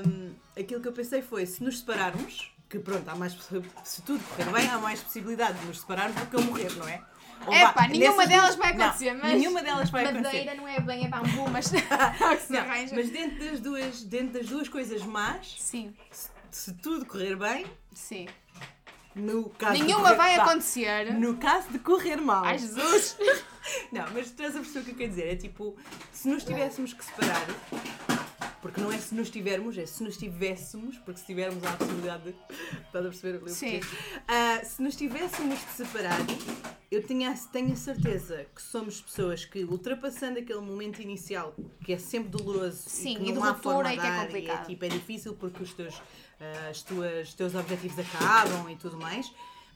[0.08, 3.38] hum, aquilo que eu pensei foi se nos separarmos, que pronto, há mais
[3.84, 6.88] se tudo correr bem, há mais possibilidade de nos separarmos do que eu morrer, não
[6.88, 7.02] é?
[7.50, 10.24] Epá, vá, nenhuma delas vai não, acontecer, mas Nenhuma delas vai acontecer.
[10.24, 11.74] Madeira não é bem, é bambu, mas.
[11.74, 11.78] é
[12.50, 17.36] Não, mas dentro das duas, dentro das duas coisas más, Sim, se, se tudo correr
[17.36, 18.28] bem, sim.
[19.16, 21.14] no caso Nenhuma correr- vai acontecer.
[21.14, 22.46] No caso de correr mal.
[22.46, 23.18] Ai Jesus!
[23.92, 25.28] Não, mas tu estás a perceber o que eu quero dizer?
[25.34, 25.76] É tipo,
[26.12, 27.46] se nos tivéssemos que separar,
[28.62, 32.24] porque não é se nos tivermos, é se nos tivéssemos, porque se tivermos a possibilidade
[32.24, 32.36] de.
[32.86, 33.80] Estás a perceber Sim.
[34.28, 36.20] Ah, se nos tivéssemos de separar,
[36.92, 41.98] eu tinha, tenho a certeza que somos pessoas que, ultrapassando aquele momento inicial, que é
[41.98, 44.58] sempre doloroso Sim, e que e não há forma e de que é dar, complicado.
[44.58, 46.02] E é, tipo, é difícil porque os teus,
[46.70, 49.32] as tuas, os teus objetivos acabam e tudo mais.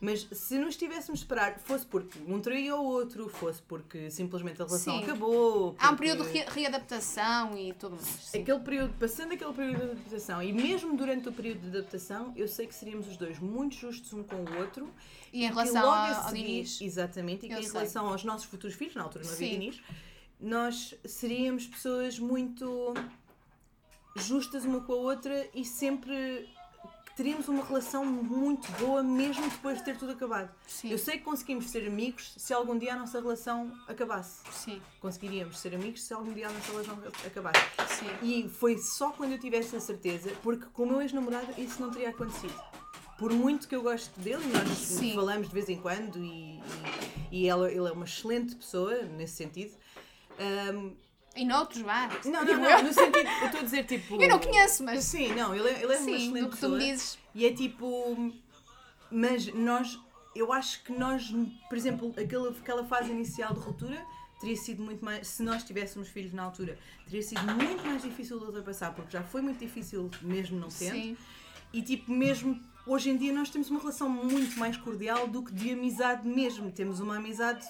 [0.05, 4.61] Mas se nos tivéssemos de separar, fosse porque um traiu o outro, fosse porque simplesmente
[4.61, 5.03] a relação Sim.
[5.03, 5.75] acabou.
[5.79, 8.05] Há um porque- período de re- readaptação e tudo mais.
[8.05, 8.41] Sim.
[8.43, 12.47] Aquele período, passando aquele período de adaptação e mesmo durante o período de adaptação, eu
[12.47, 14.87] sei que seríamos os dois muito justos um com o outro.
[15.33, 16.81] E em que relação logo ao, a ao seguir- Diniz.
[16.81, 17.71] Exatamente, e que em sei.
[17.71, 19.59] relação aos nossos futuros filhos, na altura não havia Sim.
[19.59, 19.81] Diniz,
[20.39, 22.93] nós seríamos pessoas muito
[24.15, 26.47] justas uma com a outra e sempre
[27.15, 30.53] teríamos uma relação muito boa mesmo depois de ter tudo acabado.
[30.67, 30.89] Sim.
[30.91, 34.41] Eu sei que conseguimos ser amigos se algum dia a nossa relação acabasse.
[34.51, 37.59] Sim, Conseguiríamos ser amigos se algum dia a nossa relação acabasse.
[37.99, 38.07] sim.
[38.21, 41.89] E foi só quando eu tivesse a certeza, porque com o meu ex-namorado isso não
[41.89, 42.53] teria acontecido.
[43.17, 45.15] Por muito que eu goste dele, nós Sim.
[45.15, 46.59] falamos de vez em quando e,
[47.31, 49.73] e, e ela, ele é uma excelente pessoa nesse sentido.
[50.37, 50.91] Ahm,
[51.35, 52.09] E noutros, vá.
[52.25, 52.57] não, não, eu.
[52.57, 54.21] não, no sentido, eu estou a dizer tipo.
[54.21, 55.03] Eu não conheço, mas.
[55.03, 57.17] Sim, não, ele é, ele é uma Sim, excelente do que tu me dizes.
[57.33, 58.33] E é tipo.
[59.11, 59.99] Mas nós.
[60.33, 61.33] Eu acho que nós,
[61.69, 64.05] por exemplo, aquela, aquela fase inicial de ruptura
[64.39, 65.27] teria sido muito mais.
[65.27, 69.23] Se nós tivéssemos filhos na altura, teria sido muito mais difícil de ultrapassar, porque já
[69.23, 70.93] foi muito difícil, mesmo não tendo.
[70.95, 71.17] Sim.
[71.73, 75.53] E tipo, mesmo hoje em dia nós temos uma relação muito mais cordial do que
[75.53, 76.71] de amizade mesmo.
[76.71, 77.65] Temos uma amizade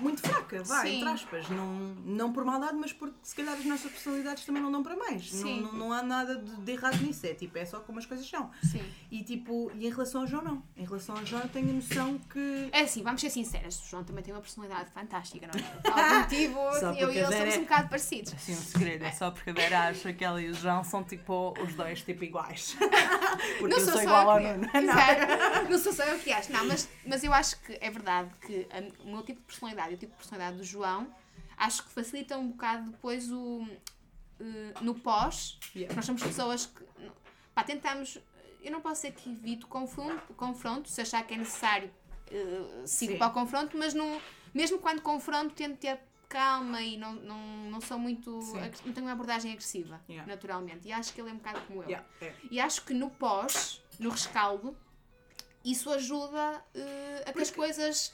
[0.00, 0.96] muito fraca, vá, Sim.
[0.96, 1.48] entre aspas.
[1.48, 1.74] Não,
[2.04, 5.32] não por maldade, mas porque se calhar as nossas personalidades também não dão para mais.
[5.32, 5.60] Não, Sim.
[5.62, 7.26] não, não há nada de, de errado nisso.
[7.26, 8.50] É tipo, é só como as coisas são.
[8.62, 8.82] Sim.
[9.10, 10.62] E tipo, e em relação ao João não.
[10.76, 12.68] Em relação ao João eu tenho a noção que.
[12.72, 15.62] É assim, vamos ser sinceras, o João também tem uma personalidade fantástica, não é?
[15.80, 16.58] Por algum motivo,
[16.98, 18.34] eu e ele somos é- um bocado parecidos.
[18.38, 19.04] Sim, um segredo.
[19.04, 22.02] É só porque a Vera acha que ela e o João são tipo os dois
[22.02, 22.76] tipo iguais.
[23.58, 24.40] Porque não eu sou igual ao.
[24.40, 24.68] Nuno.
[24.72, 24.80] Não.
[24.82, 25.70] Exato.
[25.70, 26.52] Não sou só eu que acho.
[26.52, 29.85] Não, mas, mas eu acho que é verdade que a- o meu tipo de personalidade
[29.90, 31.06] e o tipo de personalidade do João
[31.56, 33.66] acho que facilita um bocado depois o.
[34.40, 35.94] eh, no pós, Yeah.
[35.94, 36.84] nós somos pessoas que.
[37.54, 38.18] Pá, tentamos.
[38.62, 41.90] Eu não posso ser que evito confronto, confronto se achar que é necessário,
[42.30, 43.18] eh, sigo Sim.
[43.18, 44.20] para o confronto, mas não,
[44.52, 47.38] mesmo quando confronto, tento ter calma e não, não,
[47.70, 48.30] não sou muito.
[48.84, 50.26] Não tenho uma abordagem agressiva, Yeah.
[50.30, 50.88] naturalmente.
[50.88, 51.88] E acho que ele é um bocado como eu.
[51.88, 52.34] Yeah, é.
[52.50, 54.76] E acho que no pós, no rescaldo,
[55.64, 58.12] isso ajuda eh, a que as coisas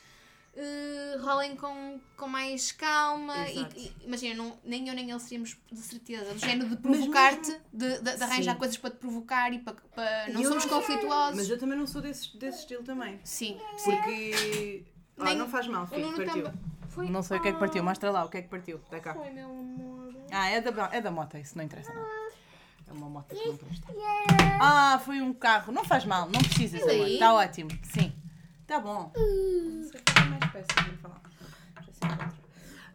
[0.54, 3.48] eh, rolem com, com mais calma.
[3.48, 7.50] E, e- imagina, não, nem eu nem ele seríamos de certeza do género de provocar-te,
[7.72, 8.58] de, de, de arranjar Sim.
[8.58, 9.74] coisas para te provocar e para.
[9.94, 11.36] para não eu somos não- conflituosos.
[11.36, 13.18] Mas eu também não sou desse, desse estilo também.
[13.24, 13.58] Sim.
[13.84, 14.84] Porque.
[15.18, 16.50] Ah, Nem- não faz mal, O filho, partiu.
[16.88, 17.08] Foi...
[17.08, 18.78] Não sei o que é que partiu, mostra lá o que é que partiu.
[18.90, 19.14] Dá cá.
[19.14, 20.14] Foi, meu amor.
[20.30, 22.06] Ah, é da, é da moto, isso não interessa nada.
[22.88, 23.86] É uma moto que não presta.
[24.60, 25.72] Ah, foi um carro.
[25.72, 27.06] Não faz mal, não precisas, amor.
[27.08, 27.70] Está ótimo.
[27.84, 28.12] Sim.
[28.72, 29.12] Está bom.
[29.14, 31.20] Não sei qual é mais para falar.
[31.76, 32.38] Já sei quatro.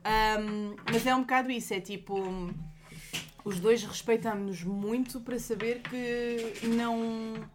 [0.03, 2.15] Ahm, mas é um bocado isso, é tipo.
[3.45, 7.47] Os dois respeitamos-nos muito para saber que não.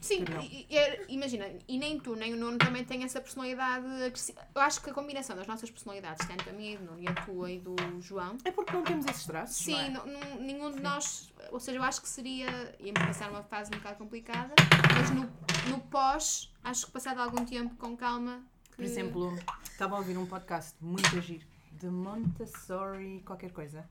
[0.00, 3.86] Sim, e- e- é- imagina, e nem tu nem o Nuno também têm essa personalidade
[4.02, 4.40] agressiva.
[4.54, 7.08] Eu acho que a combinação das nossas personalidades, tanto a minha e do Nuno e
[7.08, 9.56] a tua e do João, É porque não temos esses traços.
[9.56, 10.06] sim, não é?
[10.06, 13.70] não- não- nenhum de nós, ou seja, eu acho que seria, íamos passar uma fase
[13.74, 14.54] um bocado complicada,
[14.94, 15.30] mas no,
[15.70, 18.42] no pós, acho que passado algum tempo com calma.
[18.70, 23.86] que- Por exemplo, estava a ouvir um podcast muito a giro de Montessori, qualquer coisa.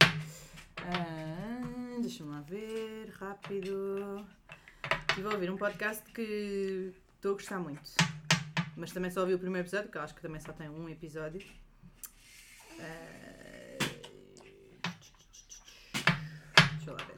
[0.78, 4.26] Ah, Deixa-me lá ver, rápido.
[5.10, 7.82] Estive a ouvir um podcast que estou a gostar muito.
[8.76, 10.90] Mas também só ouvi o primeiro episódio, que eu acho que também só tem um
[10.90, 11.42] episódio.
[12.80, 13.78] Ah,
[16.76, 17.18] Deixa eu lá ver.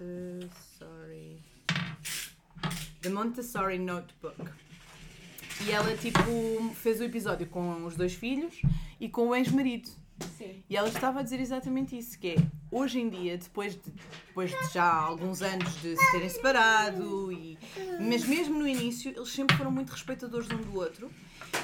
[0.00, 1.42] Montessori.
[3.00, 4.36] The Montessori Notebook.
[5.66, 6.20] E ela, tipo,
[6.74, 8.60] fez o episódio com os dois filhos
[8.98, 9.88] e com o ex-marido.
[10.36, 10.62] Sim.
[10.68, 12.36] E ela estava a dizer exatamente isso, que é,
[12.70, 13.90] hoje em dia, depois de,
[14.26, 17.58] depois de já alguns anos de se terem separado, e,
[18.00, 21.10] mas mesmo no início, eles sempre foram muito respeitadores um do outro,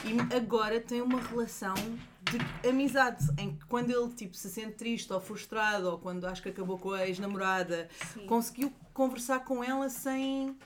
[0.04, 5.12] e agora têm uma relação de amizade, em que quando ele, tipo, se sente triste
[5.12, 7.88] ou frustrado, ou quando acho que acabou com a ex-namorada,
[8.26, 10.56] conseguiu conversar com ela sem...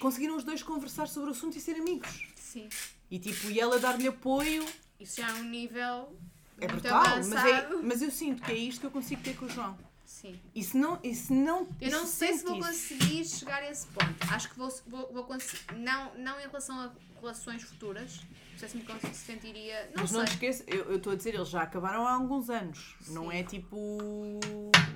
[0.00, 2.26] Conseguiram os dois conversar sobre o assunto e ser amigos.
[2.36, 2.68] Sim.
[3.10, 4.64] E tipo, e ela dar-lhe apoio
[4.98, 6.12] Isso já é um nível
[6.58, 9.36] é muito brutal, mas, é, mas eu sinto que é isto que eu consigo ter
[9.36, 9.76] com o João.
[10.04, 10.38] Sim.
[10.54, 13.62] E se não, e se não, Eu não se sei se vou isso- conseguir chegar
[13.62, 14.14] a esse ponto.
[14.32, 15.60] Acho que vou, vou, vou conseguir.
[15.78, 16.90] Não, não em relação a
[17.20, 18.20] relações futuras.
[18.52, 19.90] Não sei se me cons- sentiria.
[19.94, 20.18] Não Mas sei.
[20.18, 22.94] não te esqueça, eu estou a dizer, eles já acabaram há alguns anos.
[23.08, 23.36] Não Sim.
[23.38, 23.76] é tipo.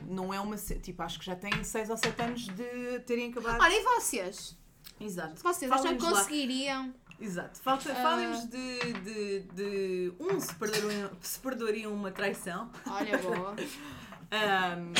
[0.07, 0.57] Não é uma.
[0.57, 3.61] Tipo, acho que já têm 6 ou 7 anos de terem acabado.
[3.62, 4.57] Olha, e vocês?
[5.01, 5.42] Exato.
[5.42, 6.11] Vocês acham que lá.
[6.11, 6.95] conseguiriam?
[7.20, 7.61] Exato.
[7.61, 7.95] Falta, Ah.
[7.97, 10.12] Falem-nos de, de, de.
[10.20, 12.70] Um, se perderiam, se perdoariam uma traição.
[12.86, 13.55] Olha, boa.
[14.30, 14.92] Ahm,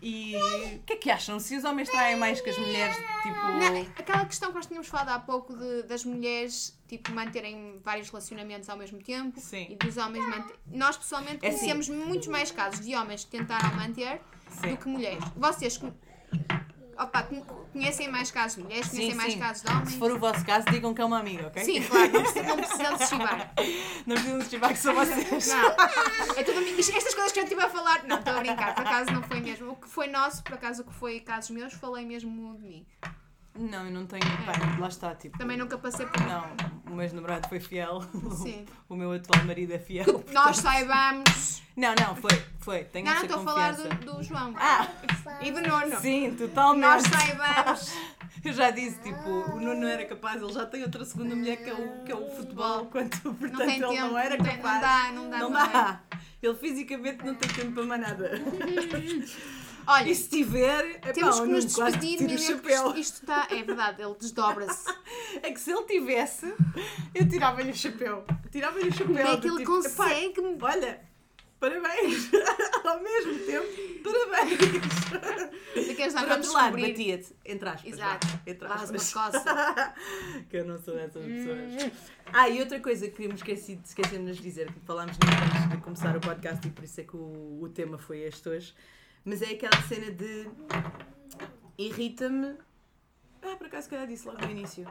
[0.00, 0.34] e
[0.76, 1.38] o que é que acham?
[1.40, 3.34] Se os homens traem mais que as mulheres, tipo.
[3.36, 8.08] Não, aquela questão que nós tínhamos falado há pouco de- das mulheres tipo, manterem vários
[8.08, 9.66] relacionamentos ao mesmo tempo Sim.
[9.70, 10.54] e dos homens manter...
[10.70, 11.58] Nós pessoalmente É assim.
[11.58, 14.70] conhecemos muitos mais casos de homens que tentaram manter Sim.
[14.70, 15.24] do que mulheres.
[15.36, 15.80] Vocês,
[16.98, 17.42] opa, con-
[17.72, 19.90] conhecem mais casos de mulheres, conhecem mais casos de homens.
[19.90, 21.62] Se for o vosso caso, digam que é uma amiga, ok?
[21.64, 23.54] Sim, claro, não precisam, não precisam de chivar.
[24.06, 25.46] Não precisam de estivar que são vocês.
[25.48, 25.70] Não,
[26.36, 26.60] é tudo.
[26.78, 29.40] Estas coisas que eu estive a falar, não, estou a brincar, por acaso não foi
[29.40, 29.70] mesmo.
[29.72, 32.86] O que foi nosso, por acaso o que foi casos meus, falei mesmo de mim.
[33.56, 34.22] Não, eu não tenho.
[34.44, 35.38] Pá, lá está, tipo.
[35.38, 36.20] Também nunca passei por.
[36.22, 36.44] Não,
[36.86, 38.02] o meu ex-namorado foi fiel.
[38.42, 38.66] Sim.
[38.88, 40.04] O meu atual marido é fiel.
[40.20, 41.62] Que nós saibamos.
[41.76, 42.30] Não, não, foi,
[42.60, 42.84] foi.
[42.84, 44.54] Tenho Não, não estou a falar do, do João.
[44.56, 44.86] Ah,
[45.40, 46.00] E do Nuno.
[46.00, 46.82] sim, totalmente.
[46.82, 47.92] Nós saibamos.
[48.44, 51.56] Eu já disse, tipo, o Nuno não era capaz, ele já tem outra segunda mulher
[51.56, 54.44] que é o, que é o futebol, quanto, portanto tem ele tempo, não era não
[54.44, 54.80] tem- não capaz.
[54.82, 56.00] dá, não dá Não dá.
[56.42, 58.30] Ele fisicamente não tem tempo para mais nada.
[59.86, 62.96] Olha, E se tiver, epá, temos o que nos despedir, tira o chapéu.
[62.96, 63.46] isto, está.
[63.50, 64.84] É verdade, ele desdobra-se.
[65.42, 66.54] É que se ele tivesse,
[67.14, 68.24] eu tirava-lhe o chapéu.
[68.50, 69.06] Tirava-lhe o chapéu.
[69.06, 70.40] Como é que ele tipo, epá, consegue?
[70.62, 71.00] Olha,
[71.58, 72.30] parabéns.
[72.84, 73.66] Ao mesmo tempo,
[74.04, 75.88] parabéns.
[75.88, 76.88] Daqueles lá vamos descobrir.
[76.88, 77.34] batia-te.
[77.44, 77.92] Entre aspas.
[77.92, 78.26] Exato.
[78.26, 79.12] vá, Entre Faz uma aspas.
[79.32, 79.94] coça.
[80.48, 81.92] que eu não sou dessas pessoas.
[82.32, 86.20] Ah, e outra coisa que me esqueci, de dizer, que falámos antes de começar o
[86.20, 88.74] podcast e por isso é que o, o tema foi este hoje,
[89.24, 90.48] mas é aquela cena de
[91.78, 92.56] irrita-me.
[93.42, 94.86] Ah, por acaso, se calhar disse logo no início.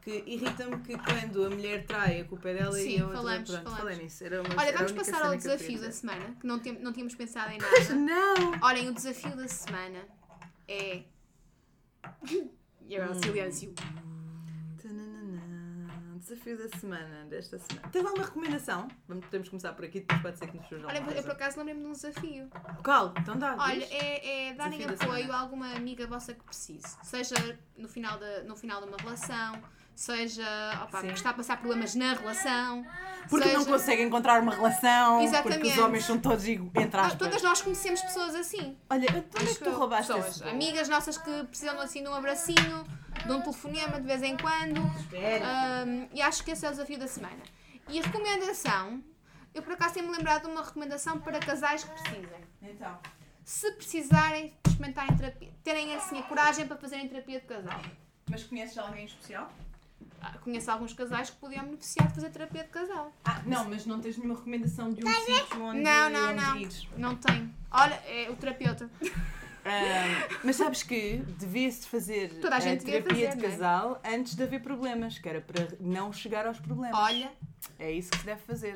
[0.00, 3.16] Que irrita-me que quando a mulher trai, a culpa é dela Sim, e a outra.
[3.18, 3.80] falamos, pronto, falamos.
[3.82, 4.24] falei nisso.
[4.24, 7.50] Era uma, Olha, vamos passar ao desafio da semana, que não, tem- não tínhamos pensado
[7.52, 7.94] em nada.
[7.94, 8.52] Não!
[8.62, 10.06] Olhem, o desafio da semana
[10.66, 11.02] é.
[12.88, 13.74] E agora silêncio.
[16.28, 17.88] Desafio da semana, desta semana.
[17.90, 18.86] Tens alguma recomendação?
[19.08, 21.22] Vamos, podemos começar por aqui, depois pode ser que nos surja Olha, alguma eu por
[21.24, 21.32] coisa.
[21.32, 22.50] acaso lembrei-me de um desafio.
[22.84, 23.14] Qual?
[23.18, 23.90] Então dá, Olha, diz.
[23.92, 25.38] é, é darem Desafio da apoio semana.
[25.38, 26.98] a alguma amiga vossa que precise.
[27.02, 27.34] Seja
[27.78, 29.62] no final de, no final de uma relação,
[29.94, 30.44] seja
[30.84, 31.06] opa, Sim.
[31.08, 32.84] que está a passar problemas na relação.
[33.30, 35.68] Porque não seja- consegue encontrar uma relação, porque Exatamente.
[35.72, 37.18] os homens são todos igu- entre Ah, aspas.
[37.18, 38.76] Todas nós conhecemos pessoas assim.
[38.90, 39.78] Olha, onde é que Acho tu eu.
[39.78, 40.50] roubaste pessoas, esse bolo?
[40.52, 42.86] amigas nossas que precisam assim de um abracinho,
[43.28, 44.80] de um telefonema de vez em quando.
[44.80, 47.42] Um, e acho que esse é o desafio da semana.
[47.88, 49.02] E a recomendação,
[49.54, 52.40] eu por acaso tenho-me lembrado de uma recomendação para casais que precisem.
[52.62, 52.98] Então.
[53.44, 57.80] Se precisarem de experimentarem terapia, terem assim a coragem para fazerem terapia de casal.
[58.30, 59.50] Mas conheces alguém especial?
[60.20, 63.12] Ah, Conheço alguns casais que podiam beneficiar de fazer terapia de casal.
[63.24, 66.56] Ah, não, mas não tens nenhuma recomendação de um sítio onde, Não, não, onde não.
[66.58, 66.88] ires.
[66.96, 67.54] Não tenho.
[67.70, 68.90] Olha, é o terapeuta.
[70.44, 73.50] Mas sabes que devia-se fazer Toda a gente devia terapia fazer, de é?
[73.50, 76.98] casal antes de haver problemas, que era para não chegar aos problemas.
[76.98, 77.30] Olha,
[77.78, 78.74] É isso que se deve fazer.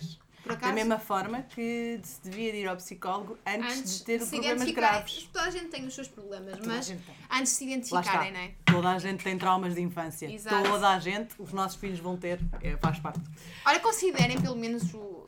[0.61, 5.29] Da mesma forma que se devia ir ao psicólogo antes, Antes de ter problemas graves.
[5.33, 6.91] Toda a gente tem os seus problemas, Toda mas
[7.31, 8.51] antes de se identificarem, não é?
[8.65, 10.27] Toda a gente tem traumas de infância.
[10.27, 10.69] Exato.
[10.69, 13.21] Toda a gente, os nossos filhos vão ter, é, faz parte.
[13.65, 15.22] Olha, considerem pelo menos o-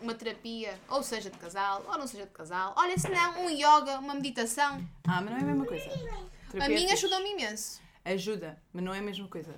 [0.00, 2.74] uma terapia, ou seja de casal, ou não seja de casal.
[2.76, 4.84] Olha, se não, um yoga, uma meditação.
[5.06, 5.86] Ah, mas não é a mesma coisa.
[5.88, 7.80] A Terapia é minha ajudou-me imenso.
[8.04, 9.54] Ajuda, mas não é a mesma coisa.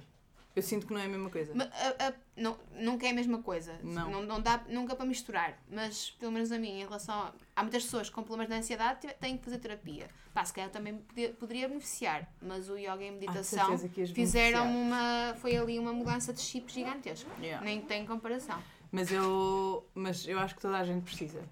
[0.55, 1.55] Eu sinto que não é a mesma coisa.
[1.55, 3.75] Ma- a- a- não, nunca é a mesma coisa.
[3.83, 4.23] Não.
[4.23, 4.39] não.
[4.39, 5.57] dá nunca para misturar.
[5.71, 7.33] Mas, pelo menos a mim, em relação a...
[7.57, 10.11] Há muitas pessoas com problemas de ansiedade têm que fazer terapia.
[10.35, 12.31] Pá, se calhar também podia- poderia beneficiar.
[12.43, 15.35] Mas o yoga e a meditação certeza que ias fizeram uma...
[15.41, 17.31] Foi ali uma mudança de chip gigantesca.
[17.41, 17.65] Yeah.
[17.65, 18.63] Nem tem comparação.
[18.93, 21.43] Mas eu, mas eu acho que toda a gente precisa.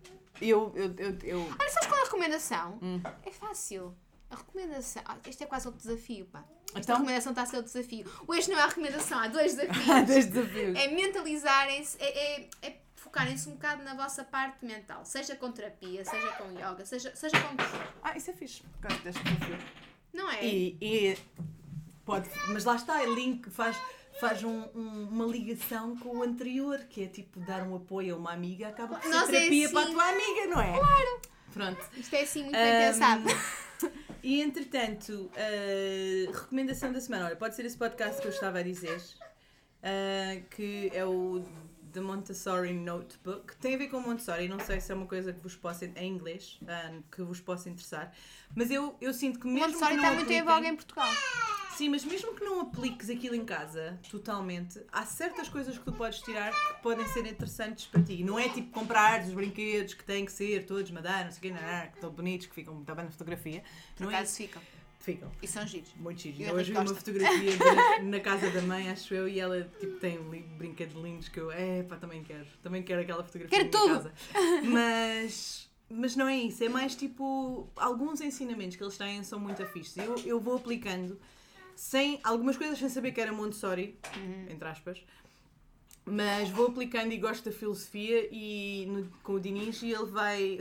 [0.41, 2.79] Eu, eu, eu, eu Olha, sabes qual é a recomendação?
[2.83, 3.01] Hum.
[3.25, 3.95] É fácil.
[4.31, 5.03] A recomendação...
[5.07, 6.45] Ah, este é quase outro desafio, pá.
[6.69, 6.97] Esta Então?
[6.97, 8.07] recomendação está a ser o desafio.
[8.29, 10.07] Hoje não é a recomendação, há dois há desafios.
[10.07, 10.79] dois desafios.
[10.79, 15.05] é mentalizarem-se, é, é, é focarem-se um bocado na vossa parte mental.
[15.05, 17.95] Seja com terapia, seja com yoga, seja, seja com o que for.
[18.03, 19.59] Ah, isso é fixe, por causa deste desafio.
[20.13, 20.45] Não é?
[20.47, 21.19] E, e
[22.05, 23.77] pode, mas lá está, é link, faz,
[24.21, 28.19] faz um- um- uma ligação com o anterior, que é tipo dar um apoio a
[28.19, 29.75] uma amiga, acaba por ser é terapia assim.
[29.75, 30.79] para a tua amiga, não é?
[30.79, 31.21] Claro!
[31.53, 31.85] Pronto.
[31.97, 33.25] Isto é assim muito bem Ahm, pensado.
[34.23, 38.63] E entretanto, a recomendação da semana, olha, pode ser esse podcast que eu estava a
[38.63, 39.01] dizer,
[39.83, 41.43] ah, que é o
[41.91, 43.57] The Montessori Notebook.
[43.57, 46.13] Tem a ver com Montessori, não sei se é uma coisa que vos possa, em
[46.13, 48.13] inglês, ah, que vos possa interessar,
[48.55, 51.09] mas eu, eu sinto que mesmo Montessori que não está muito em voga em Portugal.
[51.81, 55.93] Sim, mas mesmo que não apliques aquilo em casa totalmente, há certas coisas que tu
[55.95, 58.23] podes tirar que podem ser interessantes para ti.
[58.23, 61.41] Não é tipo comprar os brinquedos que têm que ser todos madeira, não sei o
[61.41, 63.63] quê, não, não, que estão bonitos, que ficam muito bem na fotografia.
[63.97, 64.61] Por Não é acaso ficam.
[64.99, 65.33] Ficam.
[65.43, 65.89] E são giros.
[65.97, 66.39] Muito giro.
[66.39, 69.63] O Eu hoje vi uma fotografia de- na casa da mãe, acho eu, e ela
[69.81, 72.45] tipo, tem li- brinquedos lindos que eu, é pá, também quero.
[72.63, 73.95] Também quero aquela fotografia Quero tudo.
[73.95, 74.13] casa.
[74.65, 79.63] Mas, mas não é isso, é mais tipo, alguns ensinamentos que eles têm são muito
[79.63, 79.97] afixos.
[79.97, 81.19] Eu, eu vou aplicando
[81.81, 84.47] sem, algumas coisas sem saber que era Montessori, Uhum.
[84.51, 85.03] entre aspas,
[86.05, 90.59] mas vou aplicando e gosto da filosofia e no- com o Dinis e ele vai,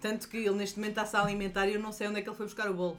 [0.00, 2.28] tanto que ele neste momento está-se a alimentar e eu não sei onde é que
[2.28, 2.98] ele foi buscar o bolo.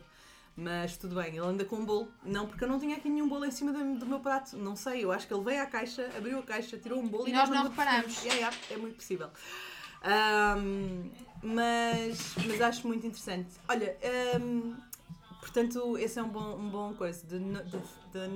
[0.57, 2.11] Mas tudo bem, ele anda com um bolo.
[2.23, 4.57] Não, porque eu não tinha aqui nenhum bolo em cima do, do meu prato.
[4.57, 7.27] Não sei, eu acho que ele veio à caixa, abriu a caixa, tirou um bolo
[7.27, 8.17] E e, nós não percebemos.
[8.23, 9.29] Yeah, yeah, é muito possível.
[10.03, 11.11] Ahm,
[11.43, 13.51] mas, mas acho muito interessante.
[13.69, 13.95] Olha,
[14.35, 14.73] ahm,
[15.51, 17.25] portanto, esse é um bom, um bom coisa.
[17.27, 17.79] The, the,
[18.11, 18.27] the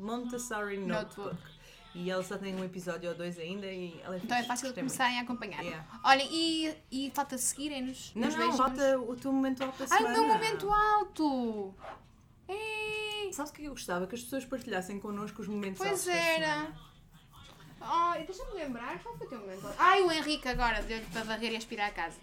[0.00, 1.18] Montessori Notebook.
[1.18, 1.52] Notebook.
[1.94, 4.68] E ela só tem um episódio ou dois ainda e ela é Então é fácil
[4.68, 5.62] de começarem a acompanhar.
[5.62, 5.86] Yeah.
[6.04, 8.12] Olhem, e, e falta seguirem-nos.
[8.14, 10.18] Não, nos não, falta o teu momento alto da Ai, o semana.
[10.18, 11.74] meu momento alto!
[12.48, 14.06] Ei, Sabes o que é que eu gostava?
[14.06, 16.46] Que as pessoas partilhassem connosco os momentos Pois altos da era.
[16.46, 16.80] semana.
[17.82, 19.76] Ai, deixa-me lembrar, qual foi o teu momento alto?
[19.78, 22.18] Ai, o Henrique agora deu-lhe para varrer e aspirar a casa.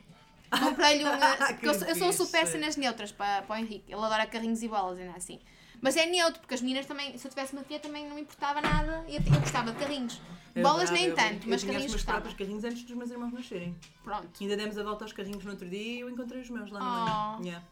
[0.49, 1.11] Comprei-lhe um.
[1.19, 3.91] Que porque eu, sou- eu sou super cenas neutras para, para o Henrique.
[3.91, 5.39] Ele adora carrinhos e bolas, ainda assim.
[5.81, 8.21] Mas é neutro, porque as meninas também, se eu tivesse uma filha, também não me
[8.21, 9.03] importava nada.
[9.07, 10.21] Eu, eu gostava de carrinhos.
[10.53, 12.17] Eu Bolas adorava, nem eu- tanto, eu mas carrinhos gostava.
[12.21, 13.75] próprios carrinhos antes dos meus irmãos nascerem.
[14.03, 14.27] Pronto.
[14.41, 16.79] Ainda demos a volta aos carrinhos no outro dia e eu encontrei os meus lá
[16.79, 17.39] no Oh.
[17.41, 17.45] meio.
[17.53, 17.65] Yeah.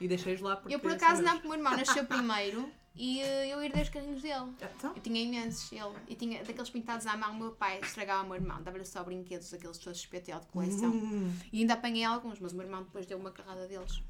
[0.00, 3.20] E deixei-os lá porque Eu por acaso não, porque o meu irmão nasceu primeiro e
[3.20, 4.46] eh, eu herdei os carrinhos dele.
[4.76, 5.94] Então, Eu tinha imensos, ele.
[6.08, 9.02] E tinha daqueles pintados à mão, o meu pai estragava o meu irmão, dava-lhe só
[9.04, 10.90] brinquedos, aqueles todos PTL de coleção.
[10.90, 11.32] Hum.
[11.52, 14.02] E ainda apanhei alguns, mas o meu irmão depois deu uma carrada deles.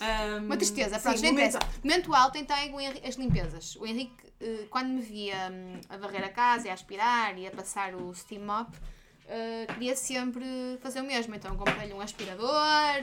[0.00, 1.80] Um, Uma tristeza, pronto, não momento- interessa.
[1.82, 3.74] Momento alto então é as limpezas.
[3.76, 7.46] O Henrique, eh, quando me via hum, a varrer a casa, e a aspirar e
[7.46, 8.70] a passar o steam mop,
[9.26, 10.44] eh, queria sempre
[10.82, 11.34] fazer o mesmo.
[11.34, 13.00] Então comprei-lhe um aspirador,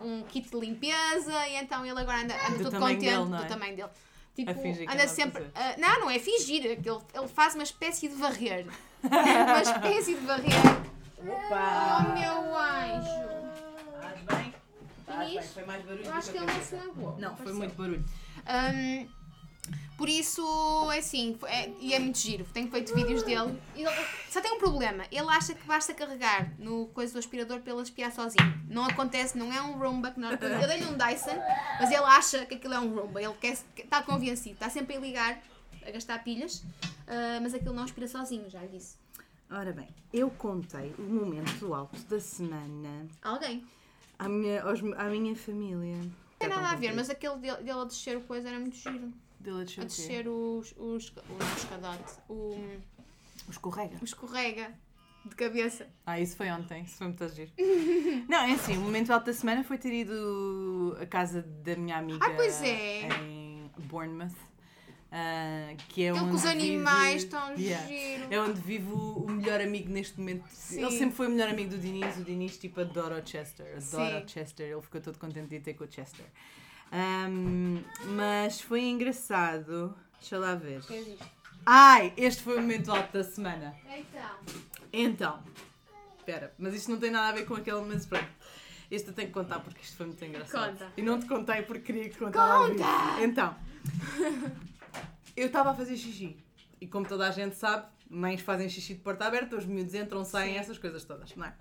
[0.00, 3.34] um kit de limpeza e então ele agora anda, anda Do todo tamanho contente dele,
[3.34, 3.42] é?
[3.42, 3.90] do tamanho dele.
[4.38, 5.50] Tipo, A fingir que anda sempre.
[5.52, 8.66] ah, não, não é fingir, é que ele, ele faz uma espécie de varrer.
[9.02, 10.54] uma espécie de varrer.
[11.26, 11.98] Opa!
[11.98, 13.28] Oh meu anjo!
[13.96, 14.54] Estás bem?
[15.00, 15.42] Estás bem?
[15.42, 17.18] Foi mais barulho Eu acho que que eu ele não se magoou.
[17.18, 18.04] Não, foi muito barulho.
[18.46, 19.08] Hum,
[19.96, 20.42] por isso,
[20.92, 22.44] é assim, é, e é muito giro.
[22.52, 23.58] Tenho feito vídeos dele.
[23.74, 23.88] Ele-
[24.30, 25.04] só tem um problema.
[25.10, 28.62] Ele acha que basta carregar no coisa do aspirador para ele aspirar sozinho.
[28.68, 30.10] Não acontece, não é um Roomba.
[30.12, 31.36] Que não, eu dei-lhe um Dyson,
[31.80, 33.20] mas ele acha que aquilo é um Roomba.
[33.22, 35.42] Ele quer, está convencido, está sempre a ligar,
[35.86, 36.62] a gastar pilhas,
[37.06, 38.96] ah, mas aquilo não aspira sozinho, já lhe disse.
[39.50, 43.64] Ora bem, eu contei o momento alto da semana Alguém.
[44.18, 45.96] à minha, aos- à minha família.
[45.96, 48.76] Não tem nada a ver, mas aquele dele, dele a descer o coisa era muito
[48.76, 49.10] giro.
[49.40, 52.34] Dele a descer A descer os, os, o escadote, o,
[53.46, 53.96] O escorrega.
[54.00, 54.72] o escorrega
[55.24, 55.86] de cabeça.
[56.06, 57.50] Ah, isso foi ontem, isso foi muito giro.
[58.28, 61.98] Não, é assim, o momento alto da semana foi ter ido à casa da minha
[61.98, 63.02] amiga Ah, pois é.
[63.22, 64.34] em Bournemouth.
[65.12, 67.86] ah, que é onde os vive- animais tão Yeah.
[67.86, 68.26] giro.
[68.30, 70.44] É onde vive o o melhor amigo neste momento.
[70.50, 70.82] Sim.
[70.82, 72.16] Ele sempre foi o melhor amigo do Diniz.
[72.16, 73.66] O Diniz, tipo, adora o Chester.
[73.76, 74.24] Adora Sim.
[74.24, 74.70] o Chester.
[74.72, 76.24] Ele ficou todo contente de ir ter com o Chester.
[76.92, 77.82] Ahm,
[78.16, 79.94] mas foi engraçado.
[80.20, 80.82] Deixa lá ver.
[81.64, 83.74] Ai, este foi o momento alto da semana.
[83.86, 84.38] Então.
[84.92, 85.42] Então,
[86.18, 88.28] espera, mas isto não tem nada a ver com aquele, mas pronto.
[88.90, 90.72] Este eu tenho que contar porque isto foi muito engraçado.
[90.72, 90.92] Conta.
[90.96, 92.72] E não te contei porque queria que te contasse.
[92.72, 93.22] Conta!
[93.22, 93.54] Então,
[95.36, 96.38] eu estava a fazer xixi.
[96.80, 100.24] E como toda a gente sabe, mães fazem xixi de porta aberta, os miúdos entram,
[100.24, 100.60] saem, Sim.
[100.60, 101.54] essas coisas todas, não é?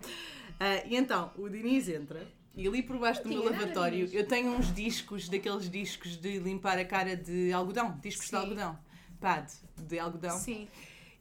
[0.60, 2.26] Ah, e então, o Diniz entra
[2.58, 6.80] e ali por baixo do meu lavatório eu tenho uns discos, daqueles discos de limpar
[6.80, 8.36] a cara de algodão, discos de Sim.
[8.36, 8.80] algodão,
[9.22, 9.48] pad
[9.78, 10.40] de algodão.
[10.40, 10.68] Sim.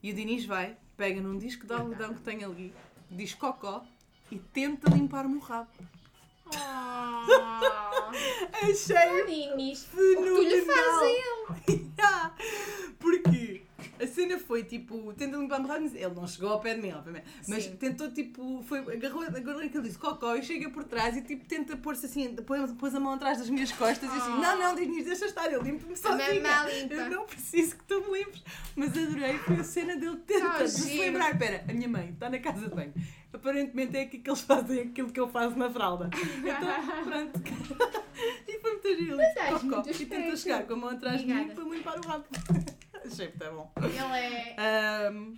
[0.02, 2.72] E o Diniz vai, pega num disco de algodão que tem ali,
[3.10, 3.84] diz cocó
[4.30, 5.68] e tenta limpar-me o rabo.
[6.46, 6.56] Oh,
[8.64, 9.86] Achei Ninis.
[9.92, 11.26] O que tu lhe fazes a ele?
[11.98, 12.34] Yeah.
[12.98, 13.65] Porque
[14.02, 16.82] a cena foi tipo, tenta limpar-me o rabo, mas ele não chegou ao pé de
[16.82, 17.27] mim, obviamente.
[17.48, 17.77] Mas Sim.
[17.77, 21.77] tentou tipo, foi, agarrou, agarrou aquilo disse cocó e chega por trás e tipo tenta
[21.77, 24.40] pôr-se assim, pôs, pôs a mão atrás das minhas costas e assim, Oh.
[24.40, 26.27] não, não, Diniz, deixa estar, eu limpo-me sozinha.
[26.90, 28.43] Eu não preciso que tu me limpes.
[28.74, 31.31] Mas adorei, foi a cena dele tenta Oh, se lembrar.
[31.32, 32.93] Espera, a minha mãe está na casa de banho.
[33.32, 36.09] Aparentemente é aqui que eles fazem aquilo que eu faço na fralda.
[36.14, 37.40] Então, pronto.
[38.48, 39.16] e foi muito giro.
[39.16, 39.66] Mas és Cocó.
[39.82, 42.24] muito E tenta chegar com a mão atrás de mim para me limpar o rabo.
[43.12, 43.72] Achei muito bom.
[43.82, 44.56] Ele é.
[45.08, 45.34] Ahm,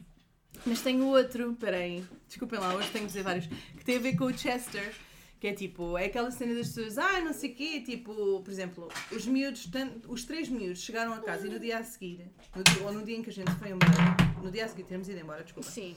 [0.66, 4.16] mas tenho outro, peraí, desculpem lá, hoje tenho que dizer vários, que tem a ver
[4.16, 4.92] com o Chester,
[5.40, 8.50] que é tipo, é aquela cena das pessoas, ah, não sei o quê, tipo, por
[8.50, 9.68] exemplo, os miúdos,
[10.08, 12.26] os três miúdos chegaram a casa e no dia a seguir,
[12.56, 13.92] no dia- ou no dia em que a gente foi embora,
[14.42, 15.94] no dia a seguir termos ido embora, desculpa, Sim.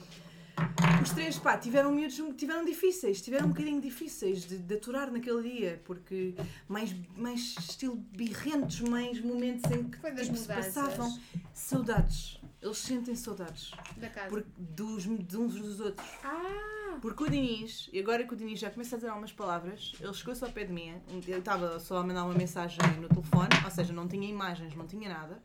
[1.02, 5.42] Os três, pá, tiveram miúdos, tiveram difíceis, tiveram um bocadinho difíceis de, de aturar naquele
[5.42, 6.34] dia, porque
[6.68, 11.18] mais, mais estilo birrentos, mais momentos em que Foi das tipo, se passavam
[11.52, 12.40] saudades.
[12.60, 14.28] Eles sentem saudades Da casa.
[14.28, 16.06] porque, dos, de uns dos outros.
[16.22, 16.96] Ah!
[17.00, 20.14] Porque o Diniz, e agora que o Diniz já começa a dizer algumas palavras, ele
[20.14, 23.70] chegou-se ao pé de mim, ele estava só a mandar uma mensagem no telefone, ou
[23.70, 25.42] seja, não tinha imagens, não tinha nada.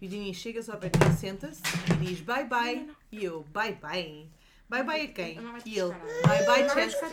[0.00, 2.90] E o Diniz chega-se ao pé de mim, senta-se e diz bye bye.
[3.10, 4.28] E eu, bye bye.
[4.68, 5.38] Bye bye a quem?
[5.64, 5.94] E ele,
[6.26, 7.12] bye bye Chester.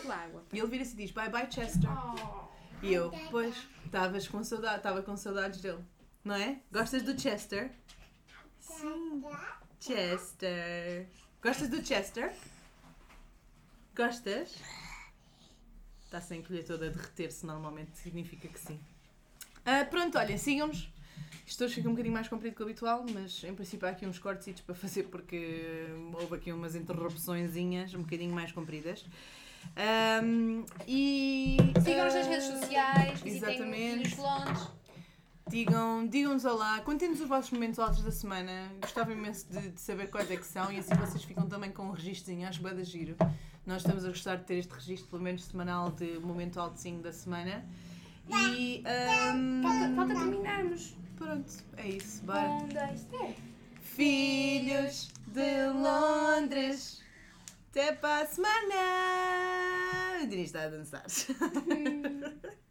[0.52, 1.88] E ele vira-se e diz bye bye Chester.
[1.90, 2.46] Oh.
[2.82, 5.82] E eu, pois, estavas com saudade, estava com saudades dele.
[6.22, 6.60] Não é?
[6.70, 7.70] Gostas do Chester?
[8.60, 9.24] Sim.
[9.80, 11.08] Chester.
[11.42, 12.32] Gostas do Chester?
[13.96, 14.54] Gostas?
[16.04, 18.78] Está sem colher toda a derreter-se, normalmente significa que sim.
[19.64, 20.88] Ah, pronto, olhem, sigam-nos.
[21.46, 24.04] Isto hoje fica um bocadinho mais comprido que o habitual, mas em princípio há aqui
[24.04, 25.86] uns cortes para fazer porque
[26.20, 29.06] houve aqui umas interrupçõezinhas um bocadinho mais compridas.
[29.76, 31.56] Ahm, e.
[31.84, 34.68] Sigam-nos nas ah, redes sociais, visitem os clones.
[35.48, 38.68] Digam, digam-nos olá, contem-nos os vossos momentos altos da semana.
[38.80, 41.84] Gostava imenso de, de saber quais é que são e assim vocês ficam também com
[41.84, 43.14] um registrozinho, acho bem da giro.
[43.64, 47.12] Nós estamos a gostar de ter este registro, pelo menos semanal, de momento altozinho da
[47.12, 47.64] semana.
[48.28, 48.82] E.
[48.84, 50.96] ahm, Falta, falta terminarmos.
[51.16, 52.48] Pronto, é isso, bora.
[52.48, 53.36] Um, dois, três.
[53.80, 57.02] Filhos de Londres,
[57.70, 58.74] até para a semana!
[60.22, 61.04] O Dini está a dançar.